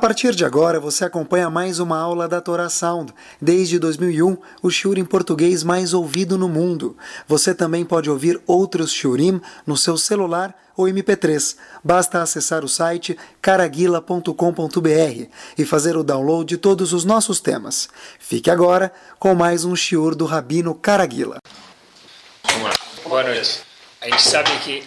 partir 0.00 0.34
de 0.34 0.46
agora, 0.46 0.80
você 0.80 1.04
acompanha 1.04 1.50
mais 1.50 1.78
uma 1.78 1.98
aula 1.98 2.26
da 2.26 2.40
Torá 2.40 2.70
Sound. 2.70 3.12
Desde 3.40 3.78
2001, 3.78 4.38
o 4.62 4.70
shiur 4.70 4.96
em 4.96 5.04
português 5.04 5.62
mais 5.62 5.92
ouvido 5.92 6.38
no 6.38 6.48
mundo. 6.48 6.96
Você 7.28 7.54
também 7.54 7.84
pode 7.84 8.08
ouvir 8.08 8.40
outros 8.46 8.90
shiurim 8.92 9.42
no 9.66 9.76
seu 9.76 9.98
celular 9.98 10.56
ou 10.74 10.86
MP3. 10.86 11.54
Basta 11.84 12.22
acessar 12.22 12.64
o 12.64 12.68
site 12.68 13.16
caraguila.com.br 13.42 15.26
e 15.58 15.64
fazer 15.66 15.98
o 15.98 16.02
download 16.02 16.48
de 16.48 16.56
todos 16.56 16.94
os 16.94 17.04
nossos 17.04 17.38
temas. 17.38 17.90
Fique 18.18 18.50
agora 18.50 18.90
com 19.18 19.34
mais 19.34 19.66
um 19.66 19.76
shiur 19.76 20.14
do 20.14 20.24
Rabino 20.24 20.74
Caraguila. 20.74 21.36
Vamos 22.44 22.62
lá. 22.62 22.72
Boa 23.04 23.22
noite. 23.22 23.60
A 24.00 24.06
gente 24.06 24.22
sabe 24.22 24.50
que 24.64 24.82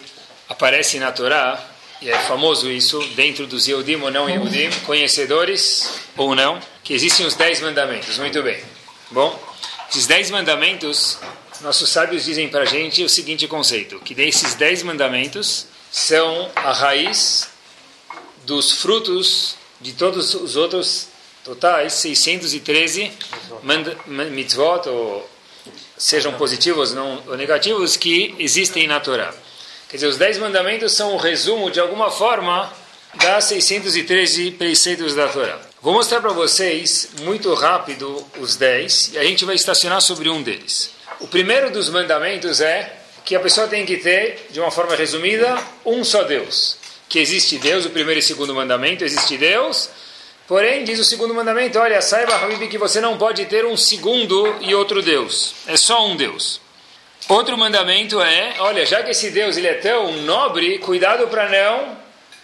aparece 0.48 0.98
na 0.98 1.12
Torá 1.12 1.73
e 2.04 2.10
é 2.10 2.18
famoso 2.18 2.70
isso 2.70 3.00
dentro 3.16 3.46
dos 3.46 3.66
Yehudim 3.66 3.96
ou 3.96 4.10
não 4.10 4.28
Yehudim, 4.28 4.70
conhecedores 4.84 6.00
ou 6.18 6.34
não, 6.34 6.60
que 6.82 6.92
existem 6.92 7.24
os 7.24 7.34
dez 7.34 7.62
mandamentos. 7.62 8.18
Muito 8.18 8.42
bem. 8.42 8.62
Bom, 9.10 9.42
esses 9.90 10.06
dez 10.06 10.30
mandamentos, 10.30 11.18
nossos 11.62 11.88
sábios 11.88 12.26
dizem 12.26 12.46
para 12.50 12.64
a 12.64 12.66
gente 12.66 13.02
o 13.02 13.08
seguinte 13.08 13.48
conceito, 13.48 13.98
que 14.00 14.14
desses 14.14 14.54
dez 14.54 14.82
mandamentos 14.82 15.66
são 15.90 16.50
a 16.54 16.72
raiz 16.72 17.48
dos 18.44 18.72
frutos 18.72 19.56
de 19.80 19.94
todos 19.94 20.34
os 20.34 20.56
outros 20.56 21.08
totais 21.42 21.94
613 21.94 23.12
mitzvot, 24.30 24.90
ou 24.90 25.30
sejam 25.96 26.34
positivos 26.34 26.92
não, 26.92 27.22
ou 27.26 27.36
negativos, 27.38 27.96
que 27.96 28.34
existem 28.38 28.86
na 28.86 29.00
Torá. 29.00 29.32
Quer 29.94 29.98
dizer, 29.98 30.08
os 30.08 30.18
dez 30.18 30.38
mandamentos 30.38 30.92
são 30.96 31.14
o 31.14 31.16
resumo, 31.16 31.70
de 31.70 31.78
alguma 31.78 32.10
forma, 32.10 32.68
das 33.14 33.44
613 33.44 34.50
preceitos 34.50 35.14
da 35.14 35.28
Torá. 35.28 35.56
Vou 35.80 35.94
mostrar 35.94 36.20
para 36.20 36.32
vocês, 36.32 37.10
muito 37.20 37.54
rápido, 37.54 38.26
os 38.40 38.56
dez, 38.56 39.12
e 39.14 39.18
a 39.18 39.22
gente 39.22 39.44
vai 39.44 39.54
estacionar 39.54 40.00
sobre 40.00 40.28
um 40.28 40.42
deles. 40.42 40.90
O 41.20 41.28
primeiro 41.28 41.70
dos 41.70 41.88
mandamentos 41.90 42.60
é 42.60 42.92
que 43.24 43.36
a 43.36 43.38
pessoa 43.38 43.68
tem 43.68 43.86
que 43.86 43.98
ter, 43.98 44.48
de 44.50 44.58
uma 44.58 44.72
forma 44.72 44.96
resumida, 44.96 45.56
um 45.86 46.02
só 46.02 46.24
Deus. 46.24 46.76
Que 47.08 47.20
existe 47.20 47.56
Deus, 47.58 47.84
o 47.84 47.90
primeiro 47.90 48.18
e 48.18 48.22
segundo 48.24 48.52
mandamento, 48.52 49.04
existe 49.04 49.38
Deus. 49.38 49.88
Porém, 50.48 50.82
diz 50.82 50.98
o 50.98 51.04
segundo 51.04 51.32
mandamento, 51.32 51.78
olha, 51.78 52.02
saiba, 52.02 52.34
Habib, 52.34 52.68
que 52.68 52.78
você 52.78 53.00
não 53.00 53.16
pode 53.16 53.44
ter 53.44 53.64
um 53.64 53.76
segundo 53.76 54.56
e 54.60 54.74
outro 54.74 55.00
Deus. 55.00 55.54
É 55.68 55.76
só 55.76 56.04
um 56.04 56.16
Deus. 56.16 56.63
Outro 57.28 57.56
mandamento 57.56 58.20
é, 58.20 58.56
olha, 58.58 58.84
já 58.84 59.02
que 59.02 59.10
esse 59.10 59.30
Deus 59.30 59.56
ele 59.56 59.66
é 59.66 59.74
tão 59.74 60.12
nobre, 60.22 60.78
cuidado 60.78 61.26
para 61.28 61.48
não 61.48 61.96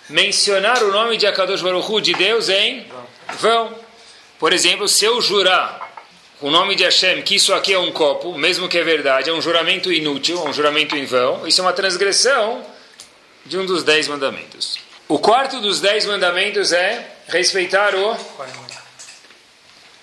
mencionar 0.08 0.82
o 0.82 0.90
nome 0.90 1.16
de 1.16 1.26
Akadosh 1.26 1.60
Baruch 1.60 1.90
Hu, 1.90 2.00
de 2.00 2.14
Deus, 2.14 2.48
em 2.48 2.86
vão. 3.38 3.74
Por 4.38 4.52
exemplo, 4.52 4.88
se 4.88 5.04
eu 5.04 5.20
jurar 5.20 5.90
o 6.40 6.50
nome 6.50 6.74
de 6.74 6.84
Hashem 6.84 7.20
que 7.22 7.36
isso 7.36 7.52
aqui 7.52 7.74
é 7.74 7.78
um 7.78 7.92
copo, 7.92 8.36
mesmo 8.38 8.68
que 8.68 8.78
é 8.78 8.82
verdade, 8.82 9.28
é 9.28 9.32
um 9.32 9.42
juramento 9.42 9.92
inútil, 9.92 10.42
é 10.44 10.48
um 10.48 10.52
juramento 10.52 10.96
em 10.96 11.04
vão, 11.04 11.46
isso 11.46 11.60
é 11.60 11.64
uma 11.64 11.74
transgressão 11.74 12.64
de 13.44 13.58
um 13.58 13.66
dos 13.66 13.84
dez 13.84 14.08
mandamentos. 14.08 14.78
O 15.06 15.18
quarto 15.18 15.60
dos 15.60 15.80
dez 15.80 16.06
mandamentos 16.06 16.72
é 16.72 17.06
respeitar 17.28 17.94
o, 17.94 18.16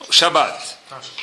o 0.08 0.12
Shabbat. 0.12 0.76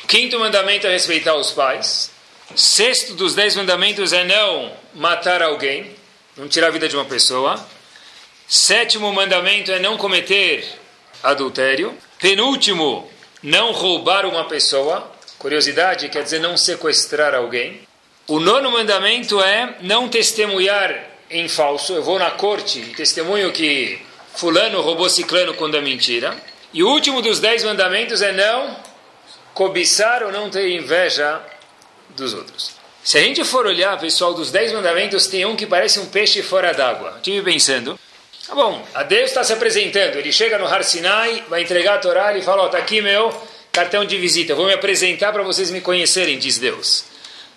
O 0.02 0.06
quinto 0.06 0.38
mandamento 0.40 0.86
é 0.86 0.90
respeitar 0.90 1.34
os 1.36 1.52
pais. 1.52 2.10
Sexto 2.54 3.14
dos 3.14 3.34
dez 3.34 3.56
mandamentos 3.56 4.12
é 4.12 4.22
não 4.22 4.72
matar 4.94 5.42
alguém, 5.42 5.90
não 6.36 6.46
tirar 6.46 6.68
a 6.68 6.70
vida 6.70 6.88
de 6.88 6.94
uma 6.94 7.04
pessoa. 7.04 7.58
Sétimo 8.46 9.12
mandamento 9.12 9.72
é 9.72 9.78
não 9.78 9.96
cometer 9.96 10.64
adultério. 11.22 11.96
Penúltimo, 12.18 13.10
não 13.42 13.72
roubar 13.72 14.26
uma 14.26 14.44
pessoa. 14.44 15.10
Curiosidade 15.38 16.08
quer 16.10 16.22
dizer 16.22 16.38
não 16.38 16.56
sequestrar 16.56 17.34
alguém. 17.34 17.80
O 18.28 18.38
nono 18.38 18.70
mandamento 18.70 19.42
é 19.42 19.76
não 19.80 20.08
testemunhar 20.08 20.94
em 21.30 21.48
falso. 21.48 21.94
Eu 21.94 22.02
vou 22.02 22.18
na 22.18 22.30
corte 22.30 22.78
e 22.78 22.94
testemunho 22.94 23.52
que 23.52 24.00
fulano 24.34 24.80
roubou 24.80 25.08
ciclano 25.08 25.54
quando 25.54 25.76
é 25.76 25.80
mentira. 25.80 26.36
E 26.72 26.82
o 26.82 26.88
último 26.88 27.20
dos 27.20 27.40
dez 27.40 27.64
mandamentos 27.64 28.22
é 28.22 28.32
não 28.32 28.76
cobiçar 29.54 30.22
ou 30.22 30.30
não 30.30 30.50
ter 30.50 30.70
inveja 30.70 31.40
dos 32.10 32.34
outros. 32.34 32.72
Se 33.02 33.18
a 33.18 33.20
gente 33.20 33.44
for 33.44 33.66
olhar, 33.66 33.98
pessoal, 33.98 34.32
dos 34.32 34.50
dez 34.50 34.72
mandamentos, 34.72 35.26
tem 35.26 35.44
um 35.44 35.54
que 35.54 35.66
parece 35.66 36.00
um 36.00 36.06
peixe 36.06 36.42
fora 36.42 36.72
d'água. 36.72 37.14
Estive 37.16 37.42
pensando, 37.42 37.98
tá 38.46 38.54
bom, 38.54 38.82
a 38.94 39.02
Deus 39.02 39.30
está 39.30 39.44
se 39.44 39.52
apresentando, 39.52 40.16
ele 40.16 40.32
chega 40.32 40.58
no 40.58 40.66
Har 40.66 40.82
Sinai, 40.82 41.44
vai 41.48 41.62
entregar 41.62 41.96
a 41.96 41.98
Torá, 41.98 42.36
e 42.36 42.42
fala, 42.42 42.62
ó, 42.62 42.66
oh, 42.66 42.68
tá 42.70 42.78
aqui 42.78 43.02
meu 43.02 43.30
cartão 43.74 44.04
de 44.04 44.16
visita, 44.16 44.54
vou 44.54 44.66
me 44.66 44.72
apresentar 44.72 45.32
para 45.32 45.42
vocês 45.42 45.68
me 45.68 45.80
conhecerem, 45.80 46.38
diz 46.38 46.58
Deus. 46.58 47.06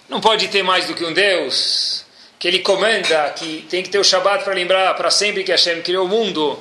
Não 0.10 0.20
pode 0.20 0.48
ter 0.48 0.64
mais 0.64 0.88
do 0.88 0.96
que 0.96 1.06
um 1.06 1.14
Deus, 1.14 2.04
que 2.40 2.48
ele 2.48 2.60
comanda, 2.60 3.30
que 3.36 3.68
tem 3.70 3.84
que 3.84 3.90
ter 3.90 4.00
o 4.00 4.04
Shabat 4.04 4.44
para 4.44 4.56
lembrar 4.56 4.96
para 4.96 5.12
sempre 5.12 5.44
que 5.44 5.52
Hashem 5.52 5.84
criou 5.84 6.06
o 6.06 6.08
mundo. 6.08 6.58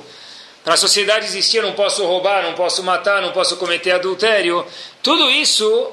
Para 0.63 0.75
a 0.75 0.77
sociedade 0.77 1.25
existir, 1.25 1.63
não 1.63 1.73
posso 1.73 2.05
roubar, 2.05 2.43
não 2.43 2.53
posso 2.53 2.83
matar, 2.83 3.19
não 3.19 3.31
posso 3.31 3.57
cometer 3.57 3.91
adultério. 3.91 4.63
Tudo 5.01 5.27
isso 5.31 5.91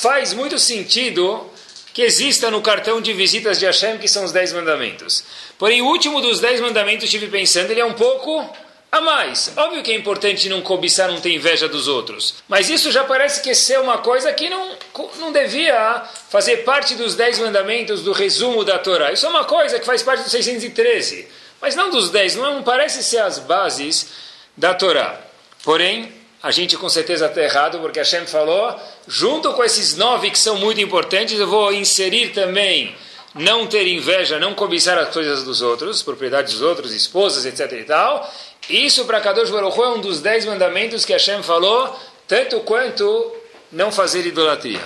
faz 0.00 0.34
muito 0.34 0.58
sentido 0.58 1.50
que 1.94 2.02
exista 2.02 2.50
no 2.50 2.60
cartão 2.60 3.00
de 3.00 3.14
visitas 3.14 3.58
de 3.58 3.64
Hashem, 3.64 3.96
que 3.96 4.06
são 4.06 4.24
os 4.24 4.32
dez 4.32 4.52
mandamentos. 4.52 5.24
Porém, 5.58 5.80
o 5.80 5.86
último 5.86 6.20
dos 6.20 6.38
dez 6.38 6.60
mandamentos, 6.60 7.04
estive 7.04 7.28
pensando, 7.28 7.70
ele 7.70 7.80
é 7.80 7.84
um 7.84 7.94
pouco 7.94 8.46
a 8.92 9.00
mais. 9.00 9.50
Óbvio 9.56 9.82
que 9.82 9.90
é 9.90 9.94
importante 9.94 10.50
não 10.50 10.60
cobiçar, 10.60 11.10
não 11.10 11.18
ter 11.18 11.32
inveja 11.32 11.66
dos 11.66 11.88
outros. 11.88 12.34
Mas 12.46 12.68
isso 12.68 12.92
já 12.92 13.04
parece 13.04 13.40
que 13.40 13.54
ser 13.54 13.80
uma 13.80 13.98
coisa 13.98 14.30
que 14.34 14.50
não, 14.50 14.76
não 15.18 15.32
devia 15.32 16.02
fazer 16.28 16.58
parte 16.58 16.94
dos 16.94 17.14
dez 17.14 17.38
mandamentos, 17.38 18.02
do 18.02 18.12
resumo 18.12 18.64
da 18.64 18.78
Torá. 18.78 19.12
Isso 19.12 19.24
é 19.24 19.28
uma 19.30 19.44
coisa 19.44 19.80
que 19.80 19.86
faz 19.86 20.02
parte 20.02 20.24
dos 20.24 20.32
613. 20.32 21.26
Mas 21.58 21.74
não 21.74 21.88
dos 21.88 22.10
dez, 22.10 22.36
não 22.36 22.62
parece 22.62 23.02
ser 23.02 23.20
as 23.20 23.38
bases 23.38 24.08
da 24.54 24.74
Torá. 24.74 25.18
Porém, 25.64 26.12
a 26.42 26.50
gente 26.50 26.76
com 26.76 26.88
certeza 26.88 27.26
está 27.26 27.42
errado, 27.42 27.78
porque 27.80 27.98
Hashem 27.98 28.26
falou, 28.26 28.78
junto 29.08 29.52
com 29.54 29.64
esses 29.64 29.96
nove 29.96 30.30
que 30.30 30.38
são 30.38 30.56
muito 30.56 30.80
importantes, 30.80 31.38
eu 31.38 31.46
vou 31.46 31.72
inserir 31.72 32.28
também 32.28 32.94
não 33.34 33.66
ter 33.66 33.86
inveja, 33.86 34.38
não 34.38 34.54
cobiçar 34.54 34.96
as 34.98 35.12
coisas 35.12 35.42
dos 35.42 35.60
outros, 35.60 36.02
propriedades 36.02 36.54
dos 36.54 36.62
outros, 36.62 36.92
esposas, 36.92 37.44
etc 37.44 37.72
e 37.72 37.84
tal. 37.84 38.32
Isso 38.68 39.04
para 39.04 39.20
Kadosh 39.20 39.50
Baruch 39.50 39.78
é 39.78 39.88
um 39.88 40.00
dos 40.00 40.20
dez 40.20 40.44
mandamentos 40.44 41.04
que 41.04 41.12
Hashem 41.12 41.42
falou, 41.42 41.98
tanto 42.26 42.60
quanto 42.60 43.32
não 43.70 43.92
fazer 43.92 44.26
idolatria. 44.26 44.82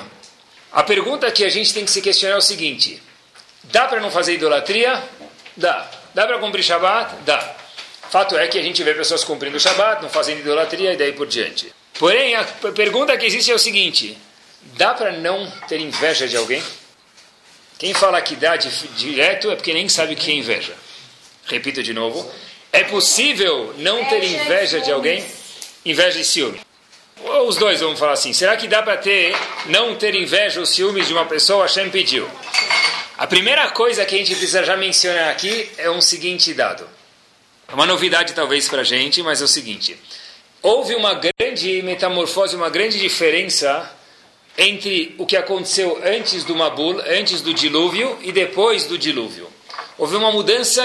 A 0.73 0.83
pergunta 0.83 1.31
que 1.31 1.45
a 1.45 1.49
gente 1.49 1.73
tem 1.73 1.85
que 1.85 1.91
se 1.91 2.01
questionar 2.01 2.35
é 2.35 2.39
o 2.39 2.43
seguinte, 2.43 3.03
dá 3.65 3.87
para 3.87 4.01
não 4.01 4.11
fazer 4.11 4.35
idolatria? 4.35 5.03
Dá. 5.57 5.91
Dá 6.15 6.27
para 6.27 6.39
cumprir 6.39 6.63
Shabbat? 6.63 7.17
Dá. 7.25 7.60
Fato 8.11 8.37
é 8.37 8.49
que 8.49 8.59
a 8.59 8.63
gente 8.63 8.83
vê 8.83 8.93
pessoas 8.93 9.23
cumprindo 9.23 9.57
o 9.57 9.61
Shabat, 9.61 10.03
não 10.03 10.09
fazendo 10.09 10.41
idolatria 10.41 10.93
e 10.93 10.97
daí 10.97 11.13
por 11.13 11.29
diante. 11.29 11.73
Porém, 11.97 12.35
a 12.35 12.43
pergunta 12.75 13.17
que 13.17 13.25
existe 13.25 13.53
é 13.53 13.55
o 13.55 13.59
seguinte: 13.59 14.19
dá 14.77 14.93
para 14.93 15.13
não 15.13 15.49
ter 15.69 15.79
inveja 15.79 16.27
de 16.27 16.37
alguém? 16.37 16.61
Quem 17.79 17.95
fala 17.95 18.21
que 18.21 18.35
dá 18.35 18.57
de, 18.57 18.69
direto 18.97 19.49
é 19.51 19.55
porque 19.55 19.73
nem 19.73 19.89
sabe 19.89 20.15
o 20.15 20.17
que 20.17 20.29
é 20.29 20.35
inveja. 20.35 20.75
Repito 21.47 21.85
de 21.85 21.95
novo: 21.95 22.29
é 22.73 22.83
possível 22.83 23.73
não 23.79 24.05
ter 24.07 24.25
inveja 24.25 24.81
de 24.81 24.91
alguém? 24.91 25.25
Inveja 25.85 26.19
e 26.19 26.25
ciúme. 26.25 26.61
Ou 27.23 27.47
os 27.47 27.57
dois 27.57 27.79
vamos 27.79 27.99
falar 27.99 28.15
assim: 28.15 28.33
será 28.33 28.57
que 28.57 28.67
dá 28.67 28.83
para 28.83 28.97
ter, 28.97 29.37
não 29.67 29.95
ter 29.95 30.17
inveja 30.17 30.59
ou 30.59 30.67
ciúmes 30.67 31.07
de 31.07 31.13
uma 31.13 31.27
pessoa? 31.27 31.63
Hashem 31.63 31.89
pediu. 31.91 32.29
A 33.17 33.27
primeira 33.29 33.71
coisa 33.71 34.05
que 34.05 34.17
a 34.17 34.19
gente 34.19 34.33
precisa 34.35 34.65
já 34.65 34.77
mencionar 34.77 35.29
aqui 35.29 35.71
é 35.79 35.89
um 35.89 36.01
seguinte 36.01 36.53
dado. 36.53 36.99
É 37.71 37.75
uma 37.75 37.87
novidade 37.87 38.33
talvez 38.33 38.69
para 38.69 38.81
a 38.81 38.85
gente, 38.85 39.23
mas 39.23 39.41
é 39.41 39.45
o 39.45 39.49
seguinte: 39.49 39.97
houve 40.61 40.97
uma 40.97 41.15
grande 41.15 41.81
metamorfose, 41.83 42.57
uma 42.57 42.69
grande 42.69 42.99
diferença 42.99 43.89
entre 44.59 45.15
o 45.19 45.25
que 45.25 45.37
aconteceu 45.37 46.01
antes 46.05 46.43
do 46.43 46.57
Mabul, 46.57 47.01
antes 47.07 47.41
do 47.41 47.55
dilúvio 47.55 48.19
e 48.23 48.33
depois 48.33 48.87
do 48.87 48.99
dilúvio. 48.99 49.49
Houve 49.97 50.17
uma 50.17 50.33
mudança 50.33 50.83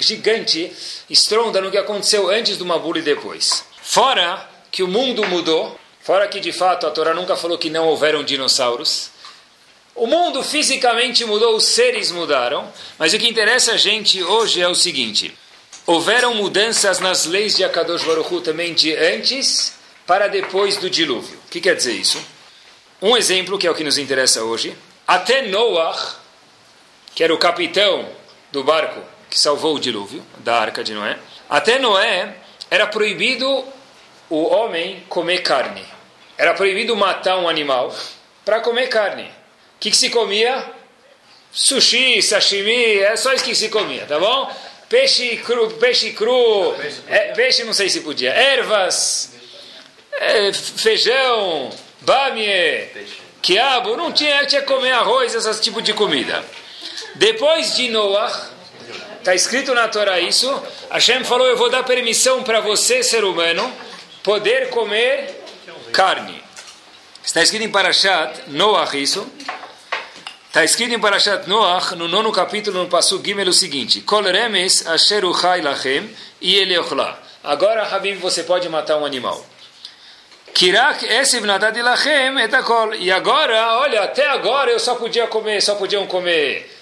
gigante, 0.00 0.72
estronda 1.08 1.60
no 1.60 1.70
que 1.70 1.78
aconteceu 1.78 2.28
antes 2.28 2.56
do 2.56 2.66
Mabul 2.66 2.96
e 2.96 3.02
depois. 3.02 3.64
Fora 3.80 4.48
que 4.72 4.82
o 4.82 4.88
mundo 4.88 5.24
mudou, 5.28 5.78
fora 6.00 6.26
que 6.26 6.40
de 6.40 6.50
fato 6.50 6.84
a 6.84 6.90
Torá 6.90 7.14
nunca 7.14 7.36
falou 7.36 7.56
que 7.56 7.70
não 7.70 7.86
houveram 7.86 8.24
dinossauros. 8.24 9.10
O 9.94 10.08
mundo 10.08 10.42
fisicamente 10.42 11.24
mudou, 11.24 11.54
os 11.54 11.64
seres 11.64 12.10
mudaram, 12.10 12.68
mas 12.98 13.14
o 13.14 13.18
que 13.18 13.28
interessa 13.28 13.74
a 13.74 13.76
gente 13.76 14.20
hoje 14.20 14.60
é 14.60 14.66
o 14.66 14.74
seguinte: 14.74 15.32
houveram 15.86 16.34
mudanças 16.34 16.98
nas 17.00 17.26
leis 17.26 17.56
de 17.56 17.64
Akadosh 17.64 18.04
Baruch 18.04 18.32
Hu 18.32 18.40
também 18.40 18.74
de 18.74 18.94
antes 18.96 19.74
para 20.06 20.28
depois 20.28 20.76
do 20.76 20.88
dilúvio. 20.88 21.38
O 21.46 21.50
que 21.50 21.60
quer 21.60 21.76
dizer 21.76 21.92
isso? 21.92 22.22
Um 23.00 23.16
exemplo 23.16 23.58
que 23.58 23.66
é 23.66 23.70
o 23.70 23.74
que 23.74 23.84
nos 23.84 23.98
interessa 23.98 24.42
hoje. 24.42 24.76
Até 25.06 25.42
Noah, 25.42 26.16
que 27.14 27.22
era 27.22 27.34
o 27.34 27.38
capitão 27.38 28.08
do 28.50 28.64
barco 28.64 29.00
que 29.28 29.38
salvou 29.38 29.74
o 29.74 29.80
dilúvio, 29.80 30.24
da 30.38 30.58
arca 30.58 30.84
de 30.84 30.94
Noé, 30.94 31.18
até 31.50 31.78
Noé 31.78 32.36
era 32.70 32.86
proibido 32.86 33.64
o 34.30 34.44
homem 34.44 35.02
comer 35.08 35.42
carne. 35.42 35.84
Era 36.38 36.54
proibido 36.54 36.96
matar 36.96 37.38
um 37.38 37.48
animal 37.48 37.94
para 38.44 38.60
comer 38.60 38.88
carne. 38.88 39.24
O 39.24 39.80
que, 39.80 39.90
que 39.90 39.96
se 39.96 40.08
comia? 40.10 40.64
Sushi, 41.52 42.22
sashimi, 42.22 42.98
é 42.98 43.16
só 43.16 43.32
isso 43.32 43.44
que 43.44 43.54
se 43.54 43.68
comia, 43.68 44.06
tá 44.06 44.18
bom? 44.18 44.50
Peixe 44.88 45.36
cru, 45.38 45.70
peixe 45.72 46.12
cru, 46.12 46.74
é, 47.08 47.32
peixe 47.32 47.64
não 47.64 47.72
sei 47.72 47.88
se 47.88 48.00
podia, 48.00 48.30
ervas, 48.30 49.32
é, 50.12 50.52
feijão, 50.52 51.70
bamie, 52.02 52.88
quiabo, 53.40 53.96
não 53.96 54.12
tinha, 54.12 54.44
tinha 54.46 54.60
que 54.60 54.66
comer 54.66 54.92
arroz, 54.92 55.34
esse 55.34 55.60
tipo 55.62 55.80
de 55.80 55.92
comida. 55.94 56.44
Depois 57.14 57.76
de 57.76 57.88
Noah, 57.88 58.50
está 59.18 59.34
escrito 59.34 59.74
na 59.74 59.88
Torá 59.88 60.20
isso, 60.20 60.62
Hashem 60.90 61.24
falou, 61.24 61.46
eu 61.46 61.56
vou 61.56 61.70
dar 61.70 61.82
permissão 61.82 62.42
para 62.42 62.60
você, 62.60 63.02
ser 63.02 63.24
humano, 63.24 63.72
poder 64.22 64.68
comer 64.68 65.42
carne. 65.92 66.42
Está 67.24 67.42
escrito 67.42 67.64
em 67.64 67.70
Parashat 67.70 68.42
Noah 68.48 68.96
isso. 68.96 69.26
Está 70.54 70.62
escrito 70.62 70.94
em 70.94 71.00
Parashat 71.00 71.48
Noach, 71.48 71.96
no 71.96 72.06
nono 72.06 72.30
capítulo, 72.30 72.78
no 72.78 72.88
passo 72.88 73.20
Gimel, 73.20 73.48
o 73.48 73.52
seguinte: 73.52 74.04
remes 74.32 74.86
asher 74.86 75.24
lachem 75.24 76.08
e. 76.40 76.64
Agora, 77.42 77.82
Habib, 77.92 78.20
você 78.20 78.44
pode 78.44 78.68
matar 78.68 78.96
um 78.98 79.04
animal. 79.04 79.44
Kirak 80.54 81.06
esiv 81.06 81.44
lachem 81.44 82.38
etakol. 82.38 82.94
E 82.94 83.10
agora, 83.10 83.78
olha, 83.78 84.02
até 84.02 84.28
agora 84.28 84.70
eu 84.70 84.78
só 84.78 84.94
podia 84.94 85.26
comer, 85.26 85.60
só 85.60 85.74
podiam 85.74 86.06
comer 86.06 86.72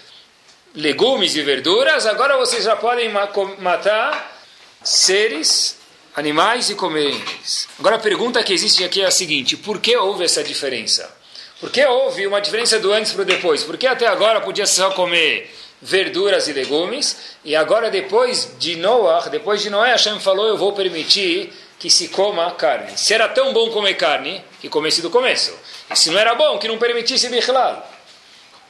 legumes 0.74 1.34
e 1.34 1.40
verduras. 1.40 2.04
Agora 2.04 2.36
vocês 2.36 2.64
já 2.64 2.76
podem 2.76 3.10
matar 3.58 4.36
seres, 4.84 5.78
animais 6.14 6.68
e 6.68 6.74
comer 6.74 7.06
eles. 7.06 7.66
Agora 7.78 7.96
a 7.96 7.98
pergunta 7.98 8.42
que 8.42 8.52
existe 8.52 8.84
aqui 8.84 9.00
é 9.00 9.06
a 9.06 9.10
seguinte: 9.10 9.56
por 9.56 9.80
que 9.80 9.96
houve 9.96 10.24
essa 10.24 10.44
diferença? 10.44 11.21
Por 11.62 11.70
que 11.70 11.86
houve 11.86 12.26
uma 12.26 12.40
diferença 12.40 12.80
do 12.80 12.92
antes 12.92 13.12
para 13.12 13.22
o 13.22 13.24
depois? 13.24 13.62
Porque 13.62 13.86
até 13.86 14.08
agora 14.08 14.40
podia 14.40 14.66
só 14.66 14.90
comer 14.90 15.48
verduras 15.80 16.48
e 16.48 16.52
legumes, 16.52 17.36
e 17.44 17.54
agora 17.54 17.88
depois 17.88 18.56
de 18.58 18.74
Noah, 18.74 19.28
depois 19.28 19.62
de 19.62 19.70
Noé, 19.70 19.92
Hashem 19.92 20.18
falou, 20.18 20.48
eu 20.48 20.56
vou 20.56 20.72
permitir 20.72 21.52
que 21.78 21.88
se 21.88 22.08
coma 22.08 22.50
carne. 22.50 22.98
Se 22.98 23.14
era 23.14 23.28
tão 23.28 23.52
bom 23.52 23.70
comer 23.70 23.94
carne, 23.94 24.42
que 24.60 24.68
comesse 24.68 25.00
do 25.00 25.08
começo. 25.08 25.56
E 25.88 25.94
se 25.94 26.10
não 26.10 26.18
era 26.18 26.34
bom, 26.34 26.58
que 26.58 26.66
não 26.66 26.78
permitisse 26.78 27.28
bichlal. 27.28 27.88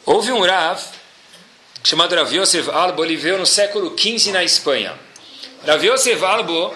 Houve 0.04 0.30
um 0.30 0.42
Rav, 0.44 0.78
chamado 1.82 2.14
Rav 2.14 2.30
Yosef 2.30 2.68
Albo, 2.68 3.02
ele 3.06 3.16
veio 3.16 3.38
no 3.38 3.46
século 3.46 3.98
XV 3.98 4.32
na 4.32 4.44
Espanha. 4.44 4.92
Rav 5.66 5.82
Yosef 5.82 6.22
Albo 6.22 6.74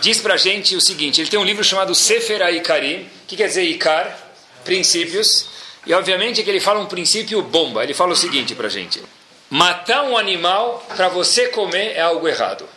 diz 0.00 0.18
para 0.18 0.32
a 0.32 0.38
gente 0.38 0.74
o 0.74 0.80
seguinte, 0.80 1.20
ele 1.20 1.28
tem 1.28 1.38
um 1.38 1.44
livro 1.44 1.62
chamado 1.62 1.94
Sefer 1.94 2.40
Aikari, 2.40 3.06
que 3.26 3.36
quer 3.36 3.48
dizer 3.48 3.64
Ikar, 3.64 4.18
princípios, 4.64 5.57
e 5.88 5.94
obviamente 5.94 6.42
que 6.42 6.50
ele 6.50 6.60
fala 6.60 6.80
um 6.80 6.86
princípio 6.86 7.40
bomba. 7.40 7.82
Ele 7.82 7.94
fala 7.94 8.12
o 8.12 8.16
seguinte 8.16 8.54
para 8.54 8.68
gente: 8.68 9.02
matar 9.48 10.04
um 10.04 10.18
animal 10.18 10.86
para 10.94 11.08
você 11.08 11.48
comer 11.48 11.96
é 11.96 12.02
algo 12.02 12.28
errado. 12.28 12.68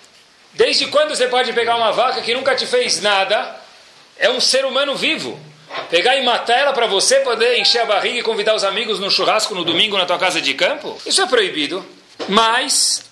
Desde 0.54 0.88
quando 0.88 1.10
você 1.10 1.28
pode 1.28 1.52
pegar 1.52 1.76
uma 1.76 1.92
vaca 1.92 2.22
que 2.22 2.34
nunca 2.34 2.56
te 2.56 2.66
fez 2.66 3.02
nada? 3.02 3.60
É 4.18 4.30
um 4.30 4.40
ser 4.40 4.64
humano 4.64 4.96
vivo. 4.96 5.38
Pegar 5.90 6.16
e 6.18 6.24
matar 6.24 6.58
ela 6.58 6.74
para 6.74 6.88
você 6.88 7.20
poder 7.20 7.58
encher 7.58 7.82
a 7.82 7.86
barriga 7.86 8.20
e 8.20 8.24
convidar 8.24 8.56
os 8.56 8.64
amigos 8.64 9.00
no 9.00 9.12
churrasco 9.12 9.56
no 9.56 9.64
domingo 9.66 9.98
na 9.98 10.06
tua 10.06 10.18
casa 10.18 10.42
de 10.42 10.54
campo? 10.54 10.98
Isso 11.06 11.22
é 11.22 11.28
proibido. 11.28 11.86
Mas 12.30 13.06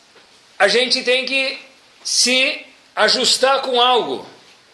a 0.57 0.67
gente 0.67 1.03
tem 1.03 1.25
que 1.25 1.57
se 2.03 2.65
ajustar 2.95 3.61
com 3.61 3.81
algo. 3.81 4.25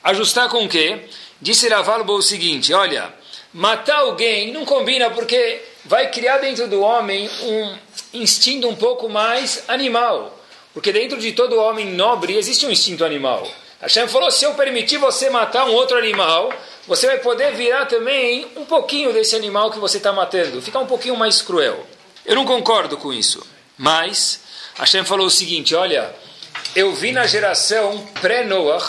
Ajustar 0.03 0.49
com 0.49 0.65
o 0.65 0.69
quê? 0.69 1.05
Disse 1.41 1.67
Ravalbo 1.67 2.13
o 2.13 2.21
seguinte: 2.21 2.73
olha, 2.73 3.11
matar 3.55 3.99
alguém 3.99 4.51
não 4.51 4.65
combina 4.65 5.09
porque 5.09 5.61
vai 5.85 6.11
criar 6.11 6.39
dentro 6.39 6.67
do 6.67 6.81
homem 6.81 7.29
um 7.41 7.77
instinto 8.13 8.67
um 8.67 8.75
pouco 8.75 9.07
mais 9.07 9.63
animal. 9.69 10.37
Porque 10.73 10.91
dentro 10.91 11.17
de 11.17 11.31
todo 11.31 11.57
homem 11.57 11.85
nobre 11.93 12.35
existe 12.35 12.65
um 12.65 12.71
instinto 12.71 13.05
animal. 13.05 13.47
Hashem 13.79 14.09
falou: 14.09 14.29
se 14.29 14.43
eu 14.43 14.53
permitir 14.55 14.97
você 14.97 15.29
matar 15.29 15.65
um 15.67 15.73
outro 15.73 15.97
animal, 15.97 16.51
você 16.85 17.07
vai 17.07 17.19
poder 17.19 17.53
virar 17.53 17.85
também 17.85 18.45
um 18.57 18.65
pouquinho 18.65 19.13
desse 19.13 19.37
animal 19.37 19.71
que 19.71 19.79
você 19.79 19.97
está 19.97 20.11
matando, 20.11 20.61
ficar 20.61 20.79
um 20.79 20.85
pouquinho 20.85 21.15
mais 21.15 21.41
cruel. 21.41 21.87
Eu 22.25 22.35
não 22.35 22.45
concordo 22.45 22.97
com 22.97 23.13
isso. 23.13 23.45
Mas 23.77 24.41
Hashem 24.77 25.05
falou 25.05 25.27
o 25.27 25.31
seguinte: 25.31 25.73
olha, 25.73 26.13
eu 26.75 26.93
vi 26.93 27.13
na 27.13 27.25
geração 27.25 28.05
pré-Noah, 28.19 28.85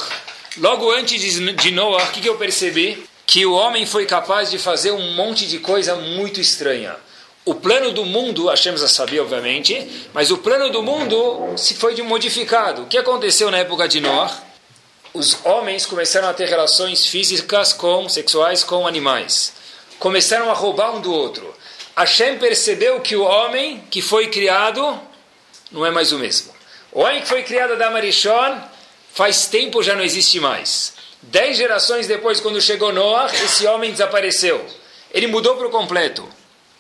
logo 0.59 0.91
antes 0.91 1.23
de 1.57 1.71
Noah, 1.71 2.03
o 2.03 2.11
que, 2.11 2.21
que 2.21 2.29
eu 2.29 2.37
percebi? 2.37 3.07
Que 3.27 3.45
o 3.45 3.53
homem 3.53 3.85
foi 3.85 4.07
capaz 4.07 4.51
de 4.51 4.59
fazer 4.59 4.93
um 4.93 5.15
monte 5.15 5.47
de 5.47 5.59
coisa 5.59 5.97
muito 5.97 6.41
estranha. 6.41 6.97
O 7.45 7.55
plano 7.55 7.91
do 7.91 8.05
mundo, 8.05 8.49
achamos 8.49 8.83
a 8.83 8.89
saber, 8.89 9.21
obviamente, 9.21 10.09
mas 10.15 10.31
o 10.31 10.39
plano 10.39 10.71
do 10.71 10.83
mundo 10.83 11.55
se 11.57 11.75
foi 11.75 12.01
modificado. 12.03 12.83
O 12.83 12.87
que 12.87 12.97
aconteceu 12.97 13.51
na 13.51 13.59
época 13.59 13.89
de 13.89 14.01
Noé? 14.01 14.31
Os 15.13 15.39
homens 15.45 15.87
começaram 15.87 16.29
a 16.29 16.35
ter 16.35 16.47
relações 16.47 17.07
físicas 17.07 17.73
com 17.73 18.09
sexuais 18.09 18.63
com 18.63 18.87
animais. 18.87 19.53
Começaram 19.99 20.51
a 20.51 20.55
roubar 20.55 20.95
um 20.95 21.01
do 21.01 21.13
outro. 21.13 21.55
Hashem 21.97 22.39
percebeu 22.39 23.01
que 23.01 23.17
o 23.17 23.23
homem 23.23 23.83
que 23.91 24.03
foi 24.03 24.29
criado 24.29 25.01
não 25.73 25.87
é 25.87 25.91
mais 25.91 26.13
o 26.13 26.19
mesmo. 26.19 26.53
O 26.93 27.01
homem 27.01 27.21
que 27.23 27.29
foi 27.29 27.43
criado 27.43 27.77
da 27.77 27.91
Marishon 27.91 28.61
faz 29.13 29.47
tempo 29.47 29.83
já 29.83 29.95
não 29.95 30.03
existe 30.03 30.39
mais. 30.39 30.96
Dez 31.23 31.57
gerações 31.57 32.07
depois, 32.07 32.41
quando 32.41 32.61
chegou 32.61 32.93
Noah, 32.93 33.33
esse 33.35 33.67
homem 33.67 33.91
desapareceu. 33.91 34.65
Ele 35.13 35.27
mudou 35.27 35.57
para 35.57 35.67
o 35.67 35.71
completo. 35.71 36.29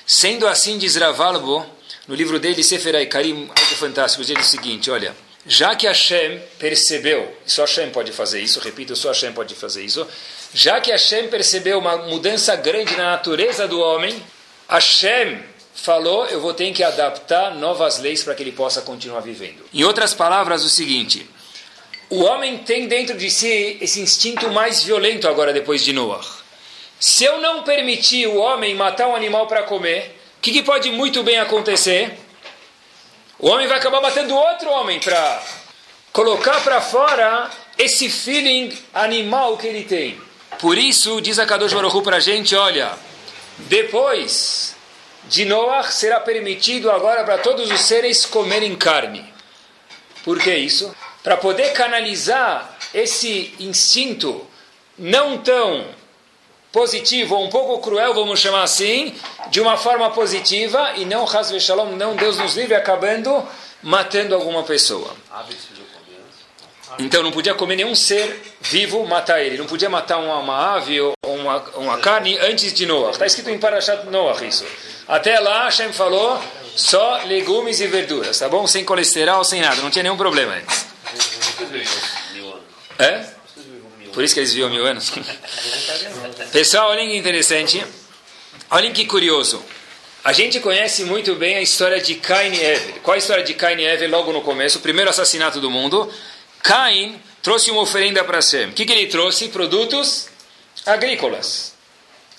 Sendo 0.07 0.47
assim, 0.47 0.78
diz 0.78 0.95
Ravalbo, 0.97 1.66
no 2.07 2.14
livro 2.14 2.38
dele, 2.38 2.62
Sefer 2.62 3.09
Karim, 3.09 3.49
algo 3.49 3.75
fantástico, 3.76 4.25
diz 4.25 4.38
o 4.38 4.43
seguinte, 4.43 4.90
olha, 4.90 5.16
já 5.47 5.75
que 5.75 5.87
Hashem 5.87 6.40
percebeu, 6.59 7.37
só 7.45 7.62
Hashem 7.62 7.90
pode 7.90 8.12
fazer 8.12 8.40
isso, 8.40 8.61
repito, 8.61 8.95
só 8.95 9.09
Hashem 9.09 9.33
pode 9.33 9.55
fazer 9.55 9.85
isso, 9.85 10.07
já 10.55 10.81
que 10.81 10.90
Hashem 10.90 11.28
percebeu 11.28 11.78
uma 11.78 11.97
mudança 11.97 12.55
grande 12.55 12.97
na 12.97 13.11
natureza 13.12 13.66
do 13.66 13.81
homem, 13.81 14.23
Hashem 14.69 15.43
falou, 15.75 16.26
eu 16.26 16.40
vou 16.40 16.55
ter 16.55 16.73
que 16.73 16.83
adaptar 16.83 17.55
novas 17.55 17.99
leis 17.99 18.25
para 18.25 18.35
que 18.35 18.43
ele 18.43 18.52
possa 18.52 18.83
continuar 18.83 19.21
vivendo. 19.21 19.64
Em 19.73 19.85
outras 19.85 20.14
palavras, 20.14 20.64
o 20.64 20.69
seguinte, 20.69 21.28
o 22.08 22.22
homem 22.22 22.58
tem 22.58 22.86
dentro 22.86 23.16
de 23.16 23.30
si 23.30 23.78
esse 23.80 24.00
instinto 24.00 24.48
mais 24.50 24.82
violento 24.82 25.26
agora 25.28 25.52
depois 25.52 25.84
de 25.84 25.92
Noah. 25.92 26.25
Se 27.00 27.25
eu 27.25 27.40
não 27.40 27.62
permitir 27.62 28.26
o 28.26 28.36
homem 28.36 28.75
matar 28.75 29.08
um 29.08 29.16
animal 29.16 29.46
para 29.46 29.64
comer, 29.64 30.16
o 30.38 30.40
que, 30.40 30.52
que, 30.52 30.62
pode 30.62 30.90
muito 30.90 31.22
bem 31.22 31.38
acontecer? 31.38 32.16
O 33.38 33.48
homem 33.48 33.66
vai 33.66 33.78
acabar 33.78 34.00
matando 34.00 34.34
outro 34.34 34.70
homem 34.70 35.00
para 35.00 35.42
colocar 36.12 36.62
para 36.62 36.80
fora 36.80 37.50
esse 37.76 38.08
feeling 38.08 38.72
animal 38.94 39.58
que 39.58 39.66
ele 39.66 39.84
tem. 39.84 40.18
Por 40.60 40.78
isso, 40.78 41.20
diz 41.20 41.38
a 41.38 41.44
Kadosh 41.44 41.75
para 42.02 42.16
a 42.16 42.20
gente, 42.20 42.54
olha, 42.54 42.92
depois 43.58 44.75
de 45.25 45.44
Noah 45.44 45.82
será 45.90 46.20
permitido 46.20 46.90
agora 46.90 47.25
para 47.25 47.38
todos 47.38 47.70
os 47.70 47.80
seres 47.80 48.25
comerem 48.25 48.75
carne. 48.76 49.25
Por 50.25 50.38
que 50.38 50.54
isso? 50.54 50.94
Para 51.26 51.37
poder 51.37 51.73
canalizar 51.73 52.78
esse 52.95 53.52
instinto 53.59 54.47
não 54.97 55.38
tão 55.38 55.85
positivo, 56.71 57.35
ou 57.35 57.45
um 57.45 57.50
pouco 57.50 57.80
cruel, 57.80 58.14
vamos 58.14 58.38
chamar 58.38 58.62
assim, 58.62 59.12
de 59.50 59.61
uma 59.61 59.76
forma 59.76 60.09
positiva, 60.12 60.92
e 60.95 61.04
não, 61.04 61.25
Hasve 61.25 61.59
Shalom, 61.59 61.97
não 61.97 62.14
Deus 62.14 62.38
nos 62.38 62.54
livre, 62.54 62.76
acabando 62.76 63.45
matando 63.83 64.37
alguma 64.37 64.62
pessoa. 64.62 65.16
Então 67.00 67.25
não 67.25 67.33
podia 67.33 67.54
comer 67.54 67.75
nenhum 67.75 67.97
ser 67.97 68.54
vivo, 68.61 69.04
matar 69.04 69.42
ele. 69.42 69.59
Não 69.59 69.66
podia 69.66 69.90
matar 69.90 70.18
uma, 70.18 70.38
uma 70.38 70.76
ave 70.76 71.00
ou 71.00 71.12
uma, 71.25 71.59
uma 71.75 71.99
carne 71.99 72.38
antes 72.38 72.73
de 72.73 72.87
Noah. 72.87 73.11
Está 73.11 73.26
escrito 73.26 73.50
em 73.50 73.59
Parashat 73.59 74.06
Noah 74.06 74.45
isso. 74.45 74.64
Até 75.09 75.40
lá, 75.40 75.64
Hashem 75.64 75.92
falou 75.92 76.40
só 76.76 77.23
legumes 77.25 77.80
e 77.80 77.88
verduras, 77.88 78.38
tá 78.38 78.49
bom? 78.49 78.64
Sem 78.68 78.85
colesterol, 78.85 79.42
sem 79.42 79.61
nada. 79.61 79.83
Não 79.83 79.90
tinha 79.90 80.04
nenhum 80.04 80.16
problema 80.16 80.54
antes. 80.54 80.95
É? 82.99 83.26
Por 84.12 84.25
isso 84.25 84.35
que 84.35 84.40
eles 84.40 84.52
viviam 84.52 84.70
mil 84.70 84.87
anos. 84.87 85.12
Pessoal, 86.52 86.90
olhem 86.90 87.11
que 87.11 87.16
interessante. 87.16 87.85
Olhem 88.70 88.92
que 88.92 89.04
curioso. 89.04 89.62
A 90.25 90.32
gente 90.32 90.58
conhece 90.58 91.04
muito 91.04 91.35
bem 91.35 91.56
a 91.56 91.62
história 91.62 92.00
de 92.00 92.14
Cain 92.16 92.52
e 92.52 92.61
Evel. 92.61 92.94
Qual 93.02 93.14
a 93.14 93.18
história 93.18 93.44
de 93.44 93.54
Cain 93.54 93.78
e 93.78 93.85
Evel 93.85 94.11
logo 94.11 94.32
no 94.32 94.40
começo? 94.40 94.78
O 94.78 94.80
primeiro 94.80 95.11
assassinato 95.11 95.61
do 95.61 95.70
mundo. 95.70 96.12
Cain 96.62 97.20
trouxe 97.42 97.70
uma 97.70 97.82
oferenda 97.82 98.25
para 98.25 98.40
Shem. 98.40 98.70
O 98.70 98.73
que, 98.73 98.85
que 98.85 98.92
ele 98.92 99.06
trouxe? 99.06 99.49
Produtos 99.49 100.28
agrícolas. 100.85 101.75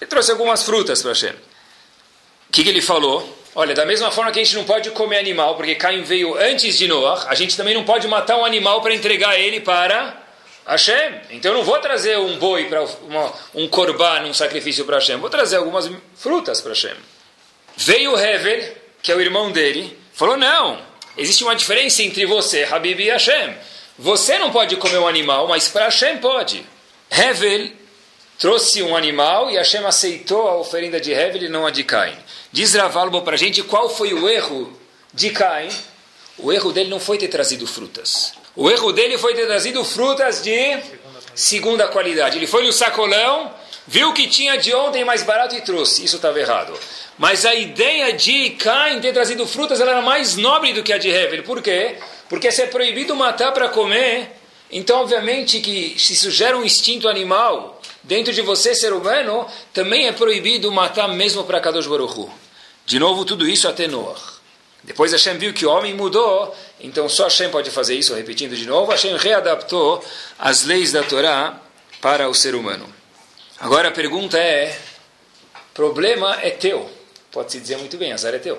Ele 0.01 0.10
trouxe 0.10 0.31
algumas 0.31 0.63
frutas 0.63 1.01
para 1.01 1.13
Shem. 1.13 1.31
O 1.31 2.51
que, 2.51 2.63
que 2.63 2.69
ele 2.69 2.81
falou? 2.81 3.37
Olha, 3.59 3.73
da 3.73 3.87
mesma 3.87 4.11
forma 4.11 4.31
que 4.31 4.39
a 4.39 4.43
gente 4.43 4.55
não 4.55 4.65
pode 4.65 4.91
comer 4.91 5.17
animal, 5.17 5.55
porque 5.55 5.73
Caim 5.73 6.03
veio 6.03 6.37
antes 6.37 6.77
de 6.77 6.87
Noah, 6.87 7.25
a 7.27 7.33
gente 7.33 7.57
também 7.57 7.73
não 7.73 7.83
pode 7.83 8.07
matar 8.07 8.37
um 8.37 8.45
animal 8.45 8.83
para 8.83 8.93
entregar 8.93 9.39
ele 9.39 9.59
para 9.59 10.15
Hashem, 10.67 11.21
então 11.31 11.51
eu 11.51 11.57
não 11.57 11.63
vou 11.63 11.79
trazer 11.79 12.19
um 12.19 12.37
boi 12.37 12.65
para 12.65 12.85
um 13.55 13.67
korban, 13.67 14.25
um 14.25 14.33
sacrifício 14.33 14.85
para 14.85 14.97
Hashem, 14.97 15.17
vou 15.17 15.31
trazer 15.31 15.55
algumas 15.55 15.89
frutas 16.15 16.61
para 16.61 16.73
Hashem. 16.73 16.93
Veio 17.75 18.15
Hevel, 18.15 18.75
que 19.01 19.11
é 19.11 19.15
o 19.15 19.21
irmão 19.21 19.51
dele, 19.51 19.97
falou: 20.13 20.37
não, 20.37 20.79
existe 21.17 21.43
uma 21.43 21.55
diferença 21.55 22.03
entre 22.03 22.27
você, 22.27 22.63
Habib 22.63 22.99
e 22.99 23.09
Hashem. 23.09 23.55
Você 23.97 24.37
não 24.37 24.51
pode 24.51 24.75
comer 24.75 24.99
um 24.99 25.07
animal, 25.07 25.47
mas 25.47 25.67
para 25.67 25.85
Hashem 25.85 26.19
pode. 26.19 26.63
Hevel 27.09 27.71
trouxe 28.37 28.83
um 28.83 28.95
animal 28.95 29.49
e 29.49 29.57
Hashem 29.57 29.83
aceitou 29.83 30.47
a 30.47 30.57
oferenda 30.57 31.01
de 31.01 31.11
Hevel 31.11 31.41
e 31.41 31.49
não 31.49 31.65
a 31.65 31.71
de 31.71 31.83
Caim. 31.83 32.15
Diz 32.57 32.73
Ravalbo 32.73 33.21
para 33.21 33.35
a 33.35 33.37
gente 33.37 33.61
qual 33.61 33.87
foi 33.87 34.15
o 34.15 34.27
erro 34.27 34.75
de 35.13 35.29
Caim. 35.29 35.69
O 36.39 36.51
erro 36.51 36.71
dele 36.71 36.89
não 36.89 36.99
foi 36.99 37.15
ter 37.19 37.27
trazido 37.27 37.67
frutas. 37.67 38.33
O 38.55 38.67
erro 38.71 38.91
dele 38.91 39.15
foi 39.15 39.35
ter 39.35 39.45
trazido 39.45 39.85
frutas 39.85 40.41
de 40.41 40.75
segunda 41.35 41.87
qualidade. 41.87 42.35
Ele 42.35 42.47
foi 42.47 42.65
no 42.65 42.73
sacolão, 42.73 43.53
viu 43.85 44.11
que 44.11 44.25
tinha 44.25 44.57
de 44.57 44.73
ontem 44.73 45.05
mais 45.05 45.21
barato 45.21 45.53
e 45.53 45.61
trouxe. 45.61 46.03
Isso 46.03 46.15
estava 46.15 46.39
errado. 46.39 46.73
Mas 47.15 47.45
a 47.45 47.53
ideia 47.53 48.11
de 48.13 48.49
Caim 48.49 48.99
ter 49.01 49.13
trazido 49.13 49.45
frutas 49.45 49.79
era 49.79 50.01
mais 50.01 50.35
nobre 50.35 50.73
do 50.73 50.81
que 50.81 50.91
a 50.91 50.97
de 50.97 51.09
Hevel. 51.09 51.43
Por 51.43 51.61
quê? 51.61 51.97
Porque 52.27 52.51
se 52.51 52.63
é 52.63 52.65
proibido 52.65 53.15
matar 53.15 53.51
para 53.51 53.69
comer, 53.69 54.31
então 54.71 55.01
obviamente 55.01 55.59
que 55.59 55.93
se 55.99 56.13
isso 56.13 56.31
gera 56.31 56.57
um 56.57 56.65
instinto 56.65 57.07
animal 57.07 57.79
dentro 58.03 58.33
de 58.33 58.41
você, 58.41 58.73
ser 58.73 58.93
humano, 58.93 59.45
também 59.71 60.07
é 60.07 60.11
proibido 60.11 60.71
matar 60.71 61.07
mesmo 61.07 61.43
para 61.43 61.61
Kadosh 61.61 61.85
Baruch 61.85 62.47
De 62.88 63.00
novo, 63.00 63.25
tudo 63.25 63.46
isso 63.46 63.67
até 63.67 63.86
Noah. 63.86 64.17
Depois 64.82 65.12
Hashem 65.12 65.38
viu 65.38 65.53
que 65.53 65.65
o 65.65 65.70
homem 65.70 65.94
mudou, 65.94 66.56
então 66.79 67.10
só 67.10 67.25
Hashem 67.25 67.50
pode 67.50 67.70
fazer 67.70 67.96
isso, 67.96 68.15
repetindo 68.15 68.56
de 68.56 68.65
novo. 68.65 68.89
Hashem 68.89 69.17
readaptou 69.17 70.01
as 70.39 70.63
leis 70.63 70.94
da 70.94 71.03
Torá 71.03 71.60
para 72.00 72.29
o 72.29 72.34
ser 72.34 72.56
humano. 72.56 72.88
Agora 73.60 73.89
a 73.89 73.91
pergunta 73.91 74.38
é: 74.38 74.79
problema 75.74 76.39
é 76.41 76.50
teu. 76.50 76.89
Pode-se 77.29 77.60
dizer 77.60 77.77
muito 77.77 77.98
bem, 77.98 78.13
azar 78.13 78.34
é 78.34 78.39
teu. 78.39 78.58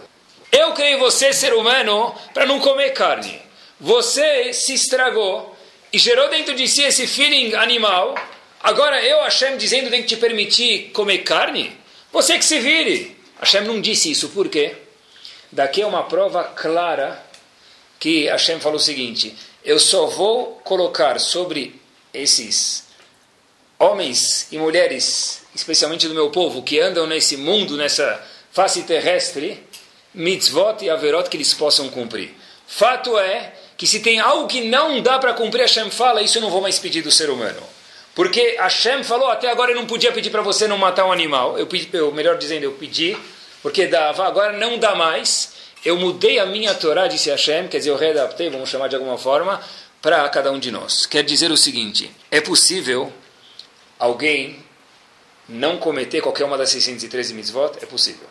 Eu 0.53 0.75
criei 0.75 0.99
você, 0.99 1.33
ser 1.33 1.55
humano, 1.55 2.15
para 2.35 2.45
não 2.45 2.61
comer 2.61 2.91
carne. 2.91 3.41
Você 3.81 4.53
se 4.53 4.75
estragou 4.75 5.57
e 5.91 5.99
gerou 5.99 6.29
dentro 6.29 6.55
de 6.55 6.69
si 6.69 6.83
esse 6.83 7.07
feeling 7.07 7.55
animal. 7.55 8.15
Agora 8.63 9.03
eu, 9.03 9.23
Hashem, 9.23 9.57
dizendo 9.57 9.89
tem 9.89 10.03
que 10.03 10.09
te 10.09 10.17
permitir 10.19 10.91
comer 10.91 11.21
carne? 11.21 11.75
Você 12.13 12.37
que 12.37 12.45
se 12.45 12.61
vire. 12.61 13.18
Hashem 13.41 13.63
não 13.63 13.81
disse 13.81 14.11
isso, 14.11 14.29
por 14.31 14.49
quê? 14.49 14.77
Daqui 15.51 15.81
é 15.81 15.87
uma 15.87 16.03
prova 16.05 16.45
clara 16.45 17.25
que 17.99 18.27
Hashem 18.27 18.61
falou 18.61 18.77
o 18.77 18.83
seguinte: 18.83 19.37
eu 19.65 19.79
só 19.79 20.07
vou 20.07 20.61
colocar 20.65 21.19
sobre 21.19 21.81
esses 22.13 22.85
homens 23.79 24.49
e 24.51 24.59
mulheres, 24.59 25.43
especialmente 25.55 26.09
do 26.09 26.15
meu 26.15 26.31
povo, 26.31 26.63
que 26.63 26.81
andam 26.81 27.07
nesse 27.07 27.37
mundo, 27.37 27.77
nessa 27.77 28.23
face 28.51 28.83
terrestre, 28.83 29.63
mitzvot 30.13 30.85
e 30.85 30.91
averot 30.91 31.29
que 31.29 31.37
eles 31.37 31.55
possam 31.55 31.89
cumprir. 31.89 32.35
Fato 32.67 33.19
é 33.19 33.55
que 33.77 33.87
se 33.87 34.01
tem 34.01 34.19
algo 34.19 34.49
que 34.49 34.63
não 34.63 35.01
dá 35.01 35.19
para 35.19 35.33
cumprir, 35.33 35.63
Hashem 35.63 35.91
fala, 35.91 36.21
isso 36.21 36.39
eu 36.39 36.43
não 36.43 36.51
vou 36.51 36.61
mais 36.61 36.79
pedir 36.79 37.03
do 37.03 37.11
ser 37.11 37.31
humano. 37.31 37.63
Porque 38.19 38.57
Hashem 38.59 39.05
falou, 39.05 39.29
até 39.29 39.49
agora 39.49 39.71
eu 39.71 39.77
não 39.77 39.87
podia 39.87 40.11
pedir 40.11 40.31
para 40.31 40.43
você 40.43 40.67
não 40.67 40.77
matar 40.77 41.05
um 41.05 41.13
animal. 41.13 41.57
Eu 41.57 41.69
pedi, 41.69 41.89
eu, 41.93 42.11
melhor 42.11 42.37
dizendo, 42.37 42.65
eu 42.65 42.73
pedi 42.73 43.17
porque 43.63 43.87
dava, 43.87 44.27
agora 44.27 44.59
não 44.59 44.77
dá 44.77 44.97
mais. 44.97 45.53
Eu 45.85 45.97
mudei 45.97 46.41
a 46.41 46.45
minha 46.45 46.75
Torá, 46.75 47.07
disse 47.07 47.31
Hashem, 47.31 47.69
quer 47.69 47.79
dizer, 47.79 47.91
eu 47.91 47.97
readaptei, 47.97 48.51
vamos 48.51 48.69
chamar 48.69 48.89
de 48.89 48.97
alguma 48.97 49.17
forma, 49.17 49.63
para 50.03 50.29
cada 50.31 50.51
um 50.51 50.59
de 50.59 50.73
nós. 50.73 51.07
Quer 51.07 51.23
dizer 51.23 51.53
o 51.53 51.57
seguinte: 51.57 52.11
é 52.29 52.41
possível 52.41 53.13
alguém 54.01 54.65
não 55.49 55.77
cometer 55.77 56.21
qualquer 56.21 56.43
uma 56.43 56.59
das 56.59 56.71
613 56.71 57.33
mitzvot? 57.35 57.79
É 57.81 57.87
possível. 57.87 58.27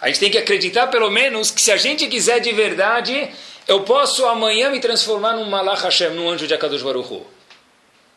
A 0.00 0.08
gente 0.08 0.18
tem 0.18 0.30
que 0.32 0.38
acreditar, 0.38 0.88
pelo 0.88 1.08
menos, 1.08 1.52
que 1.52 1.62
se 1.62 1.70
a 1.70 1.76
gente 1.76 2.08
quiser 2.08 2.40
de 2.40 2.50
verdade, 2.50 3.30
eu 3.68 3.82
posso 3.82 4.26
amanhã 4.26 4.70
me 4.70 4.80
transformar 4.80 5.34
num 5.34 5.44
Malach 5.44 5.84
Hashem, 5.84 6.10
num 6.10 6.28
anjo 6.28 6.48
de 6.48 6.54
Akadosh 6.54 6.82
Baruch 6.82 7.14
Hu. 7.14 7.33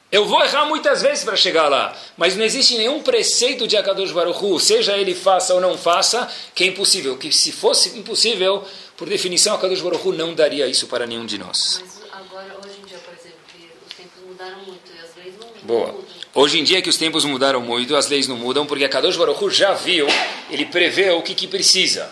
Eu 0.09 0.23
vou 0.23 0.41
errar 0.41 0.65
muitas 0.65 1.01
vezes 1.01 1.25
para 1.25 1.35
chegar 1.35 1.67
lá, 1.67 1.93
mas 2.15 2.37
não 2.37 2.45
existe 2.45 2.77
nenhum 2.77 3.01
preceito 3.01 3.67
de 3.67 3.75
Akadosh 3.75 4.11
Baruch 4.11 4.41
Hu, 4.41 4.57
seja 4.57 4.97
ele 4.97 5.13
faça 5.13 5.53
ou 5.53 5.59
não 5.59 5.77
faça, 5.77 6.29
que 6.55 6.63
é 6.63 6.67
impossível. 6.67 7.17
Que 7.17 7.29
se 7.29 7.51
fosse 7.51 7.97
impossível, 7.99 8.63
por 8.95 9.09
definição, 9.09 9.53
Akadosh 9.55 9.81
Baruch 9.81 10.07
Hu 10.07 10.13
não 10.13 10.33
daria 10.33 10.65
isso 10.65 10.87
para 10.87 11.05
nenhum 11.05 11.25
de 11.25 11.37
nós. 11.37 11.83
Mas 11.83 12.01
agora, 12.13 12.55
hoje 12.63 12.77
em 12.81 12.85
dia, 12.87 12.97
por 12.99 13.13
exemplo, 13.13 13.37
os 13.85 13.95
tempos 13.95 14.23
mudaram 14.25 14.57
muito 14.59 14.91
e 14.95 14.99
as 14.99 15.15
leis 15.17 15.33
não, 15.37 15.47
Boa. 15.63 15.87
mudam. 15.87 16.05
Hoje 16.33 16.59
em 16.59 16.63
dia 16.63 16.81
que 16.81 16.89
os 16.89 16.97
tempos 16.97 17.25
mudaram 17.25 17.59
muito, 17.59 17.93
as 17.93 18.07
leis 18.07 18.29
não 18.29 18.37
mudam, 18.37 18.65
porque 18.65 18.85
Akadosh 18.85 19.17
Baruch 19.17 19.43
Hu 19.43 19.49
já 19.49 19.73
viu, 19.73 20.07
ele 20.49 20.67
prevê 20.67 21.09
o 21.09 21.21
que, 21.21 21.35
que 21.35 21.47
precisa. 21.47 22.09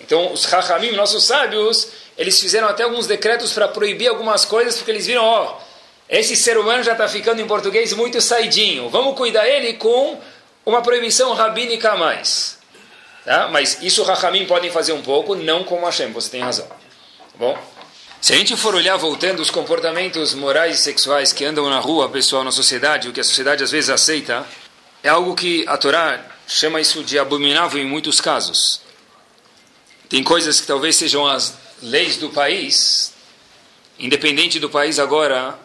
Então, 0.00 0.32
os 0.32 0.42
Chachamim, 0.42 0.90
nossos 0.92 1.22
sábios, 1.22 1.86
eles 2.18 2.40
fizeram 2.40 2.66
até 2.66 2.82
alguns 2.82 3.06
decretos 3.06 3.52
para 3.52 3.68
proibir 3.68 4.08
algumas 4.08 4.44
coisas, 4.44 4.76
porque 4.76 4.90
eles 4.90 5.06
viram, 5.06 5.22
ó, 5.22 5.69
esse 6.10 6.34
ser 6.34 6.58
humano 6.58 6.82
já 6.82 6.92
está 6.92 7.08
ficando 7.08 7.40
em 7.40 7.46
português 7.46 7.92
muito 7.92 8.20
saidinho. 8.20 8.90
Vamos 8.90 9.16
cuidar 9.16 9.48
ele 9.48 9.74
com 9.74 10.20
uma 10.66 10.82
proibição 10.82 11.32
rabínica 11.34 11.92
a 11.92 11.96
mais. 11.96 12.58
Tá? 13.24 13.48
Mas 13.48 13.78
isso 13.80 14.02
Rahamim 14.02 14.44
podem 14.44 14.72
fazer 14.72 14.92
um 14.92 15.02
pouco, 15.02 15.36
não 15.36 15.62
como 15.62 15.86
Hashem, 15.86 16.10
você 16.10 16.30
tem 16.30 16.40
razão. 16.40 16.66
Tá 16.66 16.76
bom? 17.38 17.56
Se 18.20 18.32
a 18.32 18.36
gente 18.36 18.56
for 18.56 18.74
olhar 18.74 18.96
voltando 18.96 19.40
os 19.40 19.50
comportamentos 19.50 20.34
morais 20.34 20.80
e 20.80 20.82
sexuais 20.82 21.32
que 21.32 21.44
andam 21.44 21.70
na 21.70 21.78
rua, 21.78 22.08
pessoal, 22.08 22.42
na 22.42 22.52
sociedade, 22.52 23.08
o 23.08 23.12
que 23.12 23.20
a 23.20 23.24
sociedade 23.24 23.62
às 23.62 23.70
vezes 23.70 23.88
aceita, 23.88 24.44
é 25.04 25.08
algo 25.08 25.34
que 25.36 25.64
a 25.68 25.76
Torá 25.78 26.26
chama 26.46 26.80
isso 26.80 27.04
de 27.04 27.18
abominável 27.20 27.80
em 27.80 27.86
muitos 27.86 28.20
casos. 28.20 28.82
Tem 30.08 30.24
coisas 30.24 30.60
que 30.60 30.66
talvez 30.66 30.96
sejam 30.96 31.24
as 31.24 31.54
leis 31.80 32.16
do 32.16 32.30
país, 32.30 33.14
independente 33.98 34.58
do 34.58 34.68
país 34.68 34.98
agora, 34.98 35.56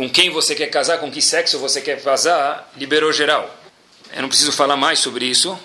com 0.00 0.08
quem 0.08 0.30
você 0.30 0.54
quer 0.54 0.68
casar, 0.68 0.96
com 0.96 1.10
que 1.10 1.20
sexo 1.20 1.58
você 1.58 1.78
quer 1.78 2.02
casar, 2.02 2.72
liberou 2.74 3.12
geral. 3.12 3.54
Eu 4.14 4.22
não 4.22 4.30
preciso 4.30 4.50
falar 4.50 4.74
mais 4.74 4.98
sobre 4.98 5.26
isso, 5.26 5.60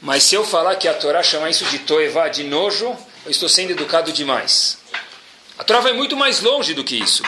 mas 0.00 0.22
se 0.22 0.34
eu 0.34 0.42
falar 0.42 0.76
que 0.76 0.88
a 0.88 0.94
Torá 0.94 1.22
chama 1.22 1.50
isso 1.50 1.66
de 1.66 1.80
toevá, 1.80 2.28
de 2.28 2.44
nojo, 2.44 2.96
eu 3.26 3.30
estou 3.30 3.46
sendo 3.46 3.72
educado 3.72 4.10
demais. 4.10 4.78
A 5.58 5.64
Torá 5.64 5.80
vai 5.80 5.92
muito 5.92 6.16
mais 6.16 6.40
longe 6.40 6.72
do 6.72 6.82
que 6.82 6.98
isso. 6.98 7.22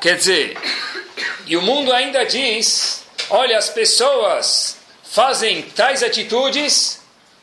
Quer 0.00 0.16
dizer, 0.16 0.58
e 1.46 1.56
o 1.56 1.62
mundo 1.62 1.92
ainda 1.92 2.24
diz: 2.24 3.04
olha, 3.30 3.56
as 3.56 3.68
pessoas 3.68 4.78
fazem 5.04 5.62
tais 5.62 6.02
atitudes 6.02 7.00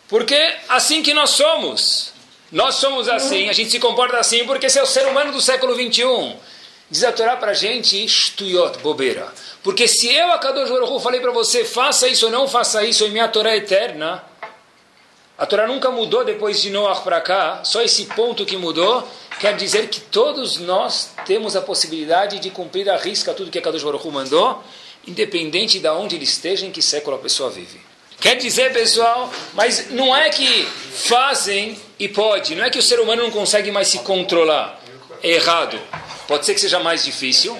porque 0.10 0.54
assim 0.68 1.02
que 1.02 1.14
nós 1.14 1.30
somos. 1.30 2.12
Nós 2.52 2.76
somos 2.76 3.08
assim, 3.08 3.48
a 3.48 3.54
gente 3.54 3.72
se 3.72 3.80
comporta 3.80 4.20
assim 4.20 4.46
porque 4.46 4.66
esse 4.66 4.78
é 4.78 4.84
o 4.84 4.86
ser 4.86 5.08
humano 5.08 5.32
do 5.32 5.40
século 5.40 5.76
21. 5.76 6.51
Diz 6.92 7.06
a 7.06 7.12
Torá 7.14 7.38
para 7.38 7.52
a 7.52 7.54
gente, 7.54 8.04
estuyot, 8.04 8.80
bobeira. 8.80 9.34
Porque 9.64 9.88
se 9.88 10.14
eu, 10.14 10.30
a 10.34 10.38
Kadosh 10.38 10.70
Baruch 10.70 11.02
falei 11.02 11.22
para 11.22 11.32
você, 11.32 11.64
faça 11.64 12.06
isso 12.10 12.26
ou 12.26 12.32
não 12.32 12.50
faça 12.50 12.84
isso 12.84 13.06
em 13.06 13.12
minha 13.12 13.30
Torá 13.30 13.56
eterna, 13.56 14.22
a 15.38 15.46
Torá 15.46 15.66
nunca 15.66 15.90
mudou 15.90 16.26
depois 16.26 16.62
de 16.62 16.70
Noah 16.70 17.00
para 17.00 17.22
cá, 17.22 17.62
só 17.64 17.82
esse 17.82 18.08
ponto 18.08 18.46
que 18.46 18.58
mudou, 18.58 19.08
quer 19.40 19.56
dizer 19.56 19.88
que 19.88 20.02
todos 20.02 20.58
nós 20.58 21.12
temos 21.26 21.56
a 21.56 21.62
possibilidade 21.62 22.40
de 22.40 22.50
cumprir 22.50 22.90
a 22.90 22.98
risca 22.98 23.34
tudo 23.34 23.50
que 23.50 23.58
a 23.58 23.62
Kadosh 23.62 23.84
Baruch 23.84 24.06
mandou, 24.10 24.62
independente 25.08 25.80
de 25.80 25.88
onde 25.88 26.18
ele 26.18 26.26
esteja, 26.26 26.66
em 26.66 26.72
que 26.72 26.82
século 26.82 27.16
a 27.16 27.20
pessoa 27.20 27.50
vive. 27.50 27.80
Quer 28.20 28.36
dizer, 28.36 28.74
pessoal, 28.74 29.32
mas 29.54 29.90
não 29.92 30.14
é 30.14 30.30
que 30.30 30.66
fazem 30.66 31.80
e 31.98 32.10
pode, 32.10 32.54
não 32.54 32.66
é 32.66 32.70
que 32.70 32.78
o 32.78 32.84
ser 32.84 33.00
humano 33.00 33.24
não 33.24 33.32
consegue 33.32 33.72
mais 33.72 33.88
se 33.88 34.00
controlar. 34.00 34.80
É 35.24 35.30
errado. 35.30 35.80
Pode 36.32 36.46
ser 36.46 36.54
que 36.54 36.62
seja 36.62 36.80
mais 36.80 37.04
difícil, 37.04 37.60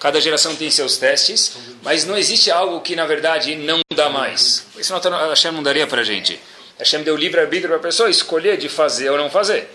cada 0.00 0.18
geração 0.22 0.56
tem 0.56 0.70
seus 0.70 0.96
testes, 0.96 1.52
mas 1.82 2.06
não 2.06 2.16
existe 2.16 2.50
algo 2.50 2.80
que, 2.80 2.96
na 2.96 3.04
verdade, 3.04 3.54
não 3.56 3.80
dá 3.94 4.08
mais. 4.08 4.64
Isso 4.74 4.90
não, 4.90 5.14
a 5.14 5.28
Hashem 5.28 5.52
não 5.52 5.62
daria 5.62 5.86
para 5.86 6.00
a 6.00 6.02
gente. 6.02 6.40
A 6.76 6.78
Hashem 6.78 7.02
deu 7.02 7.14
livre-arbítrio 7.14 7.68
para 7.68 7.76
a 7.76 7.82
pessoa 7.82 8.08
escolher 8.08 8.56
de 8.56 8.70
fazer 8.70 9.10
ou 9.10 9.18
não 9.18 9.28
fazer. 9.28 9.68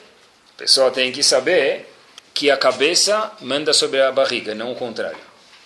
A 0.55 0.57
pessoa 0.57 0.89
tem 0.89 1.11
que 1.11 1.21
saber 1.21 1.87
que 2.33 2.49
a 2.49 2.57
cabeça 2.57 3.31
manda 3.41 3.73
sobre 3.73 4.01
a 4.01 4.11
barriga, 4.11 4.55
não 4.55 4.71
o 4.71 4.75
contrário. 4.75 5.19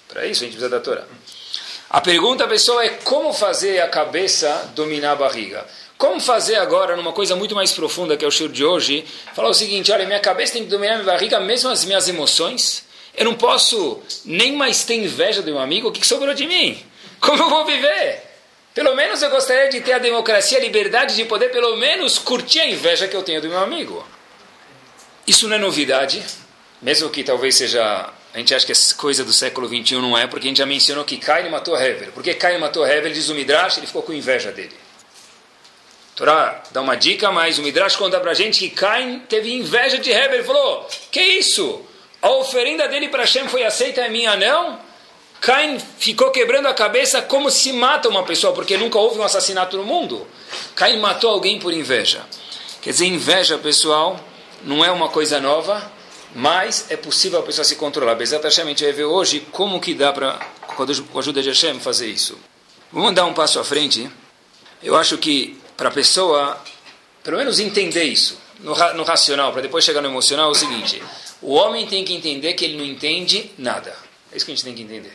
Para 0.10 0.26
isso 0.26 0.44
a 0.44 0.46
gente 0.46 0.58
precisa 0.58 0.70
da 0.70 0.82
Torá. 0.82 1.06
A 1.90 2.02
pergunta, 2.02 2.46
pessoal, 2.46 2.82
é 2.82 2.90
como 2.90 3.32
fazer 3.32 3.80
a 3.80 3.88
cabeça 3.88 4.70
dominar 4.76 5.14
a 5.14 5.16
barriga. 5.16 5.66
Como 5.98 6.20
fazer 6.20 6.56
agora, 6.56 6.96
numa 6.96 7.14
coisa 7.14 7.36
muito 7.36 7.56
mais 7.56 7.72
profunda 7.72 8.18
que 8.18 8.26
é 8.26 8.28
o 8.28 8.32
show 8.32 8.48
de 8.48 8.66
hoje, 8.66 9.06
falar 9.34 9.50
o 9.50 9.54
seguinte: 9.54 9.92
olha, 9.92 10.06
minha 10.06 10.20
cabeça 10.20 10.54
tem 10.54 10.64
que 10.64 10.70
dominar 10.70 10.96
minha 10.96 11.06
barriga, 11.06 11.40
mesmo 11.40 11.70
as 11.70 11.86
minhas 11.86 12.08
emoções. 12.08 12.84
Eu 13.16 13.26
não 13.26 13.36
posso 13.36 14.02
nem 14.26 14.52
mais 14.54 14.84
ter 14.84 14.96
inveja 14.96 15.42
do 15.42 15.52
meu 15.52 15.60
amigo, 15.60 15.88
o 15.88 15.92
que 15.92 16.06
sobrou 16.06 16.34
de 16.34 16.46
mim? 16.46 16.84
Como 17.22 17.42
eu 17.42 17.50
vou 17.50 17.66
viver? 17.66 18.24
Pelo 18.74 18.94
menos 18.94 19.22
eu 19.22 19.30
gostaria 19.30 19.70
de 19.70 19.80
ter 19.80 19.94
a 19.94 20.00
democracia, 20.00 20.58
a 20.58 20.62
liberdade 20.62 21.16
de 21.16 21.24
poder, 21.24 21.50
pelo 21.50 21.78
menos, 21.78 22.18
curtir 22.20 22.60
a 22.60 22.68
inveja 22.68 23.08
que 23.08 23.16
eu 23.16 23.24
tenho 23.24 23.42
do 23.42 23.48
meu 23.48 23.60
amigo. 23.60 24.06
Isso 25.26 25.48
não 25.48 25.56
é 25.56 25.60
novidade, 25.60 26.22
mesmo 26.82 27.10
que 27.10 27.24
talvez 27.24 27.56
seja 27.56 28.12
a 28.36 28.38
gente 28.38 28.54
acha 28.54 28.66
que 28.66 28.74
é 28.74 28.76
coisa 28.98 29.24
do 29.24 29.32
século 29.32 29.66
21 29.66 30.02
não 30.02 30.18
é, 30.18 30.28
porque 30.28 30.46
a 30.46 30.50
gente 30.50 30.58
já 30.58 30.66
mencionou 30.66 31.06
que 31.06 31.16
Cain 31.16 31.50
matou 31.50 31.74
Hevel. 31.74 32.12
Porque 32.12 32.34
Cain 32.34 32.58
matou 32.58 32.86
Hevel, 32.86 33.14
diz 33.14 33.30
o 33.30 33.34
Midrash, 33.34 33.78
ele 33.78 33.88
ficou 33.88 34.04
com 34.04 34.12
inveja 34.12 34.52
dele. 34.52 34.76
Torá 36.16 36.64
dá 36.72 36.82
uma 36.82 36.96
dica, 36.96 37.30
mas 37.32 37.58
o 37.60 37.62
Midrash 37.62 37.98
conta 37.98 38.20
pra 38.20 38.34
gente 38.34 38.60
que 38.60 38.70
Cain 38.70 39.20
teve 39.28 39.54
inveja 39.54 39.98
de 39.98 40.12
Hevel. 40.12 40.36
Ele 40.36 40.44
falou: 40.44 40.88
Que 41.12 41.22
isso? 41.22 41.82
A 42.22 42.30
oferenda 42.32 42.88
dele 42.88 43.10
para 43.10 43.22
Hashem 43.22 43.48
foi 43.50 43.64
aceita, 43.64 44.04
a 44.04 44.10
minha 44.10 44.36
não? 44.36 44.80
Cain 45.42 45.78
ficou 46.00 46.32
quebrando 46.32 46.68
a 46.68 46.74
cabeça 46.74 47.22
como 47.22 47.52
se 47.52 47.72
mata 47.74 48.08
uma 48.08 48.24
pessoa, 48.24 48.54
porque 48.54 48.78
nunca 48.78 48.98
houve 48.98 49.20
um 49.20 49.24
assassinato 49.24 49.78
no 49.78 49.84
mundo. 49.84 50.26
Cain 50.74 50.98
matou 51.00 51.30
alguém 51.30 51.60
por 51.60 51.74
inveja. 51.74 52.26
Quer 52.82 52.92
dizer, 52.92 53.06
inveja, 53.06 53.58
pessoal, 53.58 54.20
não 54.64 54.84
é 54.84 54.90
uma 54.90 55.10
coisa 55.10 55.40
nova, 55.40 55.92
mas 56.34 56.86
é 56.90 56.96
possível 56.96 57.40
a 57.40 57.44
pessoa 57.44 57.66
se 57.66 57.76
controlar. 57.76 58.18
Hashem, 58.18 58.64
a 58.66 58.68
gente 58.70 58.84
vai 58.84 58.94
ver 58.94 59.06
hoje 59.06 59.46
como 59.52 59.80
que 59.82 59.94
dá 59.94 60.14
para, 60.14 60.40
com 60.76 60.84
a 60.84 61.20
ajuda 61.20 61.42
de 61.42 61.50
Hashem, 61.50 61.80
fazer 61.80 62.08
isso. 62.08 62.40
Vamos 62.92 63.14
dar 63.14 63.26
um 63.26 63.34
passo 63.34 63.60
à 63.60 63.64
frente. 63.64 64.10
Eu 64.82 64.96
acho 64.96 65.18
que 65.18 65.60
para 65.76 65.90
a 65.90 65.92
pessoa, 65.92 66.62
pelo 67.24 67.38
menos 67.38 67.60
entender 67.60 68.04
isso, 68.04 68.40
no, 68.60 68.76
no 68.94 69.04
racional, 69.04 69.52
para 69.52 69.62
depois 69.62 69.84
chegar 69.84 70.02
no 70.02 70.08
emocional, 70.08 70.50
é 70.50 70.52
o 70.52 70.56
seguinte: 70.56 71.02
o 71.42 71.54
homem 71.54 71.86
tem 71.86 72.04
que 72.04 72.14
entender 72.14 72.54
que 72.54 72.66
ele 72.66 72.78
não 72.78 72.86
entende 72.86 73.52
nada. 73.58 73.96
É 74.32 74.38
isso 74.38 74.46
que 74.46 74.52
a 74.52 74.56
gente 74.56 74.64
tem 74.64 74.76
que 74.76 74.82
entender. 74.82 75.14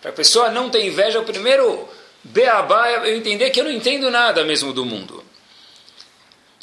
Para 0.00 0.10
a 0.10 0.14
pessoa 0.14 0.50
não 0.50 0.70
ter 0.70 0.84
inveja, 0.84 1.20
o 1.20 1.24
primeiro 1.24 1.88
beabá 2.22 2.88
é 2.88 3.10
eu 3.10 3.16
entender 3.16 3.50
que 3.50 3.60
eu 3.60 3.64
não 3.64 3.70
entendo 3.70 4.10
nada 4.10 4.44
mesmo 4.44 4.72
do 4.72 4.84
mundo. 4.84 5.24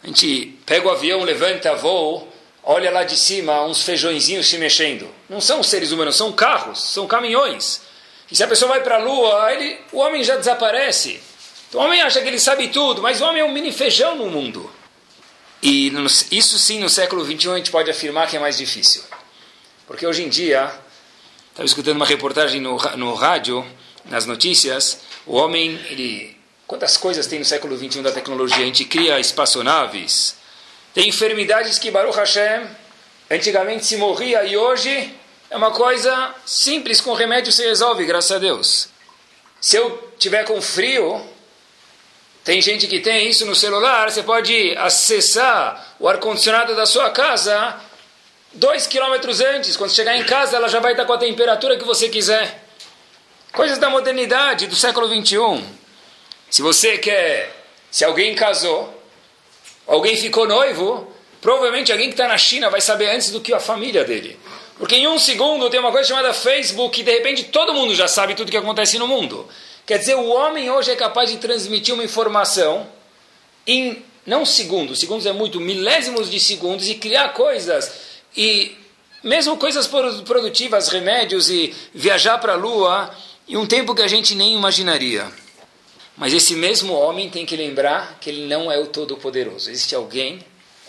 A 0.03 0.07
gente 0.07 0.57
pega 0.65 0.87
o 0.87 0.91
avião, 0.91 1.23
levanta 1.23 1.75
voo, 1.75 2.27
olha 2.63 2.91
lá 2.91 3.03
de 3.03 3.17
cima 3.17 3.63
uns 3.65 3.83
feijõezinhos 3.83 4.47
se 4.47 4.57
mexendo. 4.57 5.07
Não 5.29 5.39
são 5.39 5.63
seres 5.63 5.91
humanos, 5.91 6.15
são 6.15 6.31
carros, 6.31 6.79
são 6.81 7.07
caminhões. 7.07 7.81
E 8.29 8.35
se 8.35 8.43
a 8.43 8.47
pessoa 8.47 8.69
vai 8.69 8.81
para 8.81 8.95
a 8.95 8.99
lua, 8.99 9.53
ele, 9.53 9.79
o 9.91 9.99
homem 9.99 10.23
já 10.23 10.35
desaparece. 10.35 11.21
Então 11.73 11.81
o 11.81 11.85
homem 11.85 11.99
acha 12.01 12.21
que 12.21 12.27
ele 12.27 12.37
sabe 12.37 12.67
tudo, 12.67 13.01
mas 13.01 13.19
o 13.19 13.25
homem 13.25 13.41
é 13.41 13.43
um 13.43 13.51
mini 13.51 13.71
feijão 13.71 14.15
no 14.15 14.29
mundo. 14.29 14.71
E 15.59 15.91
isso 16.29 16.59
sim, 16.59 16.77
no 16.77 16.87
século 16.87 17.25
XXI, 17.25 17.49
a 17.49 17.57
gente 17.57 17.71
pode 17.71 17.89
afirmar 17.89 18.29
que 18.29 18.37
é 18.37 18.39
mais 18.39 18.59
difícil. 18.59 19.01
Porque 19.87 20.05
hoje 20.05 20.21
em 20.21 20.29
dia, 20.29 20.71
estava 21.49 21.65
escutando 21.65 21.95
uma 21.95 22.05
reportagem 22.05 22.61
no, 22.61 22.77
no 22.95 23.15
rádio, 23.15 23.65
nas 24.05 24.27
notícias, 24.27 24.99
o 25.25 25.33
homem, 25.33 25.83
ele... 25.89 26.37
Quantas 26.67 26.95
coisas 26.95 27.25
tem 27.25 27.39
no 27.39 27.45
século 27.45 27.75
XXI 27.75 28.03
da 28.03 28.11
tecnologia? 28.11 28.61
A 28.61 28.65
gente 28.67 28.85
cria 28.85 29.19
espaçonaves, 29.19 30.35
tem 30.93 31.09
enfermidades 31.09 31.79
que 31.79 31.89
Baruch 31.89 32.15
Hashem 32.15 32.67
antigamente 33.31 33.87
se 33.87 33.97
morria 33.97 34.45
e 34.45 34.55
hoje 34.55 35.11
é 35.49 35.57
uma 35.57 35.71
coisa 35.71 36.35
simples, 36.45 37.01
com 37.01 37.13
remédio 37.13 37.51
se 37.51 37.63
resolve, 37.63 38.05
graças 38.05 38.31
a 38.31 38.37
Deus. 38.37 38.89
Se 39.59 39.75
eu 39.75 40.13
tiver 40.19 40.43
com 40.43 40.61
frio, 40.61 41.32
tem 42.43 42.61
gente 42.61 42.87
que 42.87 42.99
tem 42.99 43.29
isso 43.29 43.45
no 43.45 43.55
celular, 43.55 44.11
você 44.11 44.21
pode 44.21 44.75
acessar 44.77 45.95
o 45.99 46.07
ar-condicionado 46.07 46.75
da 46.75 46.85
sua 46.85 47.09
casa 47.09 47.79
dois 48.53 48.85
quilômetros 48.85 49.41
antes. 49.41 49.75
Quando 49.75 49.91
chegar 49.91 50.17
em 50.17 50.23
casa, 50.23 50.57
ela 50.57 50.67
já 50.67 50.79
vai 50.79 50.91
estar 50.91 51.05
com 51.05 51.13
a 51.13 51.17
temperatura 51.17 51.77
que 51.77 51.85
você 51.85 52.09
quiser. 52.09 52.63
Coisas 53.51 53.77
da 53.77 53.89
modernidade, 53.89 54.67
do 54.67 54.75
século 54.75 55.07
21. 55.07 55.63
Se 56.49 56.61
você 56.61 56.97
quer, 56.97 57.65
se 57.89 58.03
alguém 58.03 58.35
casou, 58.35 59.01
alguém 59.87 60.15
ficou 60.15 60.47
noivo, 60.47 61.11
provavelmente 61.41 61.91
alguém 61.91 62.07
que 62.07 62.13
está 62.13 62.27
na 62.27 62.37
China 62.37 62.69
vai 62.69 62.81
saber 62.81 63.09
antes 63.09 63.31
do 63.31 63.41
que 63.41 63.53
a 63.53 63.59
família 63.59 64.03
dele. 64.03 64.39
Porque 64.77 64.95
em 64.95 65.07
um 65.07 65.19
segundo 65.19 65.69
tem 65.69 65.79
uma 65.79 65.91
coisa 65.91 66.09
chamada 66.09 66.33
Facebook 66.33 66.99
e 66.99 67.03
de 67.03 67.11
repente 67.11 67.45
todo 67.45 67.73
mundo 67.73 67.93
já 67.93 68.07
sabe 68.07 68.35
tudo 68.35 68.51
que 68.51 68.57
acontece 68.57 68.97
no 68.97 69.07
mundo. 69.07 69.47
Quer 69.85 69.99
dizer, 69.99 70.15
o 70.15 70.29
homem 70.29 70.69
hoje 70.69 70.91
é 70.91 70.95
capaz 70.95 71.29
de 71.29 71.37
transmitir 71.37 71.93
uma 71.93 72.03
informação 72.03 72.87
em, 73.67 74.03
não 74.25 74.45
segundos, 74.45 74.99
segundos 74.99 75.25
é 75.25 75.33
muito, 75.33 75.59
milésimos 75.59 76.31
de 76.31 76.39
segundos 76.39 76.87
e 76.87 76.95
criar 76.95 77.29
coisas 77.29 77.91
e 78.35 78.77
mesmo 79.21 79.57
coisas 79.57 79.87
produtivas, 79.87 80.87
remédios 80.87 81.49
e 81.49 81.73
viajar 81.93 82.37
para 82.37 82.53
a 82.53 82.57
lua 82.57 83.13
em 83.47 83.57
um 83.57 83.65
tempo 83.65 83.93
que 83.93 84.01
a 84.01 84.07
gente 84.07 84.35
nem 84.35 84.53
imaginaria. 84.53 85.29
Mas 86.15 86.33
esse 86.33 86.55
mesmo 86.55 86.93
homem 86.93 87.29
tem 87.29 87.45
que 87.45 87.55
lembrar 87.55 88.19
que 88.21 88.29
ele 88.29 88.47
não 88.47 88.71
é 88.71 88.77
o 88.77 88.87
Todo-Poderoso. 88.87 89.69
Existe 89.69 89.95
alguém, 89.95 90.39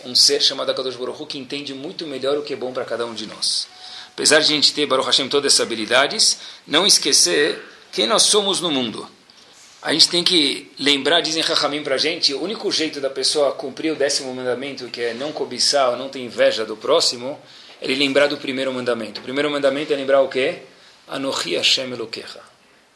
um 0.05 0.15
ser 0.15 0.41
chamado 0.41 0.69
Akadosh 0.69 0.95
Baruch 0.95 1.25
que 1.25 1.37
entende 1.37 1.73
muito 1.73 2.05
melhor 2.05 2.37
o 2.37 2.43
que 2.43 2.53
é 2.53 2.55
bom 2.55 2.71
para 2.71 2.85
cada 2.85 3.05
um 3.05 3.13
de 3.13 3.25
nós. 3.25 3.67
Apesar 4.13 4.39
de 4.39 4.45
a 4.45 4.55
gente 4.55 4.73
ter, 4.73 4.85
Baruch 4.85 5.07
Hashem, 5.07 5.27
todas 5.27 5.53
essas 5.53 5.65
habilidades, 5.65 6.37
não 6.65 6.85
esquecer 6.85 7.61
quem 7.95 8.05
nós 8.05 8.23
somos 8.23 8.59
no 8.59 8.69
mundo. 8.69 9.09
A 9.81 9.93
gente 9.93 10.09
tem 10.09 10.21
que 10.21 10.69
lembrar, 10.77 11.21
dizem 11.21 11.41
Rahamim 11.41 11.81
para 11.81 11.95
a 11.95 11.97
gente, 11.97 12.33
o 12.33 12.43
único 12.43 12.69
jeito 12.69 12.99
da 12.99 13.09
pessoa 13.09 13.53
cumprir 13.53 13.93
o 13.93 13.95
décimo 13.95 14.35
mandamento, 14.35 14.89
que 14.89 15.01
é 15.01 15.13
não 15.13 15.31
cobiçar, 15.31 15.95
não 15.95 16.09
ter 16.09 16.19
inveja 16.19 16.65
do 16.65 16.75
próximo, 16.75 17.39
é 17.81 17.85
ele 17.85 17.95
lembrar 17.95 18.27
do 18.27 18.35
primeiro 18.35 18.73
mandamento. 18.73 19.21
O 19.21 19.23
primeiro 19.23 19.49
mandamento 19.49 19.93
é 19.93 19.95
lembrar 19.95 20.19
o 20.21 20.27
quê? 20.27 20.63
Anohi 21.07 21.55
Hashem 21.55 21.89
Elokecha. 21.93 22.41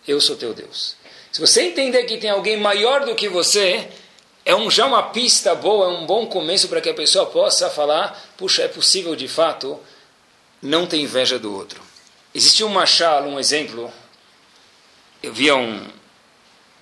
Eu 0.05 0.19
sou 0.19 0.35
teu 0.35 0.53
Deus. 0.53 0.97
Se 1.31 1.39
você 1.39 1.61
entender 1.61 2.03
que 2.03 2.17
tem 2.17 2.31
alguém 2.31 2.57
maior 2.57 3.05
do 3.05 3.15
que 3.15 3.29
você, 3.29 3.87
é 4.43 4.53
um, 4.53 4.69
já 4.69 4.85
uma 4.85 5.03
pista 5.03 5.55
boa, 5.55 5.85
é 5.85 5.97
um 5.97 6.05
bom 6.05 6.25
começo 6.25 6.67
para 6.67 6.81
que 6.81 6.89
a 6.89 6.93
pessoa 6.93 7.25
possa 7.27 7.69
falar, 7.69 8.21
puxa, 8.35 8.63
é 8.63 8.67
possível 8.67 9.15
de 9.15 9.29
fato 9.29 9.79
não 10.61 10.85
ter 10.85 10.97
inveja 10.97 11.39
do 11.39 11.55
outro. 11.55 11.81
Existiu 12.35 12.67
um 12.67 12.71
machal, 12.71 13.23
um 13.23 13.39
exemplo, 13.39 13.89
eu 15.21 15.33
via 15.33 15.55
um, 15.55 15.85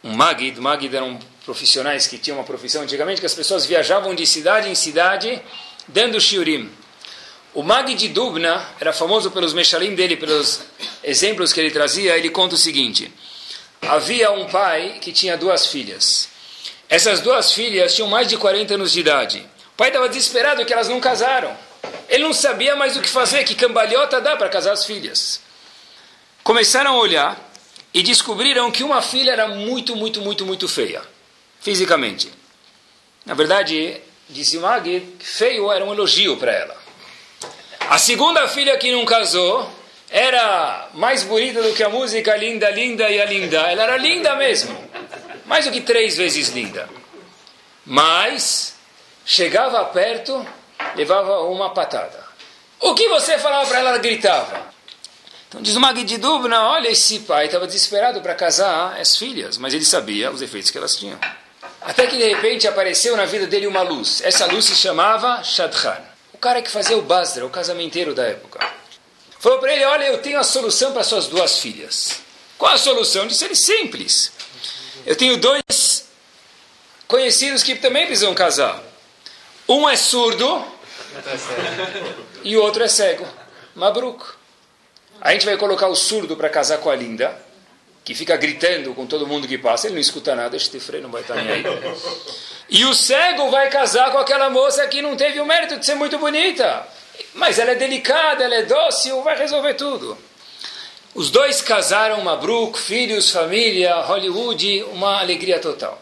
um 0.03 0.13
Magid, 0.13 0.59
Magid 0.59 0.95
eram 0.95 1.19
profissionais 1.43 2.05
que 2.05 2.17
tinham 2.17 2.37
uma 2.37 2.43
profissão 2.43 2.83
antigamente, 2.83 3.19
que 3.19 3.25
as 3.25 3.33
pessoas 3.33 3.65
viajavam 3.65 4.13
de 4.13 4.27
cidade 4.27 4.69
em 4.69 4.75
cidade, 4.75 5.41
dando 5.87 6.19
shiurim. 6.21 6.69
O 7.53 7.63
Magid 7.63 7.97
de 7.97 8.09
Dubna 8.09 8.63
era 8.79 8.93
famoso 8.93 9.31
pelos 9.31 9.53
meshalim 9.53 9.95
dele, 9.95 10.15
pelos 10.15 10.61
exemplos 11.03 11.51
que 11.51 11.59
ele 11.59 11.71
trazia, 11.71 12.15
ele 12.15 12.29
conta 12.29 12.53
o 12.53 12.57
seguinte, 12.57 13.11
havia 13.81 14.31
um 14.31 14.45
pai 14.45 14.99
que 15.01 15.11
tinha 15.11 15.35
duas 15.35 15.65
filhas. 15.65 16.29
Essas 16.89 17.19
duas 17.19 17.51
filhas 17.51 17.95
tinham 17.95 18.07
mais 18.07 18.27
de 18.27 18.37
40 18.37 18.75
anos 18.75 18.91
de 18.91 18.99
idade. 18.99 19.45
O 19.73 19.77
pai 19.77 19.89
estava 19.89 20.07
desesperado 20.07 20.63
que 20.65 20.73
elas 20.73 20.87
não 20.87 20.99
casaram. 20.99 21.55
Ele 22.07 22.23
não 22.23 22.33
sabia 22.33 22.75
mais 22.75 22.95
o 22.95 23.01
que 23.01 23.09
fazer, 23.09 23.43
que 23.43 23.55
cambalhota 23.55 24.21
dá 24.21 24.37
para 24.37 24.49
casar 24.49 24.73
as 24.73 24.85
filhas. 24.85 25.41
Começaram 26.43 26.91
a 26.91 26.99
olhar 26.99 27.46
e 27.93 28.03
descobriram 28.03 28.71
que 28.71 28.83
uma 28.83 29.01
filha 29.01 29.31
era 29.31 29.47
muito, 29.47 29.95
muito, 29.95 30.21
muito, 30.21 30.45
muito 30.45 30.67
feia, 30.67 31.01
fisicamente. 31.59 32.29
Na 33.25 33.33
verdade, 33.33 33.99
disse 34.29 34.57
Magid, 34.57 35.05
que 35.17 35.25
feio 35.25 35.71
era 35.71 35.83
um 35.83 35.93
elogio 35.93 36.37
para 36.37 36.51
ela. 36.51 36.77
A 37.89 37.97
segunda 37.97 38.47
filha 38.47 38.77
que 38.77 38.91
não 38.91 39.05
casou 39.05 39.69
era 40.09 40.89
mais 40.93 41.23
bonita 41.23 41.61
do 41.61 41.73
que 41.73 41.83
a 41.83 41.89
música 41.89 42.35
Linda, 42.35 42.69
Linda 42.69 43.09
e 43.09 43.21
a 43.21 43.25
Linda. 43.25 43.57
Ela 43.59 43.83
era 43.83 43.97
linda 43.97 44.35
mesmo, 44.35 44.77
mais 45.45 45.65
do 45.65 45.71
que 45.71 45.81
três 45.81 46.17
vezes 46.17 46.49
linda. 46.49 46.89
Mas 47.85 48.75
chegava 49.25 49.83
perto, 49.85 50.45
levava 50.95 51.41
uma 51.43 51.73
patada. 51.73 52.25
O 52.79 52.93
que 52.93 53.07
você 53.09 53.37
falava 53.39 53.67
para 53.67 53.79
ela, 53.79 53.89
ela 53.89 53.97
gritava. 53.97 54.76
Então 55.49 55.61
diz 55.61 55.75
o 55.75 55.79
Magui 55.79 56.03
de 56.03 56.17
Dubna, 56.17 56.61
olha, 56.67 56.89
esse 56.89 57.19
pai 57.19 57.45
estava 57.45 57.65
desesperado 57.65 58.21
para 58.21 58.35
casar 58.35 58.99
as 58.99 59.15
filhas, 59.15 59.57
mas 59.57 59.73
ele 59.73 59.85
sabia 59.85 60.29
os 60.29 60.41
efeitos 60.41 60.69
que 60.69 60.77
elas 60.77 60.95
tinham. 60.97 61.17
Até 61.81 62.05
que 62.05 62.17
de 62.17 62.27
repente 62.27 62.67
apareceu 62.67 63.15
na 63.15 63.25
vida 63.25 63.47
dele 63.47 63.65
uma 63.65 63.81
luz. 63.81 64.21
Essa 64.21 64.45
luz 64.45 64.65
se 64.65 64.75
chamava 64.75 65.41
Shadchan. 65.43 66.01
O 66.33 66.37
cara 66.37 66.61
que 66.61 66.69
fazia 66.69 66.97
o 66.97 67.01
Basra, 67.01 67.45
o 67.45 67.49
casamenteiro 67.49 68.13
da 68.13 68.25
época. 68.25 68.59
Falou 69.39 69.59
para 69.59 69.73
ele, 69.73 69.85
olha, 69.85 70.05
eu 70.07 70.17
tenho 70.17 70.37
a 70.37 70.43
solução 70.43 70.91
para 70.91 71.03
suas 71.03 71.27
duas 71.27 71.59
filhas. 71.59 72.19
Qual 72.57 72.73
a 72.73 72.77
solução? 72.77 73.25
Disse 73.25 73.45
ele, 73.45 73.55
simples. 73.55 74.33
Eu 75.05 75.15
tenho 75.15 75.37
dois 75.37 76.09
conhecidos 77.07 77.63
que 77.63 77.75
também 77.75 78.05
precisam 78.05 78.35
casar. 78.35 78.83
Um 79.69 79.87
é 79.87 79.95
surdo 79.95 80.65
e 82.43 82.57
o 82.57 82.61
outro 82.61 82.83
é 82.83 82.87
cego. 82.89 83.25
Mabruk. 83.73 84.36
A 85.27 85.33
gente 85.33 85.45
vai 85.45 85.57
colocar 85.57 85.89
o 85.89 85.95
surdo 85.95 86.37
para 86.37 86.47
casar 86.47 86.77
com 86.77 86.89
a 86.89 86.95
linda, 86.95 87.37
que 88.05 88.15
fica 88.15 88.37
gritando 88.37 88.93
com 88.93 89.05
todo 89.05 89.27
mundo 89.27 89.45
que 89.45 89.57
passa, 89.57 89.87
ele 89.87 89.95
não 89.95 89.99
escuta 89.99 90.33
nada, 90.33 90.55
este 90.55 90.79
freio 90.79 91.03
não 91.03 91.11
vai 91.11 91.21
estar 91.21 91.35
nem 91.35 91.51
aí. 91.51 91.63
E 92.69 92.85
o 92.85 92.93
cego 92.93 93.51
vai 93.51 93.69
casar 93.69 94.09
com 94.09 94.19
aquela 94.19 94.49
moça 94.49 94.87
que 94.87 95.01
não 95.01 95.17
teve 95.17 95.41
o 95.41 95.45
mérito 95.45 95.75
de 95.75 95.85
ser 95.85 95.95
muito 95.95 96.17
bonita, 96.17 96.87
mas 97.33 97.59
ela 97.59 97.71
é 97.71 97.75
delicada, 97.75 98.45
ela 98.45 98.55
é 98.55 98.61
dócil, 98.61 99.21
vai 99.21 99.37
resolver 99.37 99.73
tudo. 99.73 100.17
Os 101.13 101.29
dois 101.29 101.61
casaram, 101.61 102.21
Mabruk, 102.21 102.79
filhos, 102.79 103.29
família, 103.29 103.95
Hollywood, 103.95 104.83
uma 104.93 105.19
alegria 105.19 105.59
total. 105.59 106.01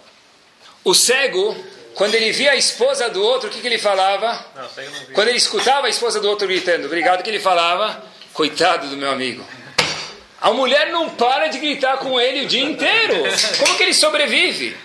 O 0.84 0.94
cego, 0.94 1.58
quando 1.96 2.14
ele 2.14 2.32
via 2.32 2.52
a 2.52 2.56
esposa 2.56 3.10
do 3.10 3.24
outro, 3.24 3.50
o 3.50 3.52
que, 3.52 3.60
que 3.60 3.68
ele 3.68 3.80
falava? 3.80 4.46
Não, 4.56 4.70
quando 5.16 5.30
ele 5.30 5.38
escutava 5.40 5.88
a 5.88 5.90
esposa 5.90 6.20
do 6.20 6.30
outro 6.30 6.48
gritando, 6.48 6.86
obrigado, 6.86 7.22
o 7.22 7.24
que 7.24 7.30
ele 7.32 7.40
falava? 7.40 8.14
Coitado 8.36 8.90
do 8.90 8.98
meu 8.98 9.10
amigo. 9.10 9.46
A 10.42 10.52
mulher 10.52 10.92
não 10.92 11.10
para 11.10 11.48
de 11.48 11.58
gritar 11.58 12.00
com 12.00 12.20
ele 12.20 12.44
o 12.44 12.48
dia 12.50 12.66
inteiro. 12.66 13.24
Como 13.60 13.78
que 13.78 13.84
ele 13.84 13.94
sobrevive? 13.94 14.76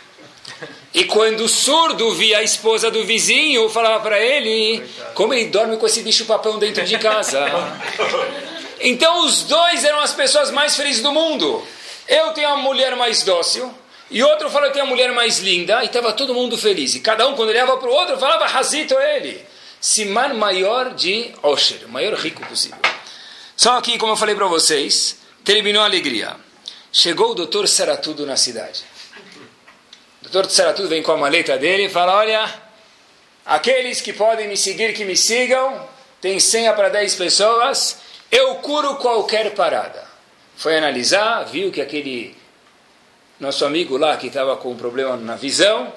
E 0.94 1.02
quando 1.02 1.40
o 1.40 1.48
surdo 1.48 2.14
via 2.14 2.38
a 2.38 2.42
esposa 2.44 2.92
do 2.92 3.04
vizinho, 3.04 3.68
falava 3.68 4.04
para 4.04 4.20
ele 4.20 4.88
como 5.14 5.34
ele 5.34 5.46
dorme 5.46 5.76
com 5.78 5.86
esse 5.86 6.00
bicho 6.00 6.26
papão 6.26 6.60
dentro 6.60 6.84
de 6.84 6.96
casa. 6.96 7.44
Então 8.78 9.24
os 9.24 9.42
dois 9.42 9.84
eram 9.84 9.98
as 9.98 10.14
pessoas 10.14 10.52
mais 10.52 10.76
felizes 10.76 11.02
do 11.02 11.12
mundo. 11.12 11.66
Eu 12.06 12.32
tenho 12.32 12.50
a 12.50 12.56
mulher 12.56 12.94
mais 12.94 13.24
dócil, 13.24 13.74
e 14.08 14.22
outro 14.22 14.48
falou 14.48 14.68
que 14.68 14.74
tem 14.74 14.82
a 14.82 14.86
mulher 14.86 15.10
mais 15.12 15.40
linda, 15.40 15.82
e 15.82 15.86
estava 15.86 16.12
todo 16.12 16.32
mundo 16.32 16.56
feliz. 16.56 16.94
E 16.94 17.00
cada 17.00 17.26
um, 17.26 17.34
quando 17.34 17.48
olhava 17.48 17.76
para 17.78 17.88
o 17.88 17.92
outro, 17.92 18.16
falava 18.16 18.44
Hazito 18.44 18.94
ele. 18.94 19.44
Siman 19.80 20.34
maior 20.34 20.94
de 20.94 21.32
Osher, 21.42 21.80
o 21.86 21.88
maior 21.88 22.14
rico 22.14 22.46
possível. 22.46 22.78
Só 23.60 23.78
que, 23.82 23.98
como 23.98 24.12
eu 24.12 24.16
falei 24.16 24.34
para 24.34 24.46
vocês, 24.46 25.18
terminou 25.44 25.82
a 25.82 25.84
alegria. 25.84 26.34
Chegou 26.90 27.32
o 27.32 27.34
doutor 27.34 27.68
Saratudo 27.68 28.24
na 28.24 28.34
cidade. 28.34 28.82
O 30.22 30.30
doutor 30.30 30.50
Saratudo 30.50 30.88
vem 30.88 31.02
com 31.02 31.12
a 31.12 31.18
maleta 31.18 31.58
dele 31.58 31.84
e 31.84 31.90
fala: 31.90 32.16
Olha, 32.16 32.50
aqueles 33.44 34.00
que 34.00 34.14
podem 34.14 34.48
me 34.48 34.56
seguir, 34.56 34.94
que 34.94 35.04
me 35.04 35.14
sigam, 35.14 35.86
tem 36.22 36.40
senha 36.40 36.72
para 36.72 36.88
10 36.88 37.14
pessoas, 37.16 37.98
eu 38.32 38.54
curo 38.54 38.96
qualquer 38.96 39.54
parada. 39.54 40.08
Foi 40.56 40.78
analisar, 40.78 41.44
viu 41.44 41.70
que 41.70 41.82
aquele 41.82 42.34
nosso 43.38 43.66
amigo 43.66 43.98
lá 43.98 44.16
que 44.16 44.28
estava 44.28 44.56
com 44.56 44.70
um 44.70 44.76
problema 44.76 45.18
na 45.18 45.36
visão, 45.36 45.92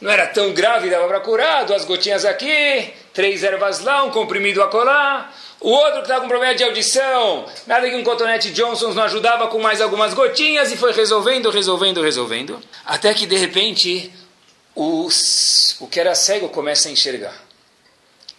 não 0.00 0.10
era 0.10 0.26
tão 0.26 0.52
grave, 0.52 0.90
dava 0.90 1.08
para 1.08 1.20
curar, 1.20 1.64
duas 1.64 1.84
gotinhas 1.84 2.24
aqui, 2.24 2.92
três 3.12 3.42
ervas 3.42 3.80
lá, 3.80 4.04
um 4.04 4.10
comprimido 4.10 4.62
acolá. 4.62 5.32
O 5.60 5.70
outro 5.70 5.96
que 5.96 6.02
estava 6.02 6.20
com 6.20 6.28
problema 6.28 6.54
de 6.54 6.62
audição, 6.62 7.44
nada 7.66 7.90
que 7.90 7.96
um 7.96 8.04
cotonete 8.04 8.52
Johnson 8.52 8.94
não 8.94 9.02
ajudava 9.02 9.48
com 9.48 9.58
mais 9.58 9.80
algumas 9.80 10.14
gotinhas 10.14 10.70
e 10.70 10.76
foi 10.76 10.92
resolvendo, 10.92 11.50
resolvendo, 11.50 12.00
resolvendo. 12.00 12.60
Até 12.86 13.12
que 13.12 13.26
de 13.26 13.36
repente 13.36 14.12
os, 14.74 15.76
o 15.80 15.88
que 15.88 15.98
era 15.98 16.14
cego 16.14 16.48
começa 16.48 16.88
a 16.88 16.92
enxergar. 16.92 17.34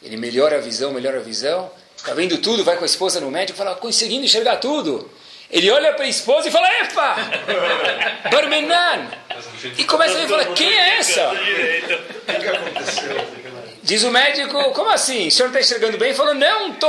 Ele 0.01 0.15
melhora 0.15 0.57
a 0.57 0.61
visão, 0.61 0.93
melhora 0.93 1.17
a 1.17 1.21
visão, 1.21 1.69
está 1.97 2.13
vendo 2.13 2.37
tudo, 2.37 2.63
vai 2.63 2.77
com 2.77 2.83
a 2.83 2.85
esposa 2.85 3.19
no 3.19 3.29
médico 3.29 3.57
e 3.57 3.61
fala, 3.61 3.75
conseguindo 3.75 4.23
enxergar 4.23 4.55
tudo. 4.57 5.11
Ele 5.51 5.69
olha 5.71 5.93
para 5.93 6.05
a 6.05 6.07
esposa 6.07 6.47
e 6.47 6.51
fala, 6.51 6.69
Epa! 6.83 7.15
Barmenan! 8.31 9.09
E 9.77 9.83
começa 9.83 10.17
a 10.17 10.27
falar, 10.27 10.45
quem 10.53 10.71
é 10.71 10.99
essa? 10.99 11.31
Diz 13.83 14.03
o 14.03 14.11
médico, 14.11 14.71
como 14.71 14.89
assim? 14.89 15.27
O 15.27 15.31
senhor 15.31 15.49
não 15.49 15.59
está 15.59 15.59
enxergando 15.59 15.97
bem? 15.97 16.09
Ele 16.09 16.17
falou, 16.17 16.35
não, 16.35 16.73
tô, 16.73 16.87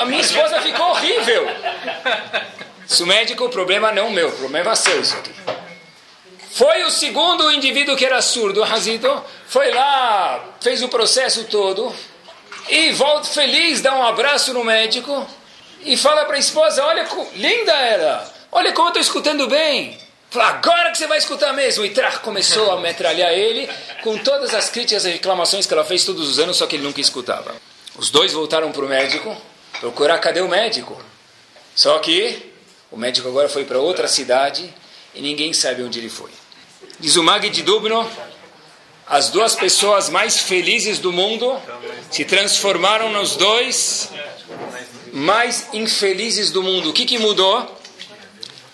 a 0.00 0.04
minha 0.06 0.20
esposa 0.20 0.60
ficou 0.62 0.86
horrível. 0.90 1.46
Se 2.86 3.02
o 3.02 3.06
médico, 3.06 3.44
o 3.44 3.48
problema 3.50 3.92
não 3.92 4.06
é 4.06 4.10
meu, 4.10 4.28
o 4.28 4.32
problema 4.32 4.72
é 4.72 4.74
seu 4.74 5.00
isso 5.00 5.14
aqui. 5.16 5.30
Foi 6.52 6.82
o 6.84 6.90
segundo 6.90 7.52
indivíduo 7.52 7.96
que 7.96 8.06
era 8.06 8.20
surdo, 8.22 8.62
Razito, 8.62 9.22
foi 9.46 9.70
lá, 9.70 10.44
fez 10.60 10.82
o 10.82 10.88
processo 10.88 11.44
todo, 11.44 11.94
e 12.68 12.90
volta 12.92 13.28
feliz, 13.28 13.80
dá 13.80 13.94
um 13.94 14.02
abraço 14.02 14.52
no 14.52 14.64
médico, 14.64 15.26
e 15.82 15.96
fala 15.96 16.24
para 16.24 16.36
a 16.36 16.38
esposa: 16.40 16.84
Olha, 16.84 17.06
linda 17.36 17.72
ela, 17.72 18.34
olha 18.50 18.72
como 18.72 18.88
eu 18.88 18.92
estou 18.92 19.02
escutando 19.02 19.46
bem. 19.46 19.98
Agora 20.34 20.90
que 20.90 20.98
você 20.98 21.06
vai 21.06 21.18
escutar 21.18 21.52
mesmo. 21.52 21.84
E 21.84 21.90
Trach 21.90 22.20
começou 22.20 22.70
a 22.70 22.80
metralhar 22.80 23.32
ele 23.32 23.68
com 24.02 24.18
todas 24.18 24.54
as 24.54 24.68
críticas 24.68 25.04
e 25.06 25.10
reclamações 25.10 25.66
que 25.66 25.72
ela 25.72 25.84
fez 25.84 26.04
todos 26.04 26.28
os 26.28 26.38
anos, 26.38 26.56
só 26.56 26.66
que 26.66 26.76
ele 26.76 26.82
nunca 26.82 27.00
escutava. 27.00 27.54
Os 27.96 28.10
dois 28.10 28.32
voltaram 28.32 28.70
para 28.70 28.84
o 28.84 28.88
médico, 28.88 29.36
procurar 29.80 30.18
cadê 30.18 30.40
o 30.40 30.48
médico. 30.48 31.00
Só 31.74 31.98
que 31.98 32.52
o 32.90 32.96
médico 32.96 33.28
agora 33.28 33.48
foi 33.48 33.64
para 33.64 33.78
outra 33.78 34.06
cidade 34.06 34.72
e 35.14 35.22
ninguém 35.22 35.52
sabe 35.52 35.82
onde 35.82 35.98
ele 35.98 36.10
foi. 36.10 36.30
Diz 37.00 37.16
o 37.16 37.22
Mag 37.22 37.48
de 37.48 37.62
Dubno, 37.62 38.08
as 39.06 39.30
duas 39.30 39.54
pessoas 39.54 40.10
mais 40.10 40.40
felizes 40.40 40.98
do 40.98 41.10
mundo 41.10 41.58
se 42.10 42.24
transformaram 42.24 43.10
nos 43.10 43.36
dois 43.36 44.10
mais 45.12 45.68
infelizes 45.72 46.50
do 46.50 46.62
mundo. 46.62 46.90
O 46.90 46.92
que, 46.92 47.06
que 47.06 47.18
mudou? 47.18 47.77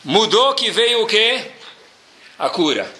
Mudou 0.04 0.54
que 0.54 0.70
veio 0.70 1.02
o 1.02 1.06
quê? 1.06 1.50
A 2.38 2.50
cura. 2.50 2.90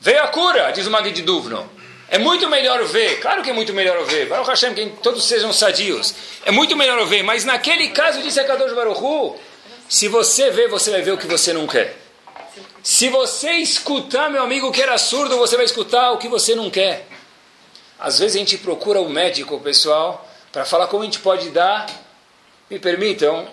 Veio 0.00 0.22
a 0.22 0.28
cura, 0.28 0.70
diz 0.70 0.86
o 0.86 0.90
Magui 0.90 1.12
de 1.12 1.22
Duvno. 1.22 1.68
É 2.10 2.18
muito 2.18 2.48
melhor 2.48 2.82
ver, 2.84 3.20
claro 3.20 3.42
que 3.42 3.50
é 3.50 3.52
muito 3.52 3.72
melhor 3.72 4.02
ver, 4.04 4.26
Baruch 4.26 4.48
Hashem, 4.48 4.74
que 4.74 4.86
todos 5.02 5.24
sejam 5.24 5.52
sadios. 5.52 6.14
É 6.44 6.50
muito 6.50 6.76
melhor 6.76 7.04
ver, 7.06 7.22
mas 7.22 7.44
naquele 7.44 7.88
caso, 7.88 8.22
disse 8.22 8.40
a 8.40 8.44
Kadosh 8.44 8.72
Baruchu, 8.72 9.36
se 9.88 10.08
você 10.08 10.50
vê, 10.50 10.68
você 10.68 10.90
vai 10.90 11.02
ver 11.02 11.12
o 11.12 11.18
que 11.18 11.26
você 11.26 11.52
não 11.52 11.66
quer. 11.66 11.96
Se 12.82 13.08
você 13.08 13.52
escutar, 13.52 14.30
meu 14.30 14.42
amigo, 14.42 14.72
que 14.72 14.82
era 14.82 14.96
surdo, 14.96 15.36
você 15.36 15.56
vai 15.56 15.64
escutar 15.64 16.12
o 16.12 16.18
que 16.18 16.28
você 16.28 16.54
não 16.54 16.70
quer. 16.70 17.06
Às 17.98 18.18
vezes 18.18 18.36
a 18.36 18.38
gente 18.38 18.58
procura 18.58 19.00
o 19.00 19.06
um 19.06 19.10
médico, 19.10 19.58
pessoal, 19.60 20.26
para 20.52 20.64
falar 20.64 20.86
como 20.86 21.02
a 21.02 21.06
gente 21.06 21.18
pode 21.18 21.50
dar 21.50 21.86
me 22.70 22.78
permitam 22.78 23.48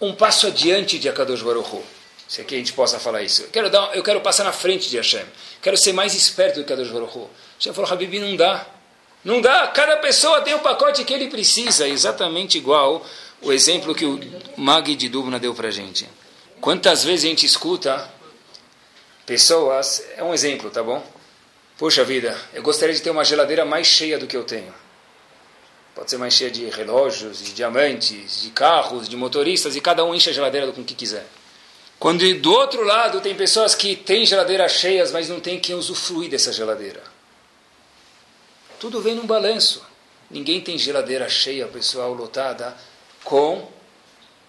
um 0.00 0.14
passo 0.14 0.46
adiante 0.46 0.98
de 0.98 1.08
Akadosh 1.08 1.42
Baruch 1.42 1.68
Hu. 1.74 1.82
Se 2.26 2.40
aqui 2.40 2.54
a 2.54 2.58
gente 2.58 2.72
possa 2.72 2.98
falar 2.98 3.22
isso. 3.22 3.42
Eu 3.42 3.48
quero, 3.48 3.70
dar, 3.70 3.94
eu 3.94 4.02
quero 4.02 4.20
passar 4.20 4.44
na 4.44 4.52
frente 4.52 4.88
de 4.88 4.96
Hashem. 4.96 5.24
Quero 5.62 5.76
ser 5.76 5.92
mais 5.92 6.14
esperto 6.14 6.60
do 6.60 6.64
que 6.64 6.72
Akadosh 6.72 6.92
Baruch 6.92 7.16
Hu. 7.16 7.30
Hashem 7.58 7.72
falou, 7.74 7.90
Habibi, 7.90 8.18
não 8.18 8.36
dá. 8.36 8.66
Não 9.24 9.40
dá. 9.40 9.66
Cada 9.68 9.96
pessoa 9.98 10.40
tem 10.42 10.54
o 10.54 10.58
pacote 10.58 11.04
que 11.04 11.12
ele 11.12 11.28
precisa. 11.28 11.88
Exatamente 11.88 12.58
igual 12.58 13.04
o 13.40 13.52
exemplo 13.52 13.94
que 13.94 14.04
o 14.04 14.20
Mag 14.56 14.94
de 14.94 15.08
Dubna 15.08 15.38
deu 15.38 15.54
para 15.54 15.68
a 15.68 15.70
gente. 15.70 16.08
Quantas 16.60 17.04
vezes 17.04 17.24
a 17.24 17.28
gente 17.28 17.46
escuta 17.46 18.10
pessoas... 19.26 20.04
É 20.16 20.22
um 20.22 20.34
exemplo, 20.34 20.70
tá 20.70 20.82
bom? 20.82 21.04
Poxa 21.78 22.04
vida, 22.04 22.40
eu 22.52 22.62
gostaria 22.62 22.94
de 22.94 23.02
ter 23.02 23.10
uma 23.10 23.24
geladeira 23.24 23.64
mais 23.64 23.86
cheia 23.86 24.18
do 24.18 24.26
que 24.26 24.36
eu 24.36 24.44
tenho. 24.44 24.72
Pode 25.94 26.10
ser 26.10 26.16
mais 26.16 26.34
cheia 26.34 26.50
de 26.50 26.64
relógios, 26.66 27.38
de 27.38 27.52
diamantes, 27.52 28.42
de 28.42 28.50
carros, 28.50 29.08
de 29.08 29.16
motoristas, 29.16 29.76
e 29.76 29.80
cada 29.80 30.04
um 30.04 30.14
enche 30.14 30.30
a 30.30 30.32
geladeira 30.32 30.72
com 30.72 30.80
o 30.80 30.84
que 30.84 30.94
quiser. 30.94 31.26
Quando 31.98 32.34
do 32.40 32.52
outro 32.52 32.82
lado 32.84 33.20
tem 33.20 33.34
pessoas 33.34 33.74
que 33.74 33.94
têm 33.94 34.26
geladeiras 34.26 34.72
cheias, 34.72 35.12
mas 35.12 35.28
não 35.28 35.40
tem 35.40 35.60
quem 35.60 35.74
usufruir 35.74 36.28
dessa 36.28 36.52
geladeira. 36.52 37.02
Tudo 38.80 39.00
vem 39.00 39.14
num 39.14 39.26
balanço. 39.26 39.82
Ninguém 40.30 40.60
tem 40.60 40.76
geladeira 40.76 41.28
cheia, 41.28 41.66
pessoal, 41.66 42.12
lotada, 42.12 42.76
com 43.22 43.70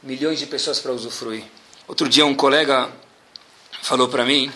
milhões 0.01 0.39
de 0.39 0.47
pessoas 0.47 0.79
para 0.79 0.91
usufruir. 0.91 1.43
Outro 1.87 2.09
dia 2.09 2.25
um 2.25 2.33
colega 2.33 2.91
falou 3.81 4.07
para 4.07 4.25
mim, 4.25 4.51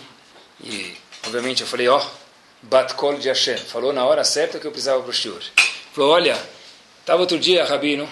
e 0.63 0.97
obviamente 1.25 1.62
eu 1.62 1.67
falei, 1.67 1.88
ó, 1.88 1.99
oh, 1.99 2.19
Batkol 2.62 3.17
de 3.17 3.30
Hashem. 3.30 3.58
Falou 3.58 3.93
na 3.93 4.04
hora 4.06 4.23
certa 4.23 4.60
que 4.60 4.67
eu 4.67 4.71
precisava 4.71 5.02
para 5.02 5.12
o 5.12 5.13
Shur. 5.13 5.41
Falou, 5.93 6.12
olha, 6.12 6.38
Estava 7.09 7.23
outro 7.23 7.39
dia, 7.39 7.65
Rabino, 7.65 8.07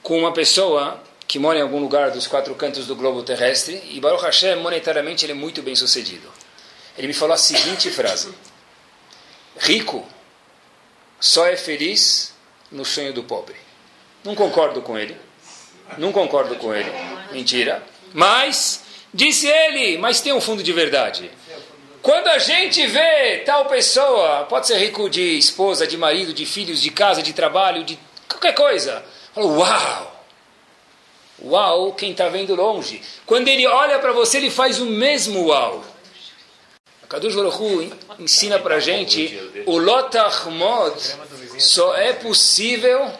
com 0.00 0.16
uma 0.16 0.32
pessoa 0.32 1.02
que 1.26 1.40
mora 1.40 1.58
em 1.58 1.62
algum 1.62 1.80
lugar 1.80 2.12
dos 2.12 2.28
quatro 2.28 2.54
cantos 2.54 2.86
do 2.86 2.94
globo 2.94 3.24
terrestre 3.24 3.82
e 3.90 3.98
Baruch 3.98 4.22
Hashem, 4.22 4.54
monetariamente, 4.60 5.24
ele 5.24 5.32
é 5.32 5.34
muito 5.34 5.60
bem 5.60 5.74
sucedido. 5.74 6.32
Ele 6.96 7.08
me 7.08 7.12
falou 7.12 7.34
a 7.34 7.36
seguinte 7.36 7.90
frase: 7.90 8.32
Rico 9.58 10.06
só 11.18 11.46
é 11.46 11.56
feliz 11.56 12.32
no 12.70 12.84
sonho 12.84 13.12
do 13.12 13.24
pobre. 13.24 13.56
Não 14.22 14.36
concordo 14.36 14.80
com 14.82 14.96
ele. 14.96 15.16
Não 15.98 16.12
concordo 16.12 16.54
com 16.54 16.72
ele. 16.72 16.92
Mentira. 17.32 17.82
Mas, 18.14 18.82
disse 19.12 19.48
ele, 19.48 19.98
mas 19.98 20.20
tem 20.20 20.32
um 20.32 20.40
fundo 20.40 20.62
de 20.62 20.72
verdade. 20.72 21.28
Quando 22.06 22.28
a 22.28 22.38
gente 22.38 22.86
vê 22.86 23.38
tal 23.38 23.64
pessoa, 23.64 24.44
pode 24.44 24.68
ser 24.68 24.78
rico 24.78 25.10
de 25.10 25.36
esposa, 25.36 25.88
de 25.88 25.96
marido, 25.96 26.32
de 26.32 26.46
filhos, 26.46 26.80
de 26.80 26.88
casa, 26.88 27.20
de 27.20 27.32
trabalho, 27.32 27.82
de 27.82 27.98
qualquer 28.28 28.54
coisa, 28.54 29.04
fala, 29.34 29.46
uau! 29.48 30.24
Uau, 31.42 31.92
quem 31.94 32.12
está 32.12 32.28
vendo 32.28 32.54
longe. 32.54 33.02
Quando 33.26 33.48
ele 33.48 33.66
olha 33.66 33.98
para 33.98 34.12
você, 34.12 34.36
ele 34.36 34.50
faz 34.50 34.80
o 34.80 34.86
mesmo 34.86 35.48
uau. 35.48 35.84
A 37.02 37.08
Kadush 37.08 37.34
Baruch 37.34 37.92
ensina 38.20 38.60
para 38.60 38.78
gente 38.78 39.36
o 39.66 39.76
Lotachmod 39.76 40.94
só 41.58 41.96
é 41.96 42.12
possível 42.12 43.10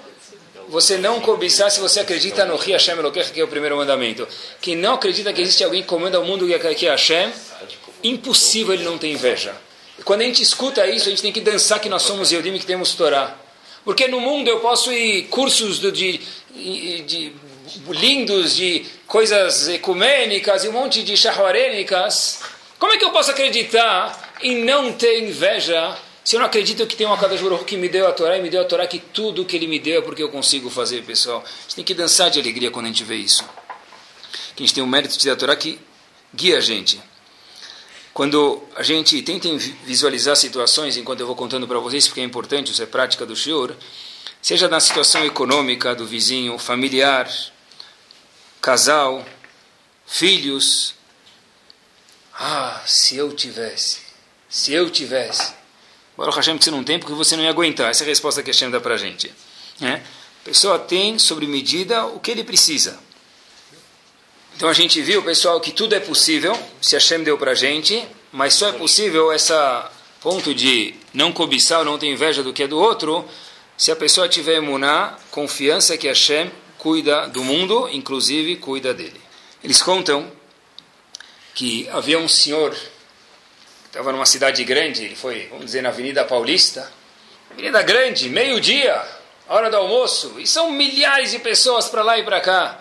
você 0.68 0.96
não 0.96 1.20
cobiçar 1.20 1.72
se 1.72 1.80
você 1.80 1.98
acredita 1.98 2.44
no 2.44 2.54
Ri 2.54 2.70
Hashem 2.70 2.96
Eloquech, 2.96 3.32
que 3.32 3.40
é 3.40 3.44
o 3.44 3.48
primeiro 3.48 3.76
mandamento. 3.76 4.28
Quem 4.60 4.76
não 4.76 4.94
acredita 4.94 5.32
que 5.32 5.42
existe 5.42 5.64
alguém 5.64 5.82
que 5.82 5.88
comanda 5.88 6.20
o 6.20 6.24
mundo 6.24 6.46
que 6.46 6.86
é 6.86 6.90
Hashem, 6.90 7.32
impossível 8.02 8.74
ele 8.74 8.84
não 8.84 8.98
ter 8.98 9.08
inveja. 9.08 9.54
E 9.98 10.02
quando 10.02 10.20
a 10.22 10.24
gente 10.24 10.42
escuta 10.42 10.86
isso, 10.86 11.06
a 11.06 11.10
gente 11.10 11.22
tem 11.22 11.32
que 11.32 11.40
dançar 11.40 11.80
que 11.80 11.88
nós 11.88 12.02
somos 12.02 12.30
Yodim 12.30 12.58
que 12.58 12.66
temos 12.66 12.94
Torá. 12.94 13.36
Porque 13.84 14.08
no 14.08 14.20
mundo 14.20 14.48
eu 14.48 14.60
posso 14.60 14.92
ir 14.92 15.28
cursos 15.28 15.78
de, 15.78 15.92
de, 15.92 17.02
de 17.02 17.32
lindos, 17.88 18.56
de 18.56 18.84
coisas 19.06 19.68
ecumênicas 19.68 20.64
e 20.64 20.68
um 20.68 20.72
monte 20.72 21.02
de 21.02 21.16
shahuarênicas. 21.16 22.40
Como 22.78 22.92
é 22.92 22.98
que 22.98 23.04
eu 23.04 23.10
posso 23.10 23.30
acreditar 23.30 24.34
em 24.42 24.64
não 24.64 24.92
ter 24.92 25.22
inveja 25.22 25.96
Se 26.22 26.34
eu 26.34 26.40
não 26.40 26.46
acredito 26.46 26.84
que 26.88 26.96
tem 26.96 27.06
um 27.06 27.12
Akadosh 27.12 27.40
Baruch 27.40 27.64
que 27.64 27.76
me 27.76 27.88
deu 27.88 28.08
a 28.08 28.12
Torá 28.12 28.36
e 28.36 28.42
me 28.42 28.50
deu 28.50 28.60
a 28.60 28.64
Torá 28.64 28.84
que 28.88 28.98
tudo 28.98 29.44
que 29.44 29.54
ele 29.54 29.68
me 29.68 29.78
deu 29.78 30.00
é 30.00 30.02
porque 30.02 30.20
eu 30.20 30.28
consigo 30.28 30.68
fazer, 30.68 31.04
pessoal. 31.04 31.44
A 31.46 31.62
gente 31.62 31.76
tem 31.76 31.84
que 31.84 31.94
dançar 31.94 32.28
de 32.30 32.40
alegria 32.40 32.68
quando 32.68 32.86
a 32.86 32.88
gente 32.88 33.04
vê 33.04 33.14
isso. 33.14 33.44
Que 34.56 34.64
a 34.64 34.66
gente 34.66 34.74
tem 34.74 34.82
o 34.82 34.88
mérito 34.88 35.16
de 35.16 35.22
ter 35.22 35.30
a 35.30 35.36
Torá 35.36 35.54
que 35.54 35.78
guia 36.34 36.58
a 36.58 36.60
gente. 36.60 37.00
Quando 38.16 38.62
a 38.74 38.82
gente 38.82 39.20
tenta 39.20 39.46
visualizar 39.84 40.34
situações, 40.36 40.96
enquanto 40.96 41.20
eu 41.20 41.26
vou 41.26 41.36
contando 41.36 41.68
para 41.68 41.78
vocês, 41.78 42.08
porque 42.08 42.22
é 42.22 42.24
importante, 42.24 42.72
isso 42.72 42.82
é 42.82 42.86
prática 42.86 43.26
do 43.26 43.36
Shiur, 43.36 43.76
seja 44.40 44.68
na 44.68 44.80
situação 44.80 45.22
econômica 45.22 45.94
do 45.94 46.06
vizinho, 46.06 46.56
familiar, 46.56 47.30
casal, 48.58 49.22
filhos. 50.06 50.94
Ah, 52.32 52.82
se 52.86 53.18
eu 53.18 53.34
tivesse, 53.34 53.98
se 54.48 54.72
eu 54.72 54.88
tivesse. 54.88 55.52
Baruch 56.16 56.36
Hashem 56.38 56.56
que 56.56 56.64
você 56.64 56.70
não 56.70 56.82
tem 56.82 56.98
porque 56.98 57.12
você 57.12 57.36
não 57.36 57.44
ia 57.44 57.50
aguentar. 57.50 57.90
Essa 57.90 58.02
é 58.02 58.06
a 58.06 58.08
resposta 58.08 58.42
que 58.42 58.48
Hashem 58.48 58.70
dá 58.70 58.80
para 58.80 58.94
a 58.94 58.96
gente. 58.96 59.30
É? 59.78 59.92
A 59.92 60.02
pessoa 60.42 60.78
tem, 60.78 61.18
sobre 61.18 61.46
medida, 61.46 62.06
o 62.06 62.18
que 62.18 62.30
ele 62.30 62.44
precisa. 62.44 62.98
Então 64.56 64.70
a 64.70 64.72
gente 64.72 65.02
viu, 65.02 65.22
pessoal, 65.22 65.60
que 65.60 65.70
tudo 65.70 65.94
é 65.94 66.00
possível, 66.00 66.58
se 66.80 66.96
Hashem 66.96 67.22
deu 67.22 67.36
para 67.36 67.54
gente, 67.54 68.02
mas 68.32 68.54
só 68.54 68.68
é 68.68 68.72
possível 68.72 69.30
essa 69.30 69.92
ponto 70.22 70.54
de 70.54 70.94
não 71.12 71.30
cobiçar 71.30 71.80
ou 71.80 71.84
não 71.84 71.98
ter 71.98 72.06
inveja 72.06 72.42
do 72.42 72.54
que 72.54 72.62
é 72.62 72.66
do 72.66 72.78
outro, 72.78 73.22
se 73.76 73.92
a 73.92 73.96
pessoa 73.96 74.28
tiver 74.30 74.54
emuná, 74.54 75.14
confiança 75.30 75.98
que 75.98 76.08
Hashem 76.08 76.50
cuida 76.78 77.28
do 77.28 77.44
mundo, 77.44 77.86
inclusive 77.92 78.56
cuida 78.56 78.94
dele. 78.94 79.20
Eles 79.62 79.82
contam 79.82 80.32
que 81.54 81.86
havia 81.90 82.18
um 82.18 82.28
senhor 82.28 82.74
estava 83.84 84.10
numa 84.10 84.26
cidade 84.26 84.64
grande, 84.64 85.04
ele 85.04 85.16
foi, 85.16 85.48
vamos 85.50 85.66
dizer, 85.66 85.82
na 85.82 85.90
Avenida 85.90 86.24
Paulista. 86.24 86.90
Avenida 87.50 87.82
grande, 87.82 88.28
meio-dia, 88.30 89.02
hora 89.48 89.70
do 89.70 89.76
almoço, 89.76 90.36
e 90.38 90.46
são 90.46 90.70
milhares 90.70 91.30
de 91.30 91.38
pessoas 91.38 91.88
para 91.88 92.02
lá 92.02 92.18
e 92.18 92.22
para 92.22 92.40
cá. 92.40 92.80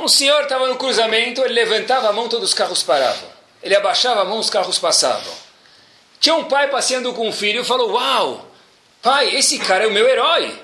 Um 0.00 0.08
senhor 0.08 0.42
estava 0.42 0.66
no 0.66 0.76
cruzamento, 0.76 1.42
ele 1.42 1.54
levantava 1.54 2.08
a 2.08 2.12
mão, 2.12 2.28
todos 2.28 2.48
os 2.48 2.54
carros 2.54 2.82
paravam. 2.82 3.28
Ele 3.62 3.76
abaixava 3.76 4.22
a 4.22 4.24
mão, 4.24 4.38
os 4.38 4.48
carros 4.48 4.78
passavam. 4.78 5.32
Tinha 6.18 6.34
um 6.34 6.44
pai 6.44 6.68
passeando 6.68 7.12
com 7.12 7.28
um 7.28 7.32
filho 7.32 7.60
e 7.60 7.64
falou: 7.64 7.92
Uau, 7.92 8.46
pai, 9.02 9.36
esse 9.36 9.58
cara 9.58 9.84
é 9.84 9.86
o 9.86 9.92
meu 9.92 10.08
herói. 10.08 10.58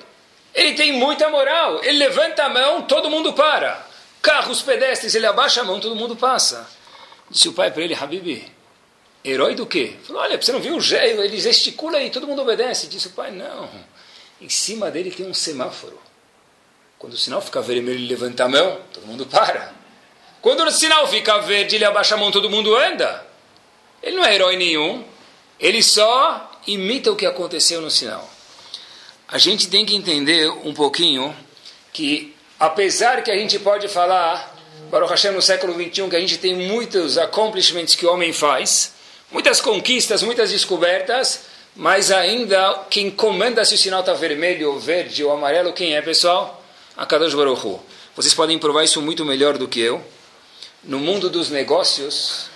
Ele 0.54 0.72
tem 0.72 0.92
muita 0.92 1.28
moral. 1.28 1.84
Ele 1.84 1.98
levanta 1.98 2.44
a 2.44 2.48
mão, 2.48 2.82
todo 2.82 3.10
mundo 3.10 3.34
para. 3.34 3.86
Carros 4.22 4.62
pedestres, 4.62 5.14
ele 5.14 5.26
abaixa 5.26 5.60
a 5.60 5.64
mão, 5.64 5.78
todo 5.78 5.94
mundo 5.94 6.16
passa. 6.16 6.66
Disse 7.30 7.48
o 7.48 7.52
pai 7.52 7.70
para 7.70 7.82
ele: 7.82 7.94
Habibi, 7.94 8.56
Herói 9.26 9.56
do 9.56 9.66
quê? 9.66 9.94
Falou, 10.04 10.22
olha, 10.22 10.40
você 10.40 10.52
não 10.52 10.60
viu 10.60 10.76
o 10.76 10.80
gelo, 10.80 11.20
ele 11.20 11.40
gesticula 11.40 12.00
e 12.00 12.10
todo 12.10 12.28
mundo 12.28 12.42
obedece. 12.42 12.86
Disse 12.86 13.08
o 13.08 13.10
pai, 13.10 13.32
não. 13.32 13.68
Em 14.40 14.48
cima 14.48 14.88
dele 14.88 15.10
tem 15.10 15.26
um 15.26 15.34
semáforo. 15.34 15.98
Quando 16.98 17.12
o 17.12 17.16
sinal 17.16 17.40
fica 17.40 17.60
vermelho, 17.60 17.98
ele 17.98 18.08
levanta 18.08 18.44
a 18.44 18.48
mão, 18.48 18.80
todo 18.92 19.06
mundo 19.06 19.26
para. 19.26 19.72
Quando 20.40 20.62
o 20.64 20.70
sinal 20.70 21.06
fica 21.08 21.38
verde, 21.38 21.76
ele 21.76 21.84
abaixa 21.84 22.14
a 22.14 22.18
mão, 22.18 22.30
todo 22.30 22.50
mundo 22.50 22.74
anda. 22.74 23.26
Ele 24.02 24.16
não 24.16 24.24
é 24.24 24.34
herói 24.34 24.56
nenhum. 24.56 25.04
Ele 25.58 25.82
só 25.82 26.50
imita 26.66 27.10
o 27.10 27.16
que 27.16 27.26
aconteceu 27.26 27.80
no 27.80 27.90
sinal. 27.90 28.28
A 29.28 29.38
gente 29.38 29.68
tem 29.68 29.84
que 29.84 29.94
entender 29.94 30.50
um 30.50 30.72
pouquinho 30.72 31.34
que, 31.92 32.34
apesar 32.58 33.22
que 33.22 33.30
a 33.30 33.36
gente 33.36 33.58
pode 33.58 33.88
falar, 33.88 34.54
Baruch 34.90 35.10
Hashem, 35.10 35.32
no 35.32 35.42
século 35.42 35.74
XXI, 35.74 36.08
que 36.08 36.16
a 36.16 36.20
gente 36.20 36.38
tem 36.38 36.54
muitos 36.54 37.18
accomplishments 37.18 37.94
que 37.94 38.06
o 38.06 38.12
homem 38.12 38.32
faz, 38.32 38.94
Muitas 39.30 39.60
conquistas, 39.60 40.22
muitas 40.22 40.50
descobertas, 40.50 41.46
mas 41.74 42.12
ainda 42.12 42.84
quem 42.88 43.10
comanda 43.10 43.64
se 43.64 43.74
o 43.74 43.78
sinal 43.78 44.00
está 44.00 44.14
vermelho, 44.14 44.70
ou 44.70 44.78
verde 44.78 45.24
ou 45.24 45.32
amarelo, 45.32 45.72
quem 45.72 45.96
é, 45.96 46.00
pessoal? 46.00 46.55
A 46.96 47.04
Kadosh 47.04 47.34
Baruch. 47.34 47.80
Vocês 48.14 48.32
podem 48.32 48.58
provar 48.58 48.84
isso 48.84 49.02
muito 49.02 49.24
melhor 49.24 49.58
do 49.58 49.68
que 49.68 49.80
eu. 49.80 50.02
No 50.82 50.98
mundo 50.98 51.28
dos 51.28 51.50
negócios, 51.50 52.48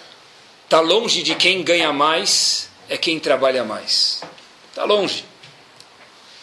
está 0.64 0.80
longe 0.80 1.22
de 1.22 1.34
quem 1.34 1.62
ganha 1.62 1.92
mais, 1.92 2.70
é 2.88 2.96
quem 2.96 3.20
trabalha 3.20 3.64
mais. 3.64 4.22
Está 4.70 4.84
longe. 4.84 5.24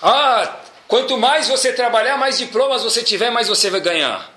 Ah, 0.01 0.60
quanto 0.88 1.17
mais 1.17 1.47
você 1.47 1.73
trabalhar, 1.73 2.17
mais 2.17 2.38
diplomas 2.38 2.83
você 2.83 3.01
tiver, 3.01 3.31
mais 3.31 3.47
você 3.47 3.69
vai 3.69 3.81
ganhar. 3.81 4.31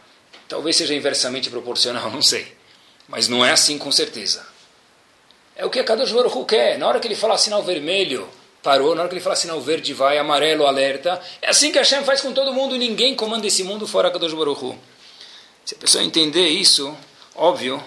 Talvez 0.48 0.76
seja 0.76 0.94
inversamente 0.94 1.50
proporcional, 1.50 2.08
não 2.12 2.22
sei. 2.22 2.56
Mas 3.06 3.28
não 3.28 3.44
é 3.44 3.50
assim 3.52 3.76
com 3.76 3.92
certeza. 3.92 4.46
É 5.54 5.66
o 5.66 5.70
que 5.70 5.78
a 5.78 5.84
Kadosh 5.84 6.12
Baruch 6.12 6.46
quer. 6.46 6.78
Na 6.78 6.88
hora 6.88 6.98
que 6.98 7.06
ele 7.06 7.14
fala 7.14 7.36
sinal 7.36 7.62
vermelho, 7.62 8.26
parou. 8.62 8.94
Na 8.94 9.02
hora 9.02 9.08
que 9.08 9.14
ele 9.14 9.22
fala 9.22 9.36
sinal 9.36 9.60
verde, 9.60 9.92
vai. 9.92 10.18
Amarelo, 10.18 10.66
alerta. 10.66 11.20
É 11.40 11.50
assim 11.50 11.72
que 11.72 11.78
Hashem 11.78 12.04
faz 12.04 12.20
com 12.20 12.32
todo 12.32 12.52
mundo. 12.52 12.76
Ninguém 12.76 13.14
comanda 13.14 13.46
esse 13.46 13.62
mundo 13.62 13.86
fora 13.86 14.10
Kadosh 14.10 14.34
Baruch 14.34 14.64
Hu. 14.64 14.78
Se 15.64 15.74
a 15.74 15.78
pessoa 15.78 16.02
entender 16.02 16.48
isso, 16.48 16.96
óbvio 17.34 17.82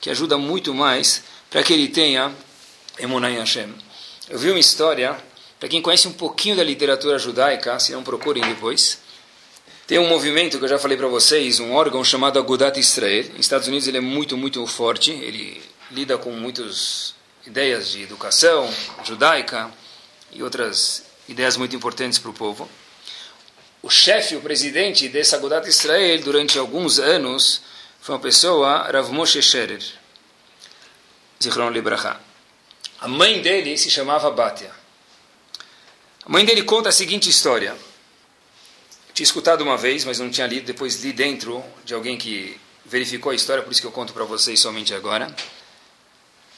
que 0.00 0.10
ajuda 0.10 0.38
muito 0.38 0.74
mais 0.74 1.22
para 1.50 1.62
que 1.62 1.72
ele 1.72 1.88
tenha 1.88 2.32
Emunah 2.98 3.30
em 3.30 3.38
Hashem. 3.38 3.74
Eu 4.28 4.38
vi 4.38 4.50
uma 4.50 4.58
história, 4.58 5.16
para 5.58 5.68
quem 5.68 5.80
conhece 5.80 6.08
um 6.08 6.12
pouquinho 6.12 6.56
da 6.56 6.62
literatura 6.62 7.18
judaica, 7.18 7.78
se 7.78 7.92
não 7.92 8.02
procurem 8.02 8.42
depois, 8.42 9.00
tem 9.86 9.98
um 9.98 10.08
movimento 10.08 10.58
que 10.58 10.64
eu 10.64 10.68
já 10.68 10.78
falei 10.78 10.98
para 10.98 11.06
vocês, 11.06 11.60
um 11.60 11.72
órgão 11.72 12.04
chamado 12.04 12.38
Agudat 12.38 12.78
Israel. 12.78 13.24
Nos 13.30 13.40
Estados 13.40 13.68
Unidos 13.68 13.88
ele 13.88 13.96
é 13.96 14.02
muito, 14.02 14.36
muito 14.36 14.66
forte, 14.66 15.10
ele 15.10 15.62
lida 15.90 16.18
com 16.18 16.30
muitos 16.30 17.14
ideias 17.46 17.92
de 17.92 18.02
educação 18.02 18.68
judaica 19.02 19.70
e 20.32 20.42
outras 20.42 21.04
ideias 21.28 21.56
muito 21.56 21.74
importantes 21.74 22.18
para 22.18 22.30
o 22.30 22.34
povo. 22.34 22.68
O 23.82 23.90
chefe, 23.90 24.36
o 24.36 24.40
presidente 24.40 25.08
dessa 25.08 25.36
Agudat 25.36 25.68
Israel, 25.68 26.20
durante 26.22 26.58
alguns 26.58 26.98
anos, 26.98 27.62
foi 28.00 28.14
uma 28.14 28.20
pessoa, 28.20 28.90
Rav 28.90 29.12
Moshe 29.12 29.40
Scherer, 29.42 29.82
Zichron 31.42 31.70
Libraha. 31.70 32.20
A 33.00 33.06
mãe 33.06 33.40
dele 33.40 33.76
se 33.78 33.90
chamava 33.90 34.30
Batia. 34.30 34.72
A 36.24 36.28
mãe 36.28 36.44
dele 36.44 36.62
conta 36.62 36.88
a 36.88 36.92
seguinte 36.92 37.30
história. 37.30 37.70
Eu 37.70 39.14
tinha 39.14 39.24
escutado 39.24 39.62
uma 39.62 39.76
vez, 39.76 40.04
mas 40.04 40.18
não 40.18 40.30
tinha 40.30 40.46
lido, 40.46 40.66
depois 40.66 41.02
li 41.02 41.12
dentro 41.12 41.64
de 41.84 41.94
alguém 41.94 42.18
que 42.18 42.60
verificou 42.84 43.30
a 43.30 43.34
história, 43.34 43.62
por 43.62 43.70
isso 43.70 43.80
que 43.80 43.86
eu 43.86 43.92
conto 43.92 44.12
para 44.12 44.24
vocês 44.24 44.58
somente 44.58 44.92
agora 44.94 45.34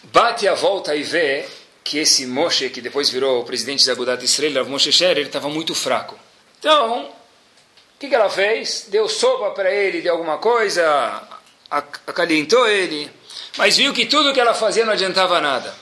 bate 0.04 0.48
a 0.48 0.54
volta 0.54 0.94
e 0.94 1.02
vê 1.02 1.46
que 1.90 1.98
esse 1.98 2.24
Moshe, 2.24 2.70
que 2.70 2.80
depois 2.80 3.10
virou 3.10 3.40
o 3.40 3.44
presidente 3.44 3.84
da 3.84 3.90
Agudat 3.90 4.24
Israel, 4.24 4.64
Moshe 4.64 4.92
Sher, 4.92 5.18
ele 5.18 5.22
estava 5.22 5.48
muito 5.48 5.74
fraco. 5.74 6.16
Então, 6.60 7.06
o 7.06 7.98
que, 7.98 8.08
que 8.08 8.14
ela 8.14 8.30
fez? 8.30 8.86
Deu 8.88 9.08
sopa 9.08 9.50
para 9.50 9.74
ele 9.74 10.00
de 10.00 10.08
alguma 10.08 10.38
coisa, 10.38 11.20
acalentou 11.68 12.68
ele, 12.68 13.10
mas 13.58 13.76
viu 13.76 13.92
que 13.92 14.06
tudo 14.06 14.32
que 14.32 14.38
ela 14.38 14.54
fazia 14.54 14.86
não 14.86 14.92
adiantava 14.92 15.40
nada. 15.40 15.74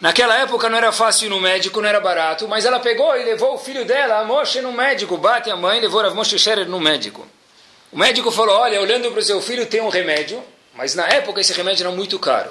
Naquela 0.00 0.38
época 0.38 0.70
não 0.70 0.78
era 0.78 0.90
fácil 0.90 1.26
ir 1.26 1.28
no 1.28 1.38
médico, 1.38 1.82
não 1.82 1.88
era 1.90 2.00
barato, 2.00 2.48
mas 2.48 2.64
ela 2.64 2.80
pegou 2.80 3.14
e 3.14 3.22
levou 3.22 3.52
o 3.52 3.58
filho 3.58 3.84
dela, 3.84 4.20
a 4.20 4.24
Moshe, 4.24 4.62
no 4.62 4.72
médico. 4.72 5.18
Bate 5.18 5.50
a 5.50 5.56
mãe, 5.56 5.80
levou 5.80 6.00
a 6.00 6.14
Moshe 6.14 6.38
Scherer 6.38 6.66
no 6.66 6.80
médico. 6.80 7.28
O 7.92 7.98
médico 7.98 8.30
falou, 8.30 8.56
olha, 8.56 8.80
olhando 8.80 9.10
para 9.10 9.20
o 9.20 9.22
seu 9.22 9.42
filho 9.42 9.66
tem 9.66 9.82
um 9.82 9.90
remédio, 9.90 10.42
mas 10.74 10.94
na 10.94 11.06
época 11.08 11.42
esse 11.42 11.52
remédio 11.52 11.86
era 11.86 11.94
muito 11.94 12.18
caro. 12.18 12.48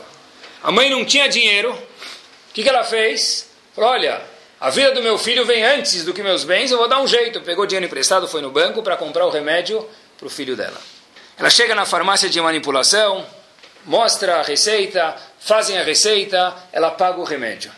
A 0.62 0.72
mãe 0.72 0.88
não 0.88 1.04
tinha 1.04 1.28
dinheiro. 1.28 1.76
O 2.52 2.54
que, 2.54 2.64
que 2.64 2.70
ela 2.70 2.84
fez? 2.84 3.50
Falou: 3.74 3.92
olha, 3.92 4.22
a 4.60 4.70
vida 4.70 4.92
do 4.92 5.02
meu 5.02 5.18
filho 5.18 5.46
vem 5.46 5.64
antes 5.64 6.04
do 6.04 6.14
que 6.14 6.22
meus 6.22 6.44
bens, 6.44 6.70
eu 6.70 6.78
vou 6.78 6.88
dar 6.88 7.02
um 7.02 7.08
jeito. 7.08 7.40
Pegou 7.42 7.66
dinheiro 7.66 7.86
emprestado, 7.86 8.28
foi 8.28 8.42
no 8.42 8.52
banco 8.52 8.84
para 8.84 8.98
comprar 8.98 9.26
o 9.26 9.30
remédio 9.30 9.88
para 10.18 10.28
o 10.28 10.30
filho 10.30 10.56
dela. 10.56 10.80
Ela 11.38 11.50
chega 11.50 11.74
na 11.74 11.86
farmácia 11.86 12.30
de 12.30 12.40
manipulação, 12.42 13.26
mostra 13.86 14.36
a 14.40 14.42
receita, 14.44 15.16
fazem 15.40 15.78
a 15.78 15.84
receita, 15.84 16.54
ela 16.74 16.92
paga 16.92 17.20
o 17.20 17.24
remédio. 17.24 17.72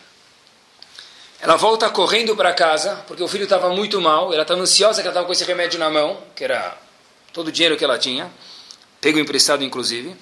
Ela 1.40 1.54
volta 1.54 1.88
correndo 1.88 2.34
para 2.34 2.52
casa, 2.52 2.96
porque 3.06 3.22
o 3.22 3.28
filho 3.28 3.44
estava 3.44 3.68
muito 3.68 4.00
mal, 4.00 4.32
ela 4.32 4.42
estava 4.42 4.60
ansiosa 4.60 5.02
que 5.02 5.06
ela 5.06 5.12
estava 5.12 5.26
com 5.26 5.32
esse 5.32 5.44
remédio 5.44 5.78
na 5.78 5.88
mão, 5.88 6.20
que 6.34 6.42
era 6.42 6.76
todo 7.32 7.48
o 7.48 7.52
dinheiro 7.52 7.76
que 7.76 7.84
ela 7.84 7.98
tinha, 7.98 8.28
pego 9.00 9.20
emprestado 9.20 9.62
inclusive. 9.62 10.16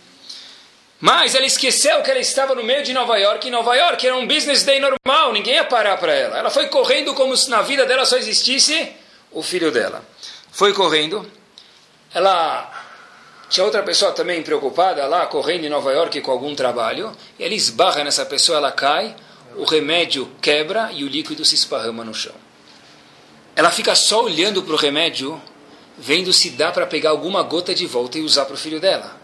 Mas 1.03 1.35
ela 1.35 1.45
esqueceu 1.45 2.01
que 2.01 2.13
ela 2.13 2.21
estava 2.21 2.55
no 2.55 2.63
meio 2.63 2.85
de 2.85 2.93
Nova 2.93 3.19
York, 3.19 3.49
e 3.49 3.51
Nova 3.51 3.75
York 3.75 4.07
era 4.07 4.15
um 4.15 4.25
business 4.25 4.63
day 4.63 4.79
normal, 4.79 5.33
ninguém 5.33 5.55
ia 5.55 5.65
parar 5.65 5.97
para 5.97 6.15
ela. 6.15 6.39
Ela 6.39 6.49
foi 6.49 6.69
correndo 6.69 7.13
como 7.13 7.37
se 7.37 7.51
na 7.51 7.61
vida 7.61 7.85
dela 7.85 8.07
só 8.07 8.17
existisse 8.17 8.89
o 9.33 9.43
filho 9.43 9.73
dela. 9.73 10.05
Foi 10.53 10.73
correndo. 10.73 11.29
Ela 12.15 12.71
tinha 13.49 13.65
outra 13.65 13.83
pessoa 13.83 14.13
também 14.13 14.45
preocupada 14.45 15.05
lá, 15.07 15.27
correndo 15.27 15.65
em 15.65 15.69
Nova 15.69 15.93
York 15.93 16.21
com 16.21 16.31
algum 16.31 16.55
trabalho, 16.55 17.11
e 17.37 17.43
ela 17.43 17.53
esbarra 17.53 18.05
nessa 18.05 18.25
pessoa, 18.25 18.59
ela 18.59 18.71
cai, 18.71 19.17
o 19.57 19.65
remédio 19.65 20.31
quebra 20.41 20.89
e 20.93 21.03
o 21.03 21.09
líquido 21.09 21.45
se 21.45 21.57
esparrama 21.57 22.05
no 22.05 22.15
chão. 22.15 22.35
Ela 23.57 23.73
fica 23.73 23.97
só 23.97 24.23
olhando 24.23 24.63
para 24.63 24.75
o 24.75 24.79
remédio, 24.79 25.43
vendo 25.99 26.33
se 26.33 26.51
dá 26.51 26.71
para 26.71 26.87
pegar 26.87 27.11
alguma 27.11 27.43
gota 27.43 27.75
de 27.75 27.87
volta 27.87 28.19
e 28.19 28.23
usar 28.23 28.45
para 28.45 28.55
o 28.55 28.57
filho 28.57 28.79
dela. 28.79 29.21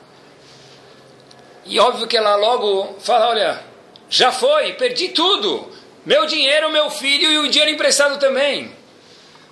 E 1.69 1.79
óbvio 1.79 2.07
que 2.07 2.17
ela 2.17 2.35
logo 2.37 2.97
fala: 2.99 3.29
Olha, 3.29 3.65
já 4.09 4.33
foi, 4.33 4.73
perdi 4.73 5.09
tudo. 5.11 5.71
Meu 6.05 6.25
dinheiro, 6.25 6.73
meu 6.73 6.91
filho 6.91 7.31
e 7.31 7.39
o 7.39 7.51
dinheiro 7.51 7.71
emprestado 7.71 8.19
também. 8.19 8.75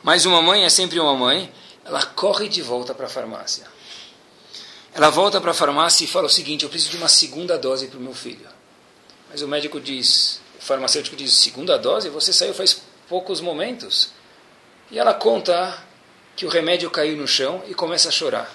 Mas 0.03 0.25
uma 0.25 0.41
mãe 0.41 0.65
é 0.65 0.71
sempre 0.71 0.99
uma 0.99 1.15
mãe. 1.15 1.53
Ela 1.85 2.05
corre 2.07 2.49
de 2.49 2.63
volta 2.63 2.95
para 2.95 3.07
a 3.07 3.11
farmácia. 3.11 3.67
Ela 4.95 5.11
volta 5.11 5.41
para 5.41 5.51
a 5.51 5.55
farmácia 5.55 6.05
e 6.05 6.09
fala 6.09 6.27
o 6.27 6.31
seguinte: 6.31 6.65
Eu 6.65 6.71
preciso 6.71 6.93
de 6.93 6.97
uma 6.97 7.09
segunda 7.09 7.59
dose 7.59 7.89
para 7.89 7.99
o 7.99 8.03
meu 8.03 8.15
filho. 8.15 8.49
Mas 9.31 9.43
o 9.43 9.49
médico 9.49 9.79
diz, 9.79 10.41
o 10.59 10.63
farmacêutico 10.63 11.17
diz: 11.17 11.35
Segunda 11.35 11.77
dose? 11.77 12.09
Você 12.09 12.33
saiu 12.33 12.55
faz 12.55 12.81
poucos 13.07 13.43
momentos. 13.43 14.09
E 14.91 14.99
ela 14.99 15.13
conta 15.13 15.85
que 16.35 16.47
o 16.47 16.49
remédio 16.49 16.91
caiu 16.91 17.17
no 17.17 17.29
chão 17.29 17.63
e 17.69 17.75
começa 17.75 18.09
a 18.09 18.13
chorar. 18.13 18.51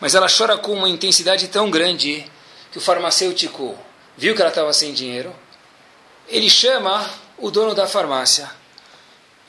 Mas 0.00 0.14
ela 0.16 0.26
chora 0.28 0.58
com 0.58 0.72
uma 0.72 0.88
intensidade 0.88 1.46
tão 1.48 1.70
grande 1.70 2.26
que 2.76 2.78
o 2.78 2.82
farmacêutico 2.82 3.74
viu 4.18 4.34
que 4.34 4.42
ela 4.42 4.50
estava 4.50 4.70
sem 4.70 4.92
dinheiro. 4.92 5.34
Ele 6.28 6.50
chama 6.50 7.08
o 7.38 7.50
dono 7.50 7.74
da 7.74 7.86
farmácia 7.86 8.50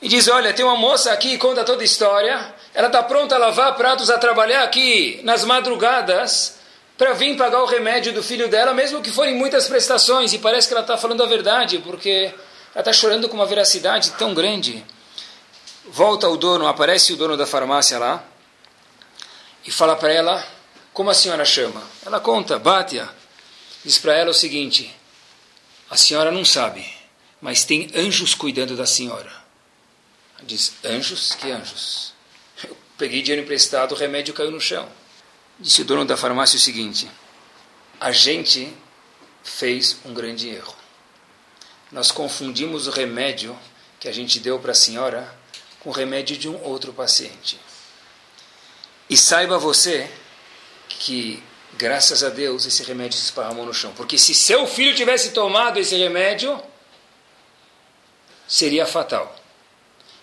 e 0.00 0.08
diz: 0.08 0.28
Olha, 0.28 0.54
tem 0.54 0.64
uma 0.64 0.76
moça 0.76 1.12
aqui 1.12 1.36
conta 1.36 1.62
toda 1.62 1.82
a 1.82 1.84
história. 1.84 2.54
Ela 2.72 2.86
está 2.86 3.02
pronta 3.02 3.34
a 3.34 3.38
lavar 3.38 3.76
pratos, 3.76 4.08
a 4.08 4.16
trabalhar 4.16 4.62
aqui 4.62 5.20
nas 5.24 5.44
madrugadas 5.44 6.56
para 6.96 7.12
vir 7.12 7.36
pagar 7.36 7.62
o 7.62 7.66
remédio 7.66 8.14
do 8.14 8.22
filho 8.22 8.48
dela, 8.48 8.72
mesmo 8.72 9.02
que 9.02 9.10
forem 9.10 9.34
muitas 9.34 9.68
prestações. 9.68 10.32
E 10.32 10.38
parece 10.38 10.66
que 10.66 10.72
ela 10.72 10.80
está 10.80 10.96
falando 10.96 11.22
a 11.22 11.26
verdade, 11.26 11.80
porque 11.80 12.32
ela 12.74 12.80
está 12.80 12.94
chorando 12.94 13.28
com 13.28 13.34
uma 13.34 13.44
veracidade 13.44 14.12
tão 14.12 14.32
grande. 14.32 14.82
Volta 15.84 16.26
o 16.30 16.36
dono, 16.38 16.66
aparece 16.66 17.12
o 17.12 17.16
dono 17.16 17.36
da 17.36 17.46
farmácia 17.46 17.98
lá 17.98 18.24
e 19.66 19.70
fala 19.70 19.96
para 19.96 20.12
ela 20.12 20.42
como 20.94 21.10
a 21.10 21.14
senhora 21.14 21.44
chama. 21.44 21.82
Ela 22.04 22.20
conta, 22.20 22.58
Bátia, 22.58 23.17
diz 23.88 23.96
para 23.96 24.14
ela 24.14 24.30
o 24.30 24.34
seguinte: 24.34 24.94
a 25.88 25.96
senhora 25.96 26.30
não 26.30 26.44
sabe, 26.44 26.86
mas 27.40 27.64
tem 27.64 27.90
anjos 27.94 28.34
cuidando 28.34 28.76
da 28.76 28.84
senhora. 28.84 29.32
Diz: 30.42 30.74
anjos? 30.84 31.34
Que 31.34 31.50
anjos? 31.50 32.12
Eu 32.62 32.76
peguei 32.98 33.22
dinheiro 33.22 33.42
emprestado, 33.42 33.92
o 33.92 33.98
remédio 33.98 34.34
caiu 34.34 34.50
no 34.50 34.60
chão. 34.60 34.86
Disse 35.58 35.80
o 35.80 35.84
dono 35.86 36.04
da 36.04 36.18
farmácia 36.18 36.58
o 36.58 36.60
seguinte: 36.60 37.10
a 37.98 38.12
gente 38.12 38.70
fez 39.42 39.96
um 40.04 40.12
grande 40.12 40.50
erro. 40.50 40.76
Nós 41.90 42.12
confundimos 42.12 42.86
o 42.86 42.90
remédio 42.90 43.58
que 43.98 44.06
a 44.06 44.12
gente 44.12 44.38
deu 44.38 44.60
para 44.60 44.72
a 44.72 44.74
senhora 44.74 45.34
com 45.80 45.88
o 45.88 45.92
remédio 45.92 46.36
de 46.36 46.46
um 46.46 46.62
outro 46.62 46.92
paciente. 46.92 47.58
E 49.08 49.16
saiba 49.16 49.58
você 49.58 50.10
que, 50.90 51.42
graças 51.78 52.24
a 52.24 52.28
Deus, 52.28 52.66
esse 52.66 52.82
remédio 52.82 53.16
se 53.16 53.26
esparramou 53.26 53.64
no 53.64 53.72
chão. 53.72 53.92
Porque 53.96 54.18
se 54.18 54.34
seu 54.34 54.66
filho 54.66 54.94
tivesse 54.96 55.30
tomado 55.30 55.78
esse 55.78 55.96
remédio, 55.96 56.60
seria 58.48 58.84
fatal. 58.84 59.34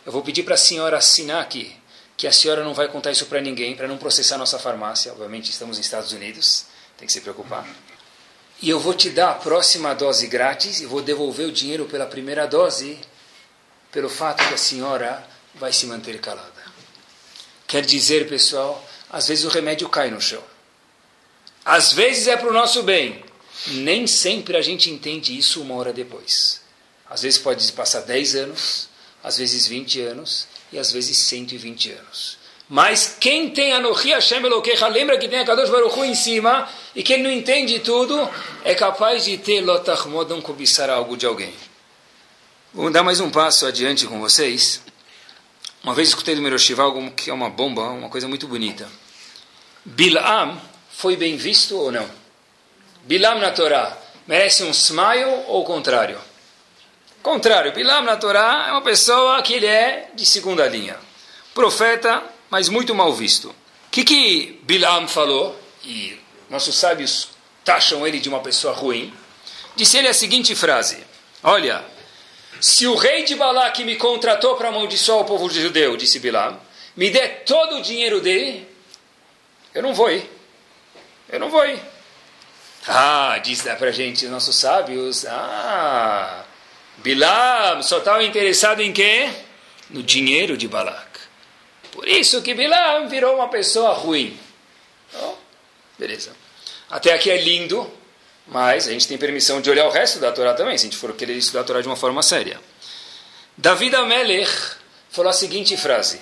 Eu 0.06 0.12
vou 0.12 0.22
pedir 0.22 0.44
para 0.44 0.56
a 0.56 0.58
senhora 0.58 0.98
assinar 0.98 1.42
aqui 1.42 1.76
que 2.18 2.28
a 2.28 2.32
senhora 2.32 2.64
não 2.64 2.74
vai 2.74 2.88
contar 2.90 3.12
isso 3.12 3.26
para 3.26 3.42
ninguém, 3.42 3.76
para 3.76 3.88
não 3.88 3.98
processar 3.98 4.38
nossa 4.38 4.60
farmácia. 4.60 5.12
Obviamente, 5.14 5.50
estamos 5.50 5.78
nos 5.78 5.86
Estados 5.86 6.12
Unidos, 6.12 6.66
tem 6.98 7.08
que 7.08 7.14
se 7.14 7.22
preocupar. 7.22 7.66
E 8.62 8.70
eu 8.70 8.80
vou 8.80 8.94
te 8.94 9.10
dar 9.10 9.32
a 9.32 9.36
próxima 9.36 9.94
dose 9.94 10.28
grátis 10.28 10.82
e 10.82 10.86
vou 10.86 11.02
devolver 11.02 11.48
o 11.48 11.52
dinheiro 11.52 11.86
pela 11.86 12.06
primeira 12.06 12.46
dose, 12.46 13.00
pelo 13.92 14.10
fato 14.10 14.46
que 14.48 14.54
a 14.54 14.58
senhora 14.58 15.26
vai 15.56 15.72
se 15.72 15.86
manter 15.86 16.20
calada. 16.20 16.52
Quer 17.68 17.84
dizer, 17.86 18.28
pessoal, 18.28 18.86
às 19.10 19.28
vezes 19.28 19.46
o 19.46 19.50
remédio 19.50 19.90
cai 19.90 20.10
no 20.10 20.22
chão. 20.22 20.44
Às 21.66 21.92
vezes 21.92 22.28
é 22.28 22.38
para 22.38 22.48
o 22.48 22.54
nosso 22.54 22.84
bem. 22.84 23.26
Nem 23.68 24.06
sempre 24.06 24.56
a 24.56 24.62
gente 24.62 24.92
entende 24.92 25.36
isso 25.36 25.60
uma 25.62 25.74
hora 25.74 25.92
depois. 25.92 26.62
Às 27.10 27.24
vezes 27.24 27.40
pode 27.40 27.72
passar 27.72 28.02
10 28.02 28.36
anos, 28.36 28.88
às 29.24 29.38
vezes 29.38 29.66
20 29.66 30.00
anos 30.02 30.48
e 30.72 30.78
às 30.78 30.92
vezes 30.92 31.18
120 31.18 31.92
anos. 31.92 32.38
Mas 32.70 33.18
quem 33.20 33.50
tem 33.50 33.74
Anohi 33.74 34.12
Hashem 34.12 34.44
Elokecha, 34.44 34.88
lembra 34.88 35.18
que 35.18 35.28
tem 35.28 35.40
a 35.40 35.46
Kadosh 35.46 35.70
Baruch 35.70 36.00
Hu 36.00 36.06
em 36.06 36.16
cima, 36.16 36.68
e 36.96 37.02
quem 37.02 37.22
não 37.22 37.32
entende 37.32 37.80
tudo, 37.80 38.30
é 38.64 38.74
capaz 38.74 39.26
de 39.26 39.38
ter 39.38 39.62
Lotachmod, 39.62 40.30
não 40.30 40.42
cobiçar 40.42 40.90
algo 40.90 41.16
de 41.16 41.26
alguém. 41.26 41.54
Vamos 42.74 42.92
dar 42.92 43.04
mais 43.04 43.20
um 43.20 43.30
passo 43.30 43.66
adiante 43.66 44.06
com 44.08 44.20
vocês. 44.20 44.82
Uma 45.84 45.94
vez 45.94 46.10
escutei 46.10 46.36
do 46.36 46.42
Miroshiva 46.42 46.84
algo 46.84 47.12
que 47.12 47.30
é 47.30 47.34
uma 47.34 47.50
bomba, 47.50 47.84
uma 47.84 48.10
coisa 48.10 48.28
muito 48.28 48.48
bonita. 48.48 48.90
Bilam 49.86 50.60
foi 50.98 51.18
bem 51.18 51.36
visto 51.36 51.78
ou 51.78 51.92
não? 51.92 52.10
Bilam 53.04 53.40
na 53.40 53.52
Torá 53.52 53.98
merece 54.26 54.64
um 54.64 54.72
smile 54.72 55.44
ou 55.48 55.62
o 55.62 55.66
contrário? 55.66 56.18
Contrário, 57.22 57.74
Bilam 57.74 58.04
na 58.04 58.16
Torá 58.16 58.66
é 58.70 58.72
uma 58.72 58.82
pessoa 58.82 59.42
que 59.42 59.54
ele 59.54 59.66
é 59.66 60.10
de 60.14 60.26
segunda 60.26 60.66
linha. 60.68 60.96
Profeta, 61.54 62.24
mas 62.50 62.70
muito 62.70 62.96
mal 62.96 63.14
visto. 63.14 63.50
O 63.50 63.56
que, 63.92 64.04
que 64.04 64.60
Bilam 64.64 65.08
falou? 65.08 65.60
E 65.84 66.18
nossos 66.50 66.76
sábios 66.76 67.30
taxam 67.64 68.08
ele 68.08 68.20
de 68.20 68.30
uma 68.30 68.40
pessoa 68.40 68.74
ruim. 68.74 69.14
Disse 69.76 69.98
ele 69.98 70.08
a 70.08 70.14
seguinte 70.14 70.56
frase: 70.56 71.04
Olha, 71.44 71.84
se 72.62 72.88
o 72.88 72.96
rei 72.96 73.24
de 73.24 73.36
Balaque 73.36 73.84
me 73.84 73.98
contratou 73.98 74.56
para 74.56 74.70
amaldiçoar 74.70 75.20
o 75.20 75.26
povo 75.26 75.50
judeu, 75.50 75.98
disse 75.98 76.20
Bilam, 76.20 76.58
me 76.96 77.10
dê 77.10 77.28
todo 77.28 77.78
o 77.78 77.82
dinheiro 77.82 78.22
dele, 78.22 78.68
eu 79.74 79.84
não 79.84 79.94
vou 79.94 80.10
ir. 80.10 80.35
Eu 81.30 81.40
não 81.40 81.50
vou 81.50 81.66
ir. 81.66 81.80
Ah, 82.88 83.40
diz 83.44 83.62
para 83.62 83.90
a 83.90 83.92
gente 83.92 84.28
nossos 84.28 84.56
sábios, 84.56 85.26
ah, 85.26 86.46
Bilam 86.98 87.82
só 87.82 87.98
estava 87.98 88.24
interessado 88.24 88.82
em 88.82 88.94
quê? 88.94 89.30
No 89.90 90.04
dinheiro 90.04 90.56
de 90.56 90.68
Balak. 90.68 91.20
Por 91.92 92.08
isso 92.08 92.42
que 92.42 92.54
Bilam 92.54 93.08
virou 93.10 93.36
uma 93.36 93.48
pessoa 93.48 93.94
ruim. 93.94 94.40
Oh, 95.16 95.34
beleza. 95.98 96.32
Até 96.90 97.14
aqui 97.14 97.32
é 97.32 97.42
lindo, 97.42 97.92
mas 98.48 98.88
a 98.88 98.92
gente 98.92 99.08
tem 99.08 99.18
permissão 99.18 99.62
de 99.62 99.70
olhar 99.70 99.88
o 99.88 99.92
resto 99.92 100.20
da 100.20 100.32
Torá 100.32 100.54
também, 100.54 100.78
se 100.78 100.86
a 100.86 100.90
gente 100.90 100.98
for 100.98 101.14
querer 101.14 101.34
estudar 101.34 101.62
a 101.62 101.64
Torá 101.64 101.82
de 101.82 101.88
uma 101.88 101.96
forma 101.96 102.22
séria. 102.22 102.60
David 103.58 103.96
Amelech 103.96 104.52
falou 105.10 105.30
a 105.30 105.34
seguinte 105.34 105.76
frase. 105.76 106.22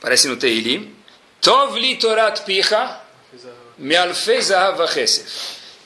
Parece 0.00 0.28
no 0.28 0.36
Teilim. 0.36 0.94
Tov 1.40 1.78
li 1.78 1.96
Torat 1.96 2.42
picha 2.42 3.00
me'alfei 3.80 4.42
zahav 4.42 4.78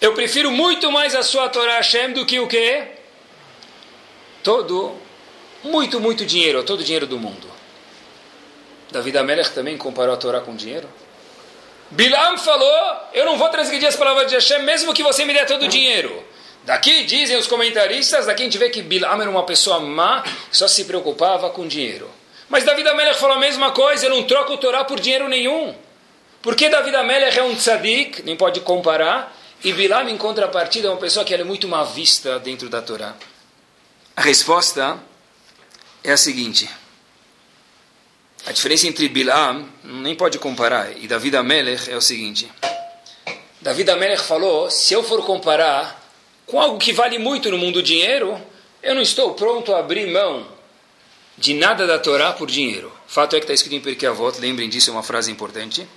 Eu 0.01 0.13
prefiro 0.15 0.51
muito 0.51 0.91
mais 0.91 1.15
a 1.15 1.23
sua 1.23 1.49
Torá 1.49 1.77
Hashem 1.77 2.13
do 2.13 2.27
que 2.27 2.41
o 2.41 2.49
que? 2.49 2.83
Todo, 4.43 4.99
muito, 5.63 6.01
muito 6.01 6.27
dinheiro, 6.27 6.63
todo 6.65 6.81
o 6.81 6.85
dinheiro 6.85 7.07
do 7.07 7.19
mundo. 7.19 7.49
David 8.91 9.17
Amelech 9.17 9.51
também 9.51 9.79
comparou 9.79 10.13
a 10.13 10.17
Torá 10.17 10.41
com 10.41 10.55
dinheiro. 10.55 10.89
Bilam 11.91 12.37
falou: 12.37 13.01
Eu 13.13 13.25
não 13.25 13.39
vou 13.39 13.49
transgredir 13.49 13.89
as 13.89 13.97
palavras 13.97 14.29
de 14.29 14.35
Hashem, 14.35 14.63
mesmo 14.63 14.93
que 14.93 15.03
você 15.03 15.25
me 15.25 15.33
dê 15.33 15.45
todo 15.47 15.65
o 15.65 15.69
dinheiro. 15.69 16.23
Daqui 16.65 17.05
dizem 17.05 17.37
os 17.37 17.47
comentaristas, 17.47 18.27
daqui 18.27 18.43
a 18.43 18.45
gente 18.45 18.59
vê 18.59 18.71
que 18.71 18.83
Bilam 18.83 19.21
era 19.21 19.31
uma 19.31 19.45
pessoa 19.45 19.81
má, 19.81 20.25
só 20.51 20.67
se 20.67 20.85
preocupava 20.85 21.51
com 21.51 21.67
dinheiro. 21.67 22.11
Mas 22.49 22.65
David 22.65 22.89
Amelech 22.89 23.19
falou 23.19 23.37
a 23.37 23.41
mesma 23.41 23.71
coisa: 23.71 24.07
Eu 24.07 24.11
não 24.11 24.25
troco 24.25 24.55
o 24.55 24.59
Torá 24.59 24.85
por 24.85 24.99
dinheiro 24.99 25.29
nenhum. 25.29 25.75
Porque 26.45 26.69
David 26.69 26.95
Amelech 26.95 27.39
é 27.39 27.43
um 27.43 27.57
tzadik, 27.57 28.23
nem 28.23 28.37
pode 28.37 28.61
comparar, 28.61 29.35
e 29.65 29.73
Bilam, 29.73 30.07
em 30.11 30.19
contrapartida, 30.19 30.89
é 30.89 30.91
uma 30.91 31.01
pessoa 31.01 31.25
que 31.25 31.35
é 31.35 31.43
muito 31.43 31.67
má 31.67 31.85
vista 31.85 32.39
dentro 32.39 32.69
da 32.69 32.83
Torá. 32.83 33.17
A 34.15 34.21
resposta 34.21 34.99
é 36.05 36.13
a 36.13 36.19
seguinte. 36.19 36.69
A 38.45 38.53
diferença 38.53 38.87
entre 38.87 39.09
Bilam, 39.09 39.67
nem 39.83 40.15
pode 40.15 40.39
comparar, 40.39 40.95
e 40.99 41.09
David 41.09 41.35
Amelech 41.35 41.91
é 41.91 41.97
o 41.97 42.03
seguinte. 42.03 42.47
David 43.63 43.93
Amelech 43.93 44.25
falou, 44.25 44.71
se 44.71 44.93
eu 44.93 45.03
for 45.03 45.25
comparar 45.25 45.99
com 46.45 46.61
algo 46.61 46.77
que 46.77 46.93
vale 46.93 47.19
muito 47.19 47.51
no 47.51 47.57
mundo 47.57 47.83
dinheiro, 47.83 48.39
eu 48.83 48.95
não 48.95 49.01
estou 49.01 49.33
pronto 49.33 49.75
a 49.75 49.79
abrir 49.79 50.09
mão 50.09 50.47
de 51.39 51.55
nada 51.55 51.87
da 51.87 51.99
Torá 51.99 52.35
por 52.35 52.51
dinheiro. 52.51 52.93
Fato 53.07 53.35
é 53.35 53.39
que 53.39 53.45
está 53.45 53.55
escrito 53.55 53.77
em 53.77 53.81
Pirkei 53.81 54.11
Avot, 54.11 54.39
lembrem 54.39 54.69
disso, 54.69 54.91
é 54.91 54.93
uma 54.93 55.03
frase 55.03 55.33
importante. 55.33 55.89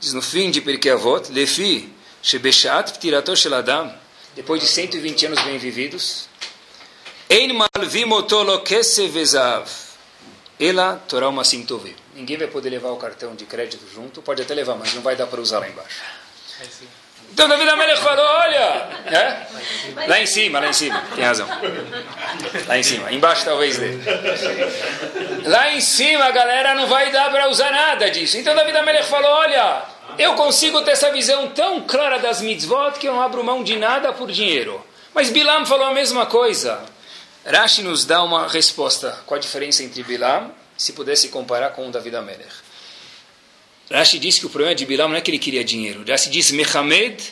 Diz 0.00 0.12
no 0.12 0.22
fim 0.22 0.50
de 0.50 0.60
Pirkei 0.60 0.92
Avot, 0.92 1.32
Lefi, 1.32 1.92
Shebeshat 2.22 2.92
Ptirato 2.92 3.34
Sheladam, 3.34 3.92
depois 4.36 4.60
de 4.60 4.68
120 4.68 5.26
anos 5.26 5.42
bem 5.42 5.58
vividos, 5.58 6.28
Ein 7.28 7.52
Malvim 7.52 8.12
Otolo 8.12 8.62
Kesevezav, 8.62 9.68
ela 10.58 10.96
Torá 11.08 11.28
uma 11.28 11.42
Tovim. 11.42 11.94
Ninguém 12.14 12.36
vai 12.36 12.46
poder 12.46 12.70
levar 12.70 12.90
o 12.90 12.96
cartão 12.96 13.34
de 13.34 13.44
crédito 13.44 13.84
junto, 13.92 14.22
pode 14.22 14.40
até 14.40 14.54
levar, 14.54 14.76
mas 14.76 14.94
não 14.94 15.02
vai 15.02 15.16
dar 15.16 15.26
para 15.26 15.40
usar 15.40 15.58
lá 15.58 15.68
embaixo. 15.68 16.00
Então 17.38 17.48
David 17.48 17.70
Amelech 17.70 18.00
falou, 18.00 18.26
olha, 18.26 18.88
é? 19.06 20.08
lá 20.08 20.20
em 20.20 20.26
cima, 20.26 20.58
lá 20.58 20.70
em 20.70 20.72
cima, 20.72 21.00
tem 21.14 21.24
razão. 21.24 21.46
Lá 22.66 22.76
em 22.76 22.82
cima, 22.82 23.12
embaixo 23.12 23.44
talvez 23.44 23.78
dele. 23.78 24.02
Lá 25.44 25.70
em 25.70 25.80
cima 25.80 26.24
a 26.24 26.30
galera 26.32 26.74
não 26.74 26.88
vai 26.88 27.12
dar 27.12 27.30
para 27.30 27.48
usar 27.48 27.70
nada 27.70 28.10
disso. 28.10 28.38
Então 28.38 28.56
David 28.56 28.76
Amelech 28.78 29.06
falou, 29.06 29.30
olha, 29.30 29.82
eu 30.18 30.34
consigo 30.34 30.82
ter 30.82 30.90
essa 30.90 31.12
visão 31.12 31.46
tão 31.50 31.82
clara 31.82 32.18
das 32.18 32.40
mitzvot 32.40 32.98
que 32.98 33.06
eu 33.06 33.14
não 33.14 33.22
abro 33.22 33.44
mão 33.44 33.62
de 33.62 33.76
nada 33.76 34.12
por 34.12 34.32
dinheiro. 34.32 34.84
Mas 35.14 35.30
Bilam 35.30 35.64
falou 35.64 35.86
a 35.86 35.94
mesma 35.94 36.26
coisa. 36.26 36.80
Rashi 37.46 37.84
nos 37.84 38.04
dá 38.04 38.20
uma 38.20 38.48
resposta. 38.48 39.16
Qual 39.24 39.38
a 39.38 39.40
diferença 39.40 39.84
entre 39.84 40.02
Bilam, 40.02 40.50
se 40.76 40.92
pudesse 40.92 41.28
comparar 41.28 41.70
com 41.70 41.86
o 41.86 41.92
David 41.92 42.16
Amelech? 42.16 42.67
Rashi 43.90 44.18
diz 44.18 44.38
que 44.38 44.46
o 44.46 44.50
problema 44.50 44.74
de 44.74 44.84
Bilam 44.84 45.08
não 45.08 45.16
é 45.16 45.20
que 45.20 45.30
ele 45.30 45.38
queria 45.38 45.64
dinheiro. 45.64 46.04
Rashi 46.06 46.30
diz 46.30 46.50
Mehamed 46.50 47.22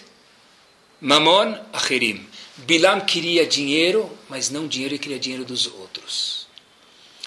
Mamon 1.00 1.54
Acherim. 1.72 2.26
Bilam 2.58 3.00
queria 3.00 3.46
dinheiro, 3.46 4.10
mas 4.28 4.48
não 4.48 4.66
dinheiro, 4.66 4.94
ele 4.94 4.98
queria 4.98 5.18
dinheiro 5.18 5.44
dos 5.44 5.66
outros. 5.66 6.46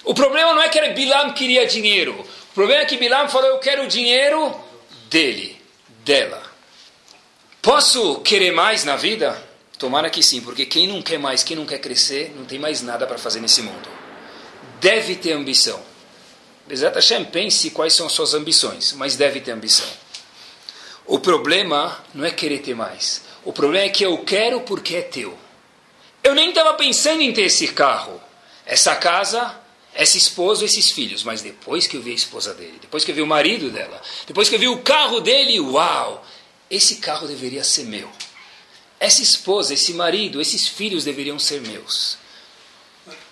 O 0.02 0.12
problema 0.14 0.52
não 0.52 0.62
é 0.62 0.68
que 0.68 0.80
Bilam 0.90 1.32
queria 1.32 1.66
dinheiro. 1.66 2.12
O 2.50 2.54
problema 2.54 2.82
é 2.82 2.86
que 2.86 2.96
Bilam 2.96 3.28
falou: 3.28 3.48
Eu 3.48 3.58
quero 3.58 3.84
o 3.84 3.86
dinheiro 3.86 4.54
dele, 5.08 5.56
dela. 6.04 6.42
Posso 7.62 8.20
querer 8.20 8.52
mais 8.52 8.84
na 8.84 8.96
vida? 8.96 9.50
Tomara 9.78 10.10
que 10.10 10.22
sim, 10.22 10.40
porque 10.40 10.66
quem 10.66 10.86
não 10.86 11.00
quer 11.00 11.18
mais, 11.18 11.42
quem 11.42 11.56
não 11.56 11.64
quer 11.64 11.78
crescer, 11.78 12.34
não 12.36 12.44
tem 12.44 12.58
mais 12.58 12.82
nada 12.82 13.06
para 13.06 13.18
fazer 13.18 13.40
nesse 13.40 13.62
mundo. 13.62 13.88
Deve 14.80 15.14
ter 15.14 15.32
ambição. 15.32 15.80
Bezat 16.70 16.94
Hashem, 16.94 17.24
pense 17.24 17.68
quais 17.70 17.94
são 17.94 18.06
as 18.06 18.12
suas 18.12 18.32
ambições, 18.32 18.92
mas 18.92 19.16
deve 19.16 19.40
ter 19.40 19.50
ambição. 19.50 19.88
O 21.04 21.18
problema 21.18 21.98
não 22.14 22.24
é 22.24 22.30
querer 22.30 22.60
ter 22.60 22.76
mais. 22.76 23.22
O 23.44 23.52
problema 23.52 23.86
é 23.86 23.88
que 23.88 24.04
eu 24.04 24.18
quero 24.18 24.60
porque 24.60 24.94
é 24.94 25.02
teu. 25.02 25.36
Eu 26.22 26.32
nem 26.32 26.50
estava 26.50 26.74
pensando 26.74 27.22
em 27.22 27.32
ter 27.32 27.42
esse 27.42 27.66
carro, 27.66 28.22
essa 28.64 28.94
casa, 28.94 29.58
esse 29.96 30.16
esposo, 30.16 30.64
esses 30.64 30.92
filhos. 30.92 31.24
Mas 31.24 31.42
depois 31.42 31.88
que 31.88 31.96
eu 31.96 32.02
vi 32.02 32.12
a 32.12 32.14
esposa 32.14 32.54
dele, 32.54 32.78
depois 32.80 33.04
que 33.04 33.10
eu 33.10 33.16
vi 33.16 33.22
o 33.22 33.26
marido 33.26 33.68
dela, 33.68 34.00
depois 34.24 34.48
que 34.48 34.54
eu 34.54 34.60
vi 34.60 34.68
o 34.68 34.78
carro 34.78 35.18
dele, 35.18 35.58
uau! 35.58 36.24
Esse 36.70 36.98
carro 36.98 37.26
deveria 37.26 37.64
ser 37.64 37.86
meu. 37.86 38.08
Essa 39.00 39.22
esposa, 39.22 39.74
esse 39.74 39.92
marido, 39.92 40.40
esses 40.40 40.68
filhos 40.68 41.02
deveriam 41.02 41.36
ser 41.36 41.60
meus. 41.62 42.16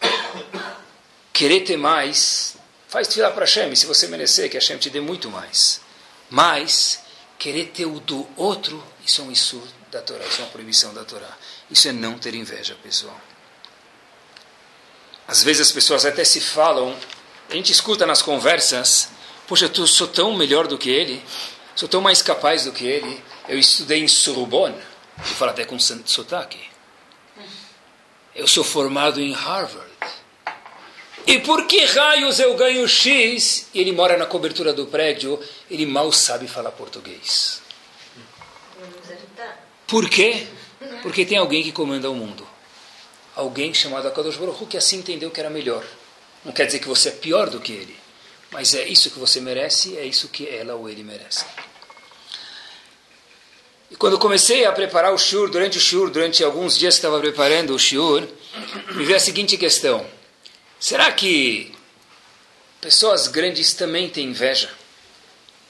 Querer 1.33 1.61
ter 1.61 1.77
mais, 1.77 2.58
faz 2.89 3.07
tirar 3.09 3.31
para 3.33 3.45
Hashem, 3.45 3.75
se 3.77 3.87
você 3.87 4.07
merecer, 4.09 4.51
que 4.51 4.57
Hashem 4.57 4.79
te 4.79 4.91
dê 4.91 5.01
muito 5.01 5.31
mais. 5.31 5.81
Mas, 6.31 7.01
querer 7.39 7.67
ter 7.67 7.87
o 7.87 8.01
do 8.01 8.27
outro, 8.37 8.83
isso 9.05 9.21
é 9.21 9.25
um 9.25 9.31
isso 9.31 9.63
da 9.91 10.03
Torá, 10.03 10.25
isso 10.25 10.41
é 10.41 10.45
uma 10.45 10.51
proibição 10.51 10.93
da 10.93 11.05
Torá. 11.05 11.37
Isso 11.71 11.89
é 11.89 11.93
não 11.93 12.19
ter 12.19 12.35
inveja, 12.35 12.77
pessoal. 12.83 13.19
Às 15.27 15.43
vezes 15.43 15.69
as 15.69 15.73
pessoas 15.73 16.07
até 16.07 16.25
se 16.25 16.41
falam, 16.41 16.97
a 17.51 17.55
gente 17.55 17.71
escuta 17.71 18.07
nas 18.07 18.23
conversas, 18.23 19.11
poxa, 19.47 19.71
eu 19.75 19.87
sou 19.87 20.09
tão 20.09 20.35
melhor 20.35 20.67
do 20.67 20.79
que 20.79 20.89
ele, 20.89 21.23
sou 21.77 21.89
tão 21.89 22.01
mais 22.01 22.23
capaz 22.23 22.65
do 22.65 22.73
que 22.73 22.87
ele, 22.87 23.23
eu 23.47 23.59
estudei 23.59 24.03
em 24.03 24.09
Sorbonne, 24.09 24.81
e 25.19 25.35
fala 25.35 25.51
até 25.51 25.65
com 25.65 25.79
sotaque. 25.79 26.59
Eu 28.35 28.47
sou 28.47 28.63
formado 28.63 29.21
em 29.21 29.33
Harvard. 29.33 29.88
E 31.29 31.39
por 31.41 31.67
que 31.67 31.85
raios 31.85 32.41
eu 32.41 32.55
ganho 32.55 32.89
X? 32.89 33.67
E 33.75 33.83
ele 33.83 33.93
mora 33.93 34.17
na 34.17 34.25
cobertura 34.25 34.73
do 34.73 34.87
prédio, 34.87 35.39
ele 35.71 35.85
mal 35.85 36.11
sabe 36.11 36.49
falar 36.49 36.71
português. 36.71 37.61
Por 39.87 40.09
quê? 40.09 40.47
Porque 41.03 41.27
tem 41.27 41.37
alguém 41.37 41.63
que 41.63 41.71
comanda 41.71 42.11
o 42.11 42.15
mundo. 42.15 42.49
Alguém 43.37 43.75
chamado 43.75 44.09
Akadosh 44.09 44.37
Baruch 44.37 44.65
que 44.65 44.79
assim 44.79 45.01
entendeu 45.01 45.31
que 45.31 45.39
era 45.39 45.51
melhor. 45.51 45.85
Não 46.43 46.51
quer 46.51 46.65
dizer 46.65 46.79
que 46.79 46.89
você 46.89 47.11
é 47.11 47.13
pior 47.13 47.51
do 47.51 47.61
que 47.61 47.73
ele. 47.73 47.95
Mas 48.51 48.75
é 48.75 48.89
isso 48.89 49.11
que 49.11 49.19
você 49.19 49.39
merece, 49.39 49.99
é 49.99 50.07
isso 50.07 50.29
que 50.29 50.49
ela 50.49 50.77
ou 50.77 50.89
ele 50.89 51.05
merece. 51.05 51.45
E 53.91 53.97
quando 53.97 54.19
comecei 54.19 54.65
a 54.65 54.73
preparar 54.73 55.13
o 55.13 55.19
shiur, 55.19 55.51
durante 55.51 55.77
o 55.77 55.81
shiur, 55.81 56.09
durante 56.09 56.43
alguns 56.43 56.79
dias 56.79 56.95
que 56.95 57.01
estava 57.01 57.21
preparando 57.21 57.75
o 57.75 57.79
shiur, 57.79 58.27
me 58.95 59.05
veio 59.05 59.17
a 59.17 59.21
seguinte 59.21 59.59
questão. 59.59 60.17
Será 60.81 61.11
que 61.13 61.75
pessoas 62.81 63.27
grandes 63.27 63.75
também 63.75 64.09
têm 64.09 64.29
inveja? 64.29 64.71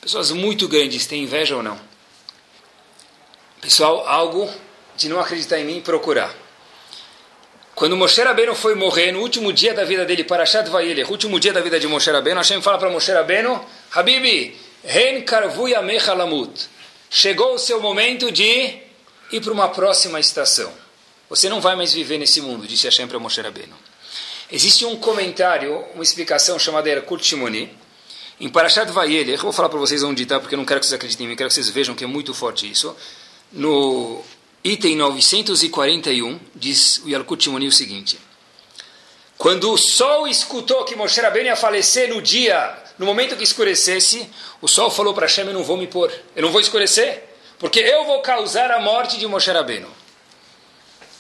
Pessoas 0.00 0.30
muito 0.30 0.68
grandes 0.68 1.06
têm 1.06 1.22
inveja 1.22 1.56
ou 1.56 1.62
não? 1.62 1.80
Pessoal, 3.60 4.06
algo 4.06 4.48
de 4.96 5.08
não 5.08 5.18
acreditar 5.18 5.58
em 5.58 5.64
mim 5.64 5.80
procurar. 5.80 6.34
Quando 7.74 7.96
Moshe 7.96 8.20
Rabbeinu 8.20 8.54
foi 8.54 8.74
morrer, 8.74 9.12
no 9.12 9.20
último 9.20 9.52
dia 9.52 9.72
da 9.72 9.84
vida 9.84 10.04
dele, 10.04 10.24
para 10.24 10.38
Parashat 10.38 10.68
Vayelech, 10.68 11.10
último 11.10 11.38
dia 11.38 11.52
da 11.52 11.60
vida 11.60 11.78
de 11.78 11.86
Moshe 11.86 12.10
Rabbeinu, 12.10 12.38
Hashem 12.38 12.60
fala 12.60 12.76
para 12.76 12.90
Moshe 12.90 13.12
Rabbeinu, 13.12 13.64
Habibi, 13.92 14.56
Ren 14.84 15.22
Karvu 15.22 15.66
Lamut. 16.16 16.68
Chegou 17.08 17.54
o 17.54 17.58
seu 17.58 17.80
momento 17.80 18.30
de 18.32 18.78
ir 19.30 19.40
para 19.40 19.52
uma 19.52 19.68
próxima 19.68 20.18
estação. 20.18 20.72
Você 21.30 21.48
não 21.48 21.60
vai 21.60 21.76
mais 21.76 21.92
viver 21.92 22.18
nesse 22.18 22.40
mundo, 22.40 22.66
disse 22.66 22.86
Hashem 22.86 23.06
para 23.06 23.18
Moshe 23.18 23.40
Rabbeinu. 23.40 23.76
Existe 24.50 24.86
um 24.86 24.96
comentário, 24.96 25.84
uma 25.94 26.02
explicação 26.02 26.58
chamada 26.58 26.88
Erkut 26.88 27.22
Shimoni, 27.22 27.70
em 28.40 28.48
Parashat 28.48 28.90
Vayelech, 28.90 29.32
eu 29.32 29.42
vou 29.42 29.52
falar 29.52 29.68
para 29.68 29.78
vocês 29.78 30.02
onde 30.02 30.22
está, 30.22 30.40
porque 30.40 30.54
eu 30.54 30.56
não 30.56 30.64
quero 30.64 30.80
que 30.80 30.86
vocês 30.86 30.94
acreditem 30.94 31.26
em 31.26 31.28
mim, 31.28 31.36
quero 31.36 31.48
que 31.48 31.54
vocês 31.54 31.68
vejam 31.68 31.94
que 31.94 32.02
é 32.02 32.06
muito 32.06 32.32
forte 32.32 32.70
isso. 32.70 32.96
No 33.52 34.22
item 34.64 34.96
941, 34.96 36.40
diz 36.54 36.98
o 37.04 37.10
Yalkut 37.10 37.44
Shimoni 37.44 37.68
o 37.68 37.72
seguinte. 37.72 38.18
Quando 39.36 39.70
o 39.70 39.76
sol 39.76 40.26
escutou 40.26 40.84
que 40.84 40.96
Moshe 40.96 41.20
Rabbeinu 41.20 41.48
ia 41.48 41.56
falecer 41.56 42.08
no 42.08 42.22
dia, 42.22 42.74
no 42.98 43.04
momento 43.04 43.36
que 43.36 43.44
escurecesse, 43.44 44.30
o 44.62 44.68
sol 44.68 44.90
falou 44.90 45.12
para 45.12 45.26
Hashem, 45.26 45.46
eu 45.46 45.52
não 45.52 45.62
vou 45.62 45.76
me 45.76 45.86
pôr, 45.86 46.10
eu 46.34 46.42
não 46.42 46.50
vou 46.50 46.60
escurecer, 46.60 47.22
porque 47.58 47.80
eu 47.80 48.06
vou 48.06 48.22
causar 48.22 48.70
a 48.70 48.80
morte 48.80 49.18
de 49.18 49.26
Moshe 49.26 49.50
Rabbeinu. 49.50 49.97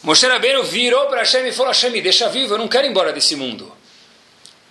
Moshe 0.02 0.26
Rabbeinu 0.26 0.62
virou 0.62 1.06
para 1.06 1.18
Hashem 1.18 1.46
e 1.46 1.52
falou, 1.52 1.72
Hashem, 1.72 1.90
me 1.90 2.00
deixa 2.00 2.28
vivo, 2.28 2.54
eu 2.54 2.58
não 2.58 2.68
quero 2.68 2.86
ir 2.86 2.90
embora 2.90 3.12
desse 3.12 3.34
mundo. 3.34 3.72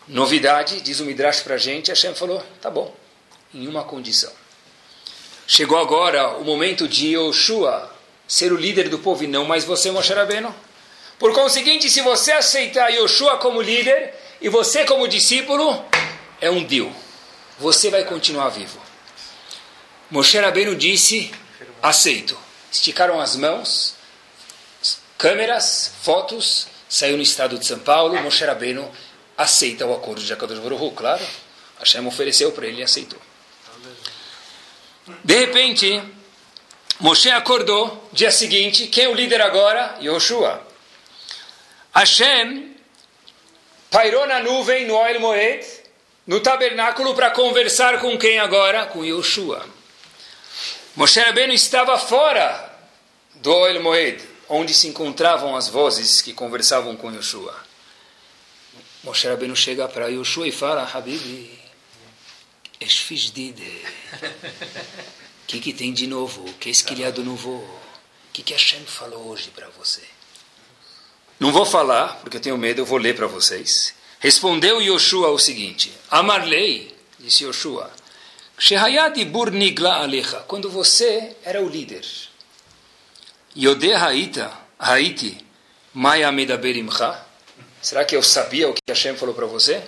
Novidade, 0.07 0.80
diz 0.80 1.01
o 1.01 1.05
Midrash 1.05 1.41
para 1.41 1.55
a 1.55 1.57
gente, 1.57 1.89
Hashem 1.89 2.15
falou, 2.15 2.41
tá 2.61 2.69
bom, 2.69 2.95
em 3.53 3.67
uma 3.67 3.84
condição. 3.84 4.32
Chegou 5.45 5.78
agora 5.78 6.38
o 6.38 6.45
momento 6.45 6.88
de 6.88 7.15
Yoshua 7.15 7.93
ser 8.28 8.53
o 8.53 8.57
líder 8.57 8.89
do 8.89 8.99
povo 8.99 9.23
e 9.23 9.28
não 9.28 9.45
mais 9.45 9.65
você, 9.65 9.91
Moshe 9.91 10.13
Rabbeinu. 10.13 10.53
Por 11.19 11.34
conseguinte, 11.34 11.89
se 11.89 12.01
você 12.01 12.32
aceitar 12.32 12.89
Yoshua 12.89 13.38
como 13.38 13.61
líder 13.61 14.13
e 14.41 14.47
você 14.47 14.86
como 14.86 15.07
discípulo, 15.07 15.84
é 16.39 16.49
um 16.49 16.63
deal. 16.63 16.91
Você 17.59 17.89
vai 17.89 18.05
continuar 18.05 18.49
vivo. 18.49 18.80
Moshe 20.09 20.38
Rabbeinu 20.38 20.75
disse, 20.75 21.32
aceito. 21.82 22.38
Esticaram 22.71 23.19
as 23.19 23.36
mãos, 23.36 23.97
câmeras, 25.18 25.91
fotos, 26.01 26.68
saiu 26.88 27.18
no 27.18 27.24
estado 27.24 27.57
de 27.57 27.65
São 27.65 27.80
Paulo, 27.80 28.22
Moshe 28.22 28.45
Rabbeinu 28.45 28.89
aceita 29.38 29.86
o 29.86 29.93
acordo 29.93 30.22
de 30.22 30.34
Akadosh 30.34 30.59
Baruch 30.59 30.95
claro. 30.95 31.26
Hashem 31.80 32.05
ofereceu 32.07 32.51
para 32.51 32.65
ele 32.65 32.82
e 32.82 32.84
aceitou. 32.84 33.20
De 35.24 35.38
repente, 35.38 36.01
Moshe 36.99 37.30
acordou, 37.30 38.09
dia 38.11 38.32
seguinte, 38.32 38.88
quem 38.88 39.05
é 39.05 39.09
o 39.09 39.13
líder 39.13 39.41
agora? 39.41 39.97
Yoshua. 40.01 40.65
Hashem 41.93 42.76
pairou 43.91 44.28
na 44.28 44.39
nuvem 44.39 44.88
no 44.88 44.95
Oel 44.95 45.20
Moed, 45.20 45.65
no 46.26 46.39
tabernáculo, 46.39 47.15
para 47.15 47.32
conversar 47.32 47.99
com 48.01 48.18
quem 48.18 48.39
agora? 48.39 48.88
Com 48.88 49.05
Yoshua. 49.05 49.63
Moshe 50.95 51.20
Rabbeinu 51.20 51.53
estava 51.53 51.97
fora 51.99 52.76
do 53.36 53.53
Oel 53.53 53.82
Moed, 53.82 54.22
onde 54.50 54.74
se 54.74 54.88
encontravam 54.88 55.56
as 55.56 55.68
vozes 55.68 56.22
que 56.22 56.34
conversavam 56.34 56.95
com 56.95 57.12
Yoshua. 57.12 57.56
Moshe 59.04 59.28
Rabbeinu 59.28 59.56
chega 59.56 59.88
para 59.88 60.08
Yoshua 60.08 60.48
e 60.48 60.52
fala, 60.52 60.89
Habibi, 60.91 61.58
Esfizdide. 62.80 63.86
O 65.43 65.48
que, 65.48 65.60
que 65.60 65.74
tem 65.74 65.93
de 65.93 66.08
novo? 66.08 66.41
O 66.41 66.54
que 66.54 66.68
é 66.68 66.72
esquilhado 66.72 67.24
novo? 67.24 67.50
O 67.50 67.80
que, 68.34 68.43
que 68.43 68.54
Hashem 68.54 68.86
falou 68.86 69.28
hoje 69.28 69.50
para 69.50 69.70
você? 69.70 70.02
Não 71.39 71.52
vou 71.52 71.66
falar, 71.66 72.20
porque 72.20 72.38
eu 72.38 72.41
tenho 72.41 72.58
medo, 72.58 72.82
eu 72.82 72.86
vou 72.86 72.98
ler 72.98 73.16
para 73.16 73.28
vocês. 73.28 73.93
Respondeu 74.20 74.82
Yoshua 74.82 75.30
o 75.30 75.39
seguinte: 75.39 75.91
Amarlei, 76.10 76.95
disse 77.20 77.43
Yoshua, 77.45 77.91
alecha, 79.93 80.39
quando 80.48 80.70
você 80.70 81.36
era 81.43 81.62
o 81.62 81.70
líder. 81.70 82.06
Yode 83.58 83.91
haita, 83.91 84.51
haiti, 84.78 85.36
maya. 85.91 86.32
Será 87.82 88.05
que 88.05 88.16
eu 88.16 88.22
sabia 88.22 88.70
o 88.70 88.74
que 88.74 88.82
Hashem 88.88 89.16
falou 89.16 89.34
para 89.34 89.47
você? 89.47 89.82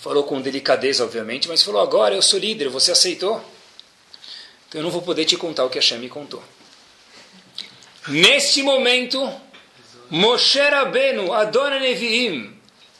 Falou 0.00 0.22
com 0.22 0.40
delicadeza, 0.40 1.02
obviamente, 1.02 1.48
mas 1.48 1.62
falou: 1.62 1.80
agora 1.80 2.14
eu 2.14 2.22
sou 2.22 2.38
líder, 2.38 2.68
você 2.68 2.92
aceitou? 2.92 3.42
Então 4.68 4.80
eu 4.80 4.84
não 4.84 4.90
vou 4.92 5.02
poder 5.02 5.24
te 5.24 5.36
contar 5.36 5.64
o 5.64 5.70
que 5.70 5.78
Hashem 5.78 5.98
me 5.98 6.08
contou. 6.08 6.42
Neste 8.06 8.62
momento, 8.62 9.28
Moshe 10.08 10.60
Rabbeinu, 10.60 11.32
Adona 11.32 11.80
Neviim, 11.80 12.56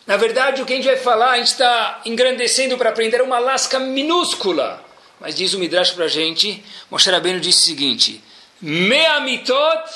na 0.07 0.17
verdade, 0.17 0.61
o 0.61 0.67
que 0.67 0.73
a 0.73 0.77
gente 0.77 0.87
vai 0.87 0.97
falar, 0.97 1.33
a 1.33 1.37
gente 1.39 1.49
está 1.49 2.03
engrandecendo 2.05 2.77
para 2.77 2.91
aprender 2.91 3.23
uma 3.23 3.39
lasca 3.39 3.79
minúscula. 3.79 4.85
Mas 5.21 5.37
diz 5.37 5.55
o 5.55 5.59
Midrash 5.61 5.93
para 5.93 6.07
a 6.07 6.09
gente, 6.09 6.65
Moshe 6.91 7.09
Rabbeinu 7.09 7.39
disse 7.39 7.59
o 7.61 7.67
seguinte, 7.67 8.23
Meamitot 8.63 9.91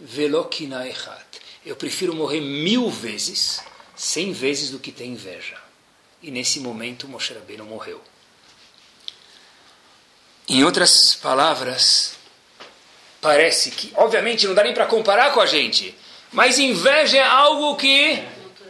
velokinaechat. 0.00 1.24
Eu 1.64 1.76
prefiro 1.76 2.14
morrer 2.14 2.40
mil 2.40 2.90
vezes, 2.90 3.62
cem 3.94 4.32
vezes 4.32 4.70
do 4.70 4.78
que 4.78 4.90
ter 4.90 5.06
inveja. 5.06 5.56
E 6.20 6.30
nesse 6.30 6.58
momento 6.58 7.06
Moshe 7.06 7.32
Rabbeinu 7.32 7.64
morreu. 7.64 8.02
Em 10.48 10.64
outras 10.64 11.14
palavras, 11.14 12.16
parece 13.20 13.70
que, 13.70 13.92
obviamente, 13.94 14.46
não 14.46 14.54
dá 14.54 14.62
nem 14.62 14.74
para 14.74 14.86
comparar 14.86 15.32
com 15.32 15.40
a 15.40 15.46
gente, 15.46 15.96
mas 16.32 16.58
inveja 16.58 17.18
é 17.18 17.22
algo 17.22 17.76
que 17.76 18.22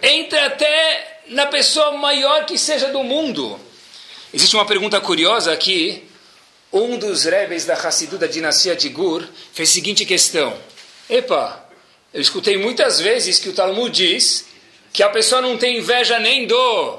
entra 0.02 0.46
até 0.46 1.22
na 1.28 1.46
pessoa 1.46 1.92
maior 1.92 2.44
que 2.44 2.58
seja 2.58 2.92
do 2.92 3.02
mundo. 3.02 3.58
Existe 4.32 4.54
uma 4.54 4.66
pergunta 4.66 5.00
curiosa 5.00 5.52
aqui. 5.52 6.08
Um 6.74 6.98
dos 6.98 7.22
rebes 7.22 7.64
da 7.64 7.74
Hassidu 7.74 8.18
da 8.18 8.26
dinastia 8.26 8.74
de 8.74 8.88
Gur 8.88 9.24
fez 9.52 9.70
a 9.70 9.72
seguinte 9.72 10.04
questão: 10.04 10.58
Epa, 11.08 11.64
eu 12.12 12.20
escutei 12.20 12.58
muitas 12.58 12.98
vezes 12.98 13.38
que 13.38 13.48
o 13.48 13.52
Talmud 13.52 13.94
diz 13.96 14.46
que 14.92 15.00
a 15.00 15.08
pessoa 15.08 15.40
não 15.40 15.56
tem 15.56 15.78
inveja 15.78 16.18
nem 16.18 16.48
do 16.48 16.98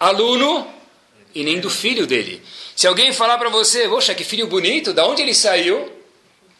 aluno 0.00 0.66
e 1.32 1.44
nem 1.44 1.60
do 1.60 1.70
filho 1.70 2.04
dele. 2.04 2.42
Se 2.74 2.88
alguém 2.88 3.12
falar 3.12 3.38
para 3.38 3.48
você, 3.48 3.88
poxa, 3.88 4.12
que 4.12 4.24
filho 4.24 4.48
bonito, 4.48 4.92
da 4.92 5.06
onde 5.06 5.22
ele 5.22 5.34
saiu? 5.34 5.88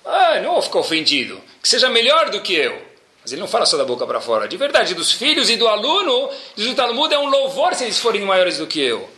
Ah, 0.04 0.38
não 0.40 0.52
vou 0.52 0.62
ficar 0.62 0.78
ofendido. 0.78 1.40
Que 1.60 1.68
seja 1.68 1.88
melhor 1.88 2.30
do 2.30 2.40
que 2.42 2.54
eu. 2.54 2.80
Mas 3.22 3.32
ele 3.32 3.40
não 3.40 3.48
fala 3.48 3.66
só 3.66 3.76
da 3.76 3.84
boca 3.84 4.06
para 4.06 4.20
fora. 4.20 4.46
De 4.46 4.56
verdade, 4.56 4.94
dos 4.94 5.10
filhos 5.10 5.50
e 5.50 5.56
do 5.56 5.66
aluno, 5.66 6.30
diz 6.54 6.68
o 6.68 6.76
Talmud, 6.76 7.12
é 7.12 7.18
um 7.18 7.28
louvor 7.28 7.74
se 7.74 7.82
eles 7.82 7.98
forem 7.98 8.22
maiores 8.22 8.58
do 8.58 8.68
que 8.68 8.80
eu. 8.80 9.08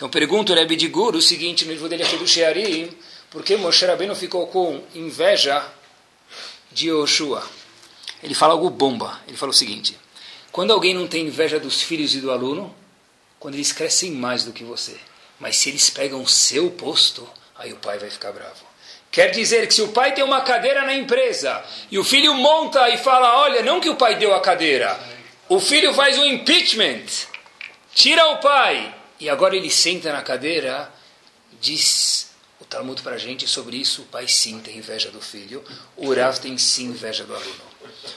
Então 0.00 0.08
pergunto 0.08 0.54
o 0.54 0.56
Rebbe 0.56 0.76
de 0.76 0.88
Guru 0.88 1.18
o 1.18 1.20
seguinte, 1.20 1.66
no 1.66 1.72
livro 1.72 1.86
dele 1.86 2.02
do 2.04 2.26
Shearim, 2.26 2.90
por 3.28 3.44
que 3.44 3.54
Moshe 3.58 3.84
Rabbeinu 3.84 4.16
ficou 4.16 4.46
com 4.46 4.82
inveja 4.94 5.62
de 6.72 6.88
Yoshua? 6.88 7.46
Ele 8.22 8.34
fala 8.34 8.54
algo 8.54 8.70
bomba. 8.70 9.20
Ele 9.28 9.36
fala 9.36 9.50
o 9.50 9.54
seguinte: 9.54 9.94
quando 10.50 10.72
alguém 10.72 10.94
não 10.94 11.06
tem 11.06 11.26
inveja 11.26 11.60
dos 11.60 11.82
filhos 11.82 12.14
e 12.14 12.20
do 12.22 12.30
aluno, 12.30 12.74
quando 13.38 13.56
eles 13.56 13.72
crescem 13.72 14.12
mais 14.12 14.42
do 14.42 14.54
que 14.54 14.64
você, 14.64 14.96
mas 15.38 15.58
se 15.58 15.68
eles 15.68 15.90
pegam 15.90 16.22
o 16.22 16.26
seu 16.26 16.70
posto, 16.70 17.28
aí 17.54 17.70
o 17.70 17.76
pai 17.76 17.98
vai 17.98 18.08
ficar 18.08 18.32
bravo. 18.32 18.64
Quer 19.10 19.30
dizer 19.32 19.66
que 19.68 19.74
se 19.74 19.82
o 19.82 19.88
pai 19.88 20.14
tem 20.14 20.24
uma 20.24 20.40
cadeira 20.40 20.82
na 20.86 20.94
empresa 20.94 21.62
e 21.90 21.98
o 21.98 22.04
filho 22.04 22.32
monta 22.32 22.88
e 22.88 22.96
fala: 22.96 23.42
Olha, 23.42 23.62
não 23.62 23.78
que 23.78 23.90
o 23.90 23.96
pai 23.96 24.16
deu 24.16 24.34
a 24.34 24.40
cadeira, 24.40 24.98
o 25.46 25.60
filho 25.60 25.92
faz 25.92 26.16
um 26.16 26.24
impeachment, 26.24 27.04
tira 27.92 28.26
o 28.30 28.38
pai 28.38 28.94
e 29.20 29.28
agora 29.28 29.54
ele 29.54 29.70
senta 29.70 30.12
na 30.12 30.22
cadeira, 30.22 30.90
diz 31.60 32.30
o 32.58 32.64
Talmud 32.64 33.02
para 33.02 33.16
a 33.16 33.18
gente 33.18 33.46
sobre 33.46 33.76
isso: 33.76 34.02
o 34.02 34.06
pai 34.06 34.26
sim 34.26 34.58
tem 34.60 34.78
inveja 34.78 35.10
do 35.10 35.20
filho, 35.20 35.62
o 35.96 36.12
Rav 36.12 36.38
tem 36.38 36.56
sim 36.56 36.86
inveja 36.86 37.24
do 37.24 37.34
aluno. 37.34 37.70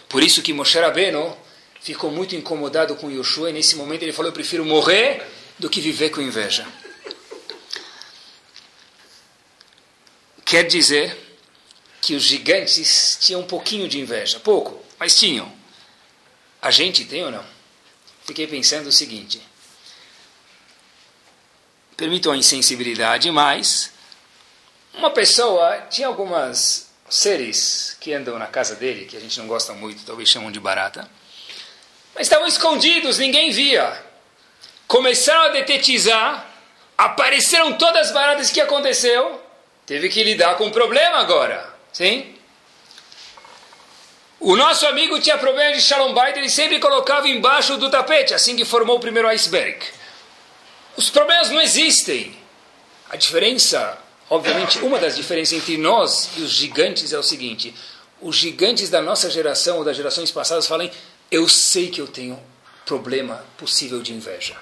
Por 0.08 0.24
isso 0.24 0.42
que 0.42 0.54
Moshe 0.54 0.80
Rabbeinu 0.80 1.36
ficou 1.82 2.10
muito 2.10 2.36
incomodado 2.36 2.96
com 2.96 3.12
Yoshua 3.12 3.50
e 3.50 3.54
nesse 3.54 3.76
momento 3.76 4.04
ele 4.04 4.14
falou: 4.14 4.30
Eu 4.30 4.34
prefiro 4.34 4.64
morrer 4.64 5.28
do 5.60 5.70
que 5.70 5.82
viver 5.82 6.10
com 6.10 6.22
inveja. 6.22 6.66
Quer 10.46 10.64
dizer 10.64 11.18
que 12.02 12.16
os 12.16 12.24
gigantes 12.24 13.18
tinham 13.20 13.42
um 13.42 13.48
pouquinho 13.48 13.88
de 13.88 14.00
inveja, 14.00 14.40
pouco, 14.40 14.84
mas 15.00 15.16
tinham. 15.16 15.52
A 16.62 16.72
gente 16.72 17.04
tem 17.06 17.24
ou 17.26 17.32
não? 17.32 17.44
Fiquei 18.26 18.48
pensando 18.48 18.88
o 18.88 18.92
seguinte: 18.92 19.42
permitam 22.04 22.34
a 22.34 22.38
insensibilidade, 22.38 23.32
mas 23.32 23.94
uma 24.94 25.10
pessoa 25.10 25.88
tinha 25.90 26.06
algumas 26.06 26.92
seres 27.10 27.96
que 28.02 28.14
andam 28.14 28.38
na 28.38 28.46
casa 28.46 28.76
dele, 28.76 29.06
que 29.06 29.16
a 29.16 29.22
gente 29.22 29.40
não 29.40 29.48
gosta 29.48 29.72
muito, 29.72 30.04
talvez 30.04 30.28
chamam 30.28 30.52
de 30.52 30.60
barata, 30.60 31.10
mas 32.14 32.24
estavam 32.24 32.46
escondidos, 32.46 33.20
ninguém 33.20 33.52
via. 33.52 34.04
Começaram 34.86 35.44
a 35.44 35.48
detetizar, 35.50 36.46
apareceram 36.98 37.72
todas 37.78 38.08
as 38.08 38.14
baratas 38.14 38.52
que 38.52 38.60
aconteceu, 38.60 39.42
teve 39.86 40.10
que 40.10 40.22
lidar 40.26 40.58
com 40.58 40.68
o 40.68 40.72
problema 40.72 41.20
agora, 41.20 41.74
sim? 41.94 42.36
O 44.42 44.58
nosso 44.58 44.86
amigo 44.88 45.22
tinha 45.22 45.38
problema 45.38 45.74
de 45.74 45.82
Shalom 45.82 46.14
Bait, 46.14 46.36
ele 46.36 46.50
sempre 46.50 46.80
colocava 46.80 47.30
embaixo 47.30 47.78
do 47.78 47.90
tapete, 47.90 48.34
assim 48.34 48.58
que 48.58 48.66
formou 48.66 48.98
o 48.98 49.00
primeiro 49.00 49.30
iceberg. 49.30 50.03
Os 50.96 51.10
problemas 51.10 51.50
não 51.50 51.62
existem. 51.62 52.36
A 53.10 53.16
diferença 53.16 54.00
Obviamente, 54.34 54.80
uma 54.80 54.98
das 54.98 55.16
diferenças 55.16 55.54
entre 55.54 55.78
nós 55.78 56.30
e 56.38 56.42
os 56.42 56.50
gigantes 56.50 57.14
é 57.14 57.20
o 57.20 57.22
seguinte: 57.22 57.72
os 58.20 58.36
gigantes 58.36 58.90
da 58.90 59.02
nossa 59.02 59.30
geração 59.30 59.78
ou 59.78 59.84
das 59.84 59.96
gerações 59.96 60.32
passadas 60.32 60.66
falam, 60.66 60.90
eu 61.30 61.48
sei 61.48 61.90
que 61.90 62.02
eu 62.02 62.08
tenho 62.08 62.40
problema 62.84 63.46
possível 63.58 64.02
de 64.02 64.12
inveja. 64.12 64.56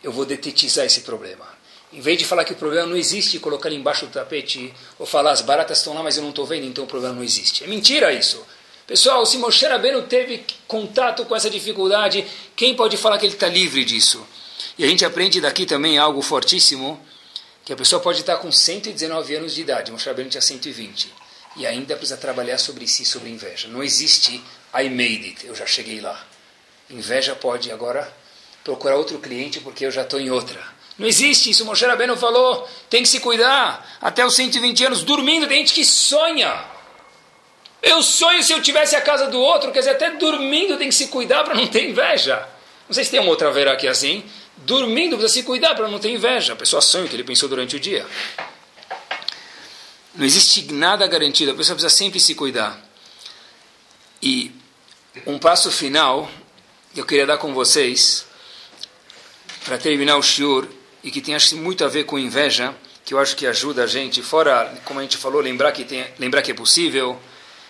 Eu 0.00 0.12
vou 0.12 0.24
detetizar 0.24 0.86
esse 0.86 1.00
problema. 1.00 1.44
Em 1.92 2.00
vez 2.00 2.18
de 2.18 2.24
falar 2.24 2.44
que 2.44 2.52
o 2.52 2.56
problema 2.56 2.86
não 2.86 2.96
existe 2.96 3.36
e 3.36 3.40
colocar 3.40 3.68
ele 3.68 3.78
embaixo 3.78 4.06
do 4.06 4.12
tapete, 4.12 4.72
ou 4.96 5.04
falar 5.04 5.32
as 5.32 5.40
baratas 5.40 5.78
estão 5.78 5.92
lá, 5.92 6.04
mas 6.04 6.16
eu 6.16 6.22
não 6.22 6.30
estou 6.30 6.46
vendo, 6.46 6.66
então 6.66 6.84
o 6.84 6.86
problema 6.86 7.16
não 7.16 7.24
existe. 7.24 7.64
É 7.64 7.66
mentira 7.66 8.12
isso. 8.12 8.46
Pessoal, 8.86 9.26
se 9.26 9.38
Moshe 9.38 9.66
Rabbeinu 9.66 10.02
teve 10.02 10.44
contato 10.68 11.24
com 11.24 11.34
essa 11.34 11.50
dificuldade, 11.50 12.24
quem 12.54 12.76
pode 12.76 12.96
falar 12.96 13.18
que 13.18 13.26
ele 13.26 13.34
está 13.34 13.48
livre 13.48 13.84
disso? 13.84 14.24
E 14.80 14.84
a 14.84 14.86
gente 14.86 15.04
aprende 15.04 15.42
daqui 15.42 15.66
também 15.66 15.98
algo 15.98 16.22
fortíssimo, 16.22 16.98
que 17.66 17.70
a 17.70 17.76
pessoa 17.76 18.00
pode 18.00 18.20
estar 18.20 18.38
com 18.38 18.50
119 18.50 19.34
anos 19.36 19.54
de 19.54 19.60
idade, 19.60 19.92
Moshe 19.92 20.08
Rabbeinu 20.08 20.30
tinha 20.30 20.40
120, 20.40 21.12
e 21.56 21.66
ainda 21.66 21.94
precisa 21.96 22.16
trabalhar 22.16 22.56
sobre 22.56 22.88
si, 22.88 23.04
sobre 23.04 23.28
inveja. 23.28 23.68
Não 23.68 23.82
existe 23.82 24.42
I 24.74 24.88
made 24.88 25.26
it, 25.26 25.46
eu 25.46 25.54
já 25.54 25.66
cheguei 25.66 26.00
lá. 26.00 26.18
Inveja 26.88 27.34
pode 27.34 27.70
agora 27.70 28.10
procurar 28.64 28.96
outro 28.96 29.18
cliente 29.18 29.60
porque 29.60 29.84
eu 29.84 29.90
já 29.90 30.00
estou 30.00 30.18
em 30.18 30.30
outra. 30.30 30.58
Não 30.96 31.06
existe 31.06 31.50
isso, 31.50 31.62
Moshe 31.66 31.84
Rabbeinu 31.84 32.16
falou, 32.16 32.66
tem 32.88 33.02
que 33.02 33.08
se 33.10 33.20
cuidar. 33.20 33.98
Até 34.00 34.24
os 34.24 34.34
120 34.34 34.86
anos, 34.86 35.02
dormindo, 35.02 35.46
tem 35.46 35.58
gente 35.58 35.74
que 35.74 35.84
sonha. 35.84 36.58
Eu 37.82 38.02
sonho 38.02 38.42
se 38.42 38.54
eu 38.54 38.62
tivesse 38.62 38.96
a 38.96 39.02
casa 39.02 39.26
do 39.26 39.40
outro, 39.40 39.72
quer 39.72 39.80
dizer, 39.80 39.90
até 39.90 40.12
dormindo 40.12 40.78
tem 40.78 40.88
que 40.88 40.94
se 40.94 41.08
cuidar 41.08 41.44
para 41.44 41.54
não 41.54 41.66
ter 41.66 41.86
inveja. 41.86 42.48
Não 42.88 42.94
sei 42.94 43.04
se 43.04 43.10
tem 43.10 43.20
uma 43.20 43.28
outra 43.28 43.52
vera 43.52 43.72
aqui 43.72 43.86
assim, 43.86 44.24
Dormindo 44.60 45.16
precisa 45.16 45.40
se 45.40 45.42
cuidar 45.42 45.74
para 45.74 45.88
não 45.88 45.98
ter 45.98 46.10
inveja. 46.10 46.52
A 46.52 46.56
pessoa 46.56 46.82
sonha 46.82 47.04
o 47.04 47.08
que 47.08 47.16
ele 47.16 47.24
pensou 47.24 47.48
durante 47.48 47.76
o 47.76 47.80
dia. 47.80 48.06
Não 50.14 50.24
existe 50.24 50.72
nada 50.72 51.06
garantido, 51.06 51.52
a 51.52 51.54
pessoa 51.54 51.76
precisa 51.76 51.94
sempre 51.94 52.18
se 52.20 52.34
cuidar. 52.34 52.84
E 54.22 54.52
um 55.26 55.38
passo 55.38 55.70
final 55.70 56.30
que 56.92 57.00
eu 57.00 57.06
queria 57.06 57.26
dar 57.26 57.38
com 57.38 57.54
vocês, 57.54 58.26
para 59.64 59.78
terminar 59.78 60.16
o 60.16 60.22
shiur, 60.22 60.66
e 61.02 61.10
que 61.10 61.20
tem 61.20 61.34
acho, 61.34 61.56
muito 61.56 61.84
a 61.84 61.88
ver 61.88 62.04
com 62.04 62.18
inveja, 62.18 62.74
que 63.04 63.14
eu 63.14 63.18
acho 63.18 63.36
que 63.36 63.46
ajuda 63.46 63.84
a 63.84 63.86
gente, 63.86 64.22
fora, 64.22 64.76
como 64.84 65.00
a 65.00 65.02
gente 65.02 65.16
falou, 65.16 65.40
lembrar 65.40 65.72
que, 65.72 65.84
tem, 65.84 66.04
lembrar 66.18 66.42
que 66.42 66.50
é 66.50 66.54
possível, 66.54 67.18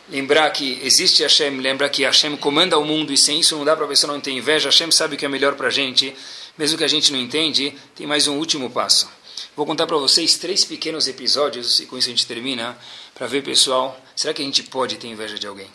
lembrar 0.08 0.50
que 0.50 0.80
existe 0.82 1.22
Hashem, 1.22 1.60
lembrar 1.60 1.88
que 1.88 2.02
Hashem 2.02 2.36
comanda 2.36 2.78
o 2.78 2.84
mundo, 2.84 3.12
e 3.12 3.16
sem 3.16 3.40
isso 3.40 3.56
não 3.56 3.64
dá 3.64 3.76
para 3.76 3.84
a 3.84 3.88
pessoa 3.88 4.12
não 4.12 4.20
ter 4.20 4.32
inveja, 4.32 4.68
Hashem 4.68 4.90
sabe 4.90 5.14
o 5.14 5.18
que 5.18 5.24
é 5.24 5.28
melhor 5.28 5.54
para 5.54 5.68
a 5.68 5.70
gente, 5.70 6.14
mesmo 6.60 6.76
que 6.76 6.84
a 6.84 6.88
gente 6.88 7.10
não 7.10 7.18
entende, 7.18 7.74
tem 7.96 8.06
mais 8.06 8.28
um 8.28 8.36
último 8.36 8.68
passo. 8.68 9.08
Vou 9.56 9.64
contar 9.64 9.86
para 9.86 9.96
vocês 9.96 10.36
três 10.36 10.62
pequenos 10.62 11.08
episódios, 11.08 11.80
e 11.80 11.86
com 11.86 11.96
isso 11.96 12.08
a 12.08 12.10
gente 12.10 12.26
termina, 12.26 12.76
para 13.14 13.26
ver, 13.26 13.42
pessoal, 13.42 13.98
será 14.14 14.34
que 14.34 14.42
a 14.42 14.44
gente 14.44 14.64
pode 14.64 14.96
ter 14.96 15.08
inveja 15.08 15.38
de 15.38 15.46
alguém? 15.46 15.70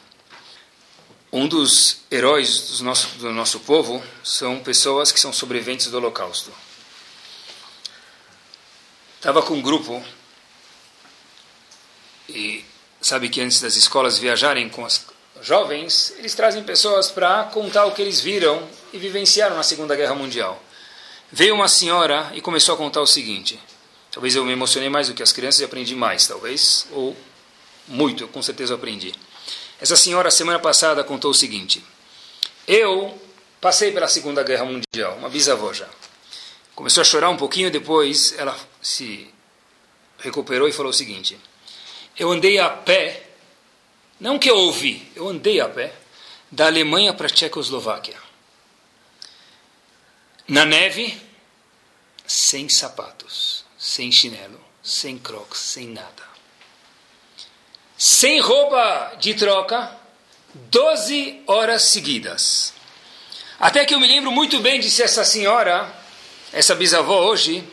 Um 1.33 1.47
dos 1.47 2.01
heróis 2.11 2.77
do 2.77 2.83
nosso, 2.83 3.07
do 3.17 3.31
nosso 3.31 3.61
povo 3.61 3.99
são 4.23 4.59
pessoas 4.59 5.11
que 5.11 5.19
são 5.19 5.33
sobreviventes 5.33 5.87
do 5.87 5.97
Holocausto. 5.97 6.51
Estava 9.15 9.41
com 9.41 9.55
um 9.55 9.61
grupo, 9.63 10.05
e 12.29 12.63
sabe 13.01 13.29
que 13.29 13.41
antes 13.41 13.59
das 13.59 13.75
escolas 13.75 14.19
viajarem 14.19 14.69
com 14.69 14.85
as 14.85 15.03
jovens, 15.41 16.13
eles 16.19 16.35
trazem 16.35 16.63
pessoas 16.63 17.09
para 17.09 17.45
contar 17.45 17.85
o 17.85 17.91
que 17.91 18.03
eles 18.03 18.21
viram 18.21 18.69
e 18.93 18.99
vivenciaram 18.99 19.55
na 19.55 19.63
Segunda 19.63 19.95
Guerra 19.95 20.13
Mundial. 20.13 20.61
Veio 21.37 21.53
uma 21.53 21.67
senhora 21.67 22.31
e 22.33 22.39
começou 22.39 22.73
a 22.73 22.77
contar 22.77 23.01
o 23.01 23.05
seguinte. 23.05 23.59
Talvez 24.09 24.37
eu 24.37 24.45
me 24.45 24.53
emocionei 24.53 24.87
mais 24.87 25.09
do 25.09 25.13
que 25.13 25.21
as 25.21 25.33
crianças 25.33 25.59
e 25.59 25.65
aprendi 25.65 25.93
mais, 25.93 26.25
talvez, 26.25 26.87
ou 26.91 27.13
muito, 27.89 28.23
eu 28.23 28.29
com 28.29 28.41
certeza 28.41 28.73
aprendi. 28.73 29.13
Essa 29.77 29.97
senhora, 29.97 30.31
semana 30.31 30.59
passada, 30.59 31.03
contou 31.03 31.31
o 31.31 31.33
seguinte: 31.33 31.83
Eu 32.65 33.19
passei 33.59 33.91
pela 33.91 34.07
Segunda 34.07 34.43
Guerra 34.43 34.63
Mundial, 34.63 35.17
uma 35.17 35.27
bisavó 35.27 35.73
já. 35.73 35.89
Começou 36.73 37.01
a 37.01 37.03
chorar 37.03 37.29
um 37.29 37.35
pouquinho, 37.35 37.69
depois 37.69 38.33
ela 38.37 38.57
se 38.81 39.29
recuperou 40.19 40.69
e 40.69 40.71
falou 40.71 40.91
o 40.91 40.93
seguinte: 40.93 41.37
Eu 42.17 42.31
andei 42.31 42.59
a 42.59 42.69
pé, 42.69 43.23
não 44.21 44.39
que 44.39 44.49
eu 44.49 44.55
ouvi, 44.55 45.05
eu 45.13 45.27
andei 45.27 45.59
a 45.59 45.67
pé, 45.67 45.93
da 46.49 46.67
Alemanha 46.67 47.13
para 47.13 47.27
a 47.27 47.29
Tchecoslováquia 47.29 48.23
na 50.47 50.65
neve, 50.65 51.19
sem 52.27 52.69
sapatos, 52.69 53.65
sem 53.77 54.11
chinelo, 54.11 54.59
sem 54.83 55.17
crocs, 55.17 55.59
sem 55.59 55.87
nada. 55.87 56.23
Sem 57.97 58.39
roupa 58.39 59.15
de 59.19 59.33
troca, 59.33 59.95
12 60.53 61.43
horas 61.47 61.83
seguidas. 61.83 62.73
Até 63.59 63.85
que 63.85 63.93
eu 63.93 63.99
me 63.99 64.07
lembro 64.07 64.31
muito 64.31 64.59
bem, 64.59 64.79
disse 64.79 65.01
essa 65.01 65.23
senhora, 65.23 65.93
essa 66.51 66.75
bisavó 66.75 67.21
hoje, 67.25 67.63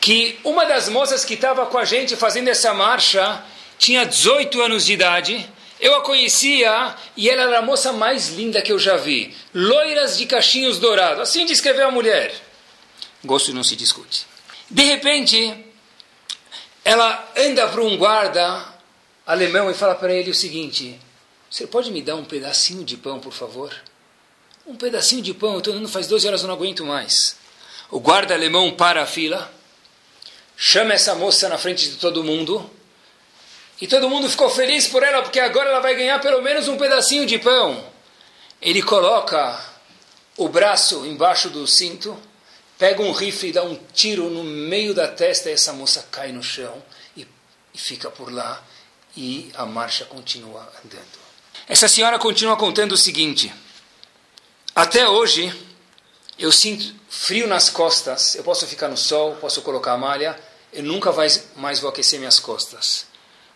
que 0.00 0.38
uma 0.44 0.64
das 0.64 0.88
moças 0.88 1.24
que 1.24 1.34
estava 1.34 1.66
com 1.66 1.76
a 1.76 1.84
gente 1.84 2.16
fazendo 2.16 2.48
essa 2.48 2.72
marcha 2.72 3.44
tinha 3.78 4.06
18 4.06 4.62
anos 4.62 4.86
de 4.86 4.92
idade. 4.92 5.48
Eu 5.78 5.96
a 5.96 6.00
conhecia 6.02 6.94
e 7.16 7.28
ela 7.28 7.42
era 7.42 7.58
a 7.58 7.62
moça 7.62 7.92
mais 7.92 8.28
linda 8.30 8.62
que 8.62 8.72
eu 8.72 8.78
já 8.78 8.96
vi. 8.96 9.36
Loiras 9.52 10.16
de 10.16 10.24
cachinhos 10.24 10.78
dourados. 10.78 11.20
Assim 11.20 11.44
descreveu 11.44 11.88
a 11.88 11.90
mulher. 11.90 12.32
Gosto 13.26 13.52
não 13.52 13.64
se 13.64 13.76
discute. 13.76 14.26
De 14.70 14.82
repente, 14.82 15.64
ela 16.84 17.32
anda 17.36 17.68
para 17.68 17.82
um 17.82 17.96
guarda 17.96 18.64
alemão 19.26 19.70
e 19.70 19.74
fala 19.74 19.94
para 19.94 20.14
ele 20.14 20.30
o 20.30 20.34
seguinte: 20.34 20.98
Você 21.50 21.66
pode 21.66 21.90
me 21.90 22.00
dar 22.00 22.14
um 22.14 22.24
pedacinho 22.24 22.84
de 22.84 22.96
pão, 22.96 23.18
por 23.18 23.32
favor? 23.32 23.74
Um 24.66 24.76
pedacinho 24.76 25.22
de 25.22 25.34
pão, 25.34 25.52
eu 25.52 25.58
estou 25.58 25.74
andando 25.74 25.88
faz 25.88 26.06
12 26.06 26.26
horas, 26.26 26.42
eu 26.42 26.48
não 26.48 26.54
aguento 26.54 26.84
mais. 26.84 27.36
O 27.90 28.00
guarda 28.00 28.34
alemão 28.34 28.72
para 28.72 29.02
a 29.02 29.06
fila, 29.06 29.52
chama 30.56 30.94
essa 30.94 31.14
moça 31.14 31.48
na 31.48 31.58
frente 31.58 31.88
de 31.88 31.96
todo 31.96 32.24
mundo, 32.24 32.68
e 33.80 33.86
todo 33.86 34.08
mundo 34.08 34.28
ficou 34.28 34.48
feliz 34.48 34.88
por 34.88 35.02
ela, 35.02 35.22
porque 35.22 35.38
agora 35.38 35.70
ela 35.70 35.80
vai 35.80 35.94
ganhar 35.94 36.18
pelo 36.20 36.42
menos 36.42 36.66
um 36.66 36.76
pedacinho 36.76 37.26
de 37.26 37.38
pão. 37.38 37.84
Ele 38.60 38.82
coloca 38.82 39.60
o 40.36 40.48
braço 40.48 41.04
embaixo 41.06 41.50
do 41.50 41.66
cinto, 41.66 42.16
pega 42.78 43.02
um 43.02 43.12
rifle 43.12 43.48
e 43.48 43.52
dá 43.52 43.62
um 43.62 43.78
tiro 43.92 44.30
no 44.30 44.44
meio 44.44 44.94
da 44.94 45.08
testa, 45.08 45.50
e 45.50 45.52
essa 45.52 45.72
moça 45.72 46.06
cai 46.10 46.32
no 46.32 46.42
chão 46.42 46.82
e, 47.16 47.26
e 47.74 47.78
fica 47.78 48.10
por 48.10 48.32
lá, 48.32 48.62
e 49.16 49.50
a 49.54 49.64
marcha 49.64 50.04
continua 50.04 50.60
andando. 50.84 51.26
Essa 51.68 51.88
senhora 51.88 52.18
continua 52.18 52.56
contando 52.56 52.92
o 52.92 52.96
seguinte. 52.96 53.52
Até 54.74 55.08
hoje, 55.08 55.52
eu 56.38 56.52
sinto 56.52 56.94
frio 57.08 57.46
nas 57.46 57.70
costas. 57.70 58.34
Eu 58.34 58.44
posso 58.44 58.66
ficar 58.66 58.88
no 58.88 58.96
sol, 58.96 59.36
posso 59.36 59.62
colocar 59.62 59.94
a 59.94 59.98
malha, 59.98 60.38
eu 60.72 60.82
nunca 60.82 61.10
mais, 61.12 61.80
vou 61.80 61.88
aquecer 61.88 62.18
minhas 62.18 62.38
costas. 62.38 63.06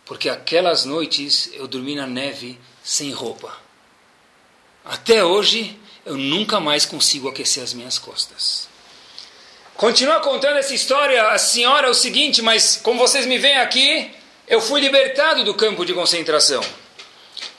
Porque 0.06 0.28
aquelas 0.28 0.84
noites 0.84 1.50
eu 1.52 1.68
dormi 1.68 1.94
na 1.94 2.06
neve 2.06 2.58
sem 2.82 3.12
roupa. 3.12 3.54
Até 4.82 5.22
hoje, 5.22 5.78
eu 6.06 6.16
nunca 6.16 6.58
mais 6.58 6.86
consigo 6.86 7.28
aquecer 7.28 7.62
as 7.62 7.74
minhas 7.74 7.98
costas. 7.98 8.69
Continua 9.80 10.20
contando 10.20 10.58
essa 10.58 10.74
história, 10.74 11.28
a 11.28 11.38
senhora, 11.38 11.86
é 11.86 11.90
o 11.90 11.94
seguinte, 11.94 12.42
mas 12.42 12.76
como 12.82 12.98
vocês 12.98 13.24
me 13.24 13.38
veem 13.38 13.56
aqui, 13.56 14.10
eu 14.46 14.60
fui 14.60 14.78
libertado 14.78 15.42
do 15.42 15.54
campo 15.54 15.86
de 15.86 15.94
concentração. 15.94 16.62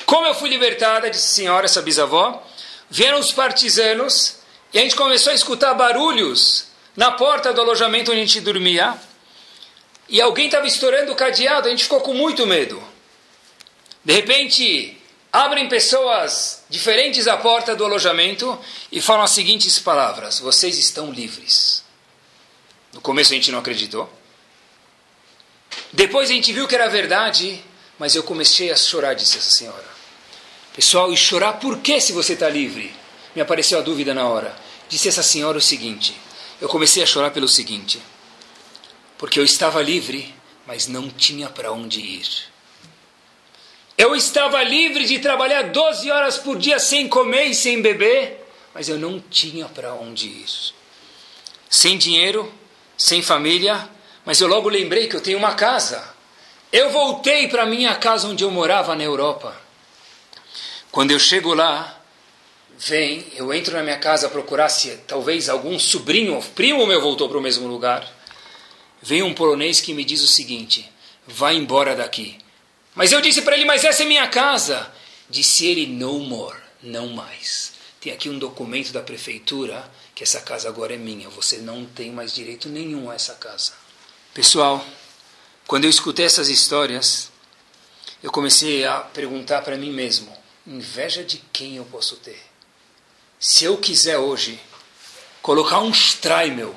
Como 0.06 0.28
eu 0.28 0.36
fui 0.36 0.48
libertada, 0.48 1.10
disse 1.10 1.26
a 1.26 1.36
senhora, 1.36 1.66
essa 1.66 1.82
bisavó, 1.82 2.48
vieram 2.92 3.20
os 3.20 3.32
partisanos 3.32 4.36
e 4.72 4.78
a 4.78 4.84
gente 4.84 4.96
começou 4.96 5.32
a 5.32 5.34
escutar 5.34 5.74
barulhos 5.74 6.68
na 6.96 7.12
porta 7.12 7.52
do 7.52 7.62
alojamento 7.62 8.12
onde 8.12 8.22
a 8.22 8.24
gente 8.24 8.40
dormia. 8.40 8.94
E 10.08 10.22
alguém 10.22 10.46
estava 10.46 10.68
estourando 10.68 11.14
o 11.14 11.16
cadeado, 11.16 11.70
a 11.70 11.72
gente 11.72 11.86
ficou 11.86 12.02
com 12.02 12.14
muito 12.14 12.46
medo. 12.46 12.80
De 14.06 14.14
repente, 14.14 14.96
abrem 15.34 15.68
pessoas 15.68 16.66
diferentes 16.70 17.28
à 17.28 17.36
porta 17.38 17.76
do 17.76 17.84
alojamento 17.84 18.60
e 18.92 19.02
falam 19.02 19.24
as 19.24 19.32
seguintes 19.32 19.80
palavras: 19.80 20.40
Vocês 20.40 20.78
estão 20.78 21.12
livres. 21.12 21.90
No 22.94 23.02
começo 23.02 23.32
a 23.32 23.36
gente 23.36 23.52
não 23.52 23.60
acreditou. 23.60 24.12
Depois 25.94 26.30
a 26.30 26.34
gente 26.34 26.52
viu 26.52 26.68
que 26.68 26.76
era 26.76 26.90
verdade, 26.90 27.64
mas 27.98 28.16
eu 28.16 28.24
comecei 28.24 28.72
a 28.72 28.76
chorar, 28.76 29.14
disse 29.14 29.38
essa 29.38 29.50
senhora. 29.50 29.90
Pessoal, 30.74 31.12
e 31.12 31.18
chorar 31.18 31.54
por 31.54 31.80
que 31.80 32.00
se 32.00 32.14
você 32.14 32.34
está 32.34 32.50
livre? 32.50 32.94
Me 33.36 33.42
apareceu 33.42 33.80
a 33.80 33.82
dúvida 33.82 34.14
na 34.14 34.28
hora. 34.28 34.56
Disse 34.88 35.08
essa 35.08 35.24
senhora 35.24 35.58
o 35.58 35.62
seguinte: 35.62 36.16
eu 36.60 36.70
comecei 36.70 37.02
a 37.02 37.06
chorar 37.06 37.32
pelo 37.32 37.48
seguinte, 37.48 38.02
porque 39.18 39.40
eu 39.40 39.44
estava 39.44 39.82
livre, 39.82 40.34
mas 40.66 40.88
não 40.88 41.10
tinha 41.10 41.50
para 41.50 41.72
onde 41.72 42.00
ir. 42.00 42.28
Eu 43.98 44.16
estava 44.16 44.64
livre 44.64 45.06
de 45.06 45.20
trabalhar 45.20 45.64
12 45.64 46.10
horas 46.10 46.38
por 46.38 46.58
dia 46.58 46.80
sem 46.80 47.08
comer 47.08 47.46
e 47.46 47.56
sem 47.56 47.82
beber, 47.82 48.46
mas 48.74 48.90
eu 48.90 48.98
não 48.98 49.20
tinha 49.20 49.68
para 49.68 49.94
onde 49.94 50.28
ir. 50.28 50.74
Sem 51.70 51.98
dinheiro, 51.98 52.52
sem 53.02 53.24
família, 53.24 53.90
mas 54.24 54.40
eu 54.40 54.48
logo 54.48 54.70
lembrei 54.70 55.08
que 55.08 55.16
eu 55.16 55.22
tenho 55.22 55.40
uma 55.40 55.56
casa. 55.56 56.08
Eu 56.72 56.92
voltei 56.92 57.48
para 57.48 57.66
minha 57.66 57.96
casa 57.96 58.28
onde 58.28 58.44
eu 58.44 58.52
morava 58.52 58.96
na 58.96 59.04
Europa. 59.04 59.60
Quando 60.92 61.10
eu 61.10 61.18
chego 61.18 61.52
lá, 61.56 62.00
vem, 62.78 63.26
eu 63.36 63.52
entro 63.52 63.74
na 63.74 63.82
minha 63.82 63.98
casa 63.98 64.30
procurar 64.30 64.70
se 64.70 64.98
talvez 65.08 65.50
algum 65.50 65.80
sobrinho 65.80 66.36
ou 66.36 66.44
primo 66.44 66.86
meu 66.86 67.02
voltou 67.02 67.28
para 67.28 67.40
o 67.40 67.42
mesmo 67.42 67.68
lugar. 67.68 68.08
Vem 69.02 69.24
um 69.24 69.34
polonês 69.34 69.82
que 69.82 69.96
me 69.96 70.06
diz 70.06 70.22
o 70.22 70.28
seguinte: 70.28 70.88
vai 71.26 71.56
embora 71.56 71.96
daqui. 71.96 72.38
Mas 72.94 73.12
eu 73.12 73.20
disse 73.20 73.42
para 73.42 73.56
ele: 73.56 73.66
mas 73.66 73.84
essa 73.84 74.04
é 74.04 74.06
minha 74.06 74.28
casa. 74.28 74.92
Disse 75.28 75.66
ele: 75.66 75.88
no 75.88 76.20
more, 76.20 76.60
não 76.84 77.08
mais. 77.08 77.74
Tem 78.00 78.14
aqui 78.14 78.30
um 78.30 78.38
documento 78.38 78.92
da 78.94 79.02
prefeitura 79.02 79.90
que 80.22 80.24
essa 80.24 80.42
casa 80.42 80.70
agora 80.70 80.94
é 80.94 80.98
minha. 80.98 81.28
Você 81.30 81.58
não 81.58 81.84
tem 81.84 82.12
mais 82.12 82.32
direito 82.32 82.70
nenhum 82.70 83.10
a 83.10 83.16
essa 83.16 83.34
casa. 83.34 83.72
Pessoal, 84.36 84.86
quando 85.66 85.86
eu 85.86 85.90
escutei 85.90 86.28
essas 86.28 86.48
histórias, 86.48 87.32
eu 88.22 88.32
comecei 88.32 88.86
a 88.86 89.00
perguntar 89.00 89.64
para 89.64 89.76
mim 89.78 89.92
mesmo 89.92 90.32
inveja 90.68 91.24
de 91.24 91.40
quem 91.52 91.78
eu 91.78 91.86
posso 91.86 92.18
ter? 92.18 92.40
Se 93.40 93.66
eu 93.66 93.80
quiser 93.80 94.20
hoje 94.20 94.62
colocar 95.42 95.80
um 95.80 95.90
Streimel, 95.90 96.76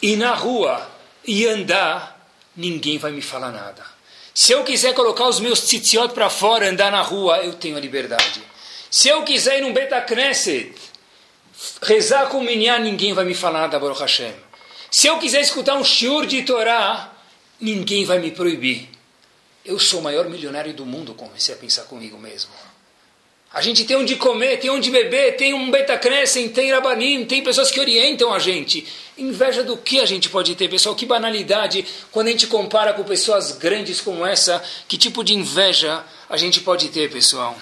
ir 0.00 0.16
na 0.16 0.34
rua 0.34 0.90
e 1.26 1.46
andar, 1.46 2.26
ninguém 2.56 2.96
vai 2.96 3.12
me 3.12 3.20
falar 3.20 3.52
nada. 3.52 3.84
Se 4.32 4.50
eu 4.50 4.64
quiser 4.64 4.94
colocar 4.94 5.28
os 5.28 5.40
meus 5.40 5.60
tzitziot 5.60 6.14
para 6.14 6.30
fora, 6.30 6.70
andar 6.70 6.90
na 6.90 7.02
rua, 7.02 7.44
eu 7.44 7.52
tenho 7.52 7.76
a 7.76 7.80
liberdade. 7.80 8.42
Se 8.90 9.10
eu 9.10 9.24
quiser 9.24 9.58
ir 9.58 9.60
num 9.60 9.74
Betacneset, 9.74 10.74
rezar 11.82 12.28
com 12.28 12.38
o 12.38 12.42
Minyan, 12.42 12.78
ninguém 12.78 13.12
vai 13.12 13.24
me 13.24 13.34
falar 13.34 13.62
nada, 13.62 13.78
Baruch 13.78 14.00
Hashem. 14.00 14.32
Se 14.90 15.06
eu 15.06 15.18
quiser 15.18 15.40
escutar 15.40 15.74
um 15.74 15.84
shiur 15.84 16.26
de 16.26 16.42
Torá, 16.42 17.12
ninguém 17.60 18.04
vai 18.04 18.18
me 18.18 18.30
proibir. 18.30 18.88
Eu 19.64 19.78
sou 19.78 20.00
o 20.00 20.02
maior 20.02 20.28
milionário 20.28 20.72
do 20.72 20.84
mundo, 20.84 21.14
comecei 21.14 21.54
a 21.54 21.58
pensar 21.58 21.84
comigo 21.84 22.18
mesmo. 22.18 22.50
A 23.54 23.60
gente 23.60 23.84
tem 23.84 23.96
onde 23.96 24.16
comer, 24.16 24.58
tem 24.58 24.68
onde 24.68 24.90
beber, 24.90 25.36
tem 25.36 25.54
um 25.54 25.70
Betacrescem, 25.70 26.48
tem 26.48 26.72
Rabanim, 26.72 27.24
tem 27.24 27.40
pessoas 27.40 27.70
que 27.70 27.78
orientam 27.78 28.34
a 28.34 28.40
gente. 28.40 28.84
Inveja 29.16 29.62
do 29.62 29.76
que 29.76 30.00
a 30.00 30.04
gente 30.04 30.28
pode 30.28 30.56
ter, 30.56 30.68
pessoal? 30.68 30.96
Que 30.96 31.06
banalidade 31.06 31.86
quando 32.10 32.26
a 32.26 32.30
gente 32.32 32.48
compara 32.48 32.92
com 32.92 33.04
pessoas 33.04 33.52
grandes 33.52 34.00
como 34.00 34.26
essa. 34.26 34.60
Que 34.88 34.98
tipo 34.98 35.22
de 35.22 35.34
inveja 35.34 36.04
a 36.28 36.36
gente 36.36 36.60
pode 36.62 36.88
ter, 36.88 37.08
pessoal? 37.12 37.56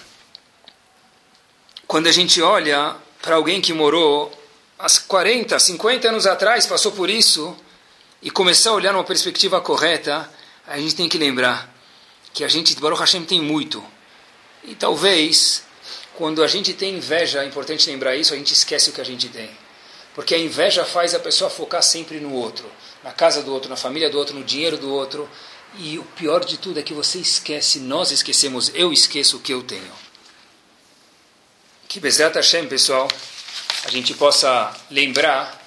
Quando 1.86 2.06
a 2.06 2.12
gente 2.12 2.40
olha 2.40 2.96
para 3.22 3.36
alguém 3.36 3.60
que 3.60 3.72
morou 3.72 4.32
há 4.76 4.88
40, 5.06 5.56
50 5.56 6.08
anos 6.08 6.26
atrás, 6.26 6.66
passou 6.66 6.90
por 6.90 7.08
isso, 7.08 7.56
e 8.20 8.30
começar 8.30 8.70
a 8.70 8.74
olhar 8.74 8.92
numa 8.92 9.04
perspectiva 9.04 9.60
correta, 9.60 10.28
a 10.66 10.76
gente 10.78 10.96
tem 10.96 11.08
que 11.08 11.16
lembrar 11.16 11.72
que 12.34 12.42
a 12.42 12.48
gente, 12.48 12.74
Baruch 12.80 13.00
Hashem, 13.00 13.24
tem 13.24 13.40
muito. 13.40 13.82
E 14.64 14.74
talvez, 14.74 15.62
quando 16.14 16.42
a 16.42 16.48
gente 16.48 16.72
tem 16.72 16.96
inveja, 16.96 17.44
é 17.44 17.46
importante 17.46 17.88
lembrar 17.88 18.16
isso, 18.16 18.34
a 18.34 18.36
gente 18.36 18.52
esquece 18.52 18.90
o 18.90 18.92
que 18.92 19.00
a 19.00 19.04
gente 19.04 19.28
tem. 19.28 19.50
Porque 20.14 20.34
a 20.34 20.38
inveja 20.38 20.84
faz 20.84 21.14
a 21.14 21.20
pessoa 21.20 21.48
focar 21.48 21.82
sempre 21.82 22.18
no 22.18 22.32
outro, 22.32 22.68
na 23.04 23.12
casa 23.12 23.42
do 23.42 23.52
outro, 23.52 23.70
na 23.70 23.76
família 23.76 24.10
do 24.10 24.18
outro, 24.18 24.34
no 24.34 24.44
dinheiro 24.44 24.76
do 24.76 24.92
outro. 24.92 25.28
E 25.78 25.98
o 25.98 26.04
pior 26.04 26.44
de 26.44 26.58
tudo 26.58 26.80
é 26.80 26.82
que 26.82 26.92
você 26.92 27.18
esquece, 27.18 27.78
nós 27.78 28.10
esquecemos, 28.10 28.70
eu 28.74 28.92
esqueço 28.92 29.36
o 29.36 29.40
que 29.40 29.52
eu 29.52 29.62
tenho. 29.62 30.11
Que 31.92 32.00
Bezrat 32.00 32.34
Hashem, 32.34 32.68
pessoal, 32.68 33.06
a 33.84 33.90
gente 33.90 34.14
possa 34.14 34.74
lembrar 34.90 35.62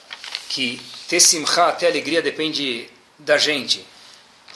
que 0.49 0.81
ter 1.07 1.19
simcha, 1.19 1.71
ter 1.73 1.85
alegria, 1.85 2.19
depende 2.19 2.89
da 3.19 3.37
gente. 3.37 3.85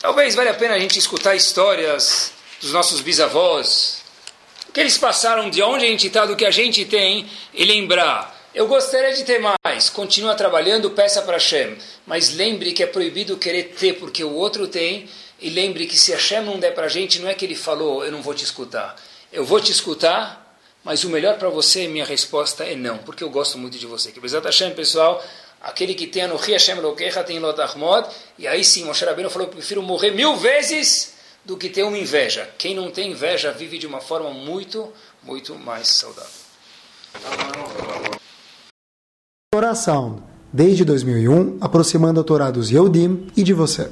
Talvez 0.01 0.33
valha 0.33 0.49
a 0.49 0.55
pena 0.55 0.73
a 0.73 0.79
gente 0.79 0.97
escutar 0.97 1.35
histórias 1.35 2.31
dos 2.59 2.71
nossos 2.71 3.01
bisavós, 3.01 4.01
o 4.67 4.71
que 4.71 4.79
eles 4.79 4.97
passaram, 4.97 5.47
de 5.47 5.61
onde 5.61 5.85
a 5.85 5.89
gente 5.89 6.07
está, 6.07 6.25
do 6.25 6.35
que 6.35 6.43
a 6.43 6.49
gente 6.49 6.85
tem, 6.85 7.29
e 7.53 7.63
lembrar. 7.63 8.35
Eu 8.51 8.65
gostaria 8.65 9.13
de 9.13 9.23
ter 9.23 9.39
mais. 9.39 9.91
Continua 9.91 10.33
trabalhando, 10.33 10.89
peça 10.89 11.21
para 11.21 11.33
Hashem. 11.33 11.77
Mas 12.07 12.33
lembre 12.33 12.73
que 12.73 12.81
é 12.81 12.87
proibido 12.87 13.37
querer 13.37 13.75
ter 13.77 13.93
porque 13.99 14.23
o 14.23 14.33
outro 14.33 14.67
tem. 14.67 15.07
E 15.39 15.51
lembre 15.51 15.85
que 15.85 15.99
se 15.99 16.13
Hashem 16.13 16.41
não 16.41 16.57
der 16.57 16.73
para 16.73 16.87
a 16.87 16.89
gente, 16.89 17.19
não 17.19 17.29
é 17.29 17.35
que 17.35 17.45
ele 17.45 17.53
falou, 17.53 18.03
eu 18.03 18.11
não 18.11 18.23
vou 18.23 18.33
te 18.33 18.43
escutar. 18.43 18.95
Eu 19.31 19.45
vou 19.45 19.61
te 19.61 19.71
escutar, 19.71 20.48
mas 20.83 21.03
o 21.03 21.09
melhor 21.09 21.37
para 21.37 21.49
você, 21.49 21.87
minha 21.87 22.05
resposta 22.05 22.63
é 22.63 22.75
não, 22.75 22.97
porque 22.99 23.23
eu 23.23 23.29
gosto 23.29 23.57
muito 23.57 23.77
de 23.77 23.85
você. 23.85 24.11
Que 24.11 24.19
Bezat 24.19 24.45
Hashem, 24.45 24.73
pessoal, 24.73 25.23
aquele 25.61 25.93
que 25.93 26.07
tem 26.07 26.23
Anuhi 26.23 26.53
Hashem 26.53 26.79
Lokecha 26.79 27.23
tem 27.23 27.39
Lot 27.39 27.59
Ahmod, 27.59 28.07
e 28.37 28.47
aí 28.47 28.63
sim, 28.63 28.85
Moshe 28.85 29.03
Rabbeinu 29.05 29.29
falou, 29.29 29.47
que 29.47 29.55
prefiro 29.55 29.81
morrer 29.81 30.11
mil 30.11 30.35
vezes 30.37 31.13
do 31.43 31.57
que 31.57 31.69
ter 31.69 31.83
uma 31.83 31.97
inveja. 31.97 32.49
Quem 32.57 32.75
não 32.75 32.91
tem 32.91 33.11
inveja 33.11 33.51
vive 33.51 33.77
de 33.77 33.87
uma 33.87 33.99
forma 33.99 34.29
muito, 34.31 34.91
muito 35.23 35.55
mais 35.55 35.87
saudável. 35.87 36.29
Oração, 39.53 40.23
desde 40.53 40.85
2001, 40.85 41.57
aproximando 41.59 42.19
a 42.19 42.23
Torá 42.23 42.51
dos 42.51 42.69
Yehudim 42.69 43.31
e 43.35 43.43
de 43.43 43.53
você. 43.53 43.91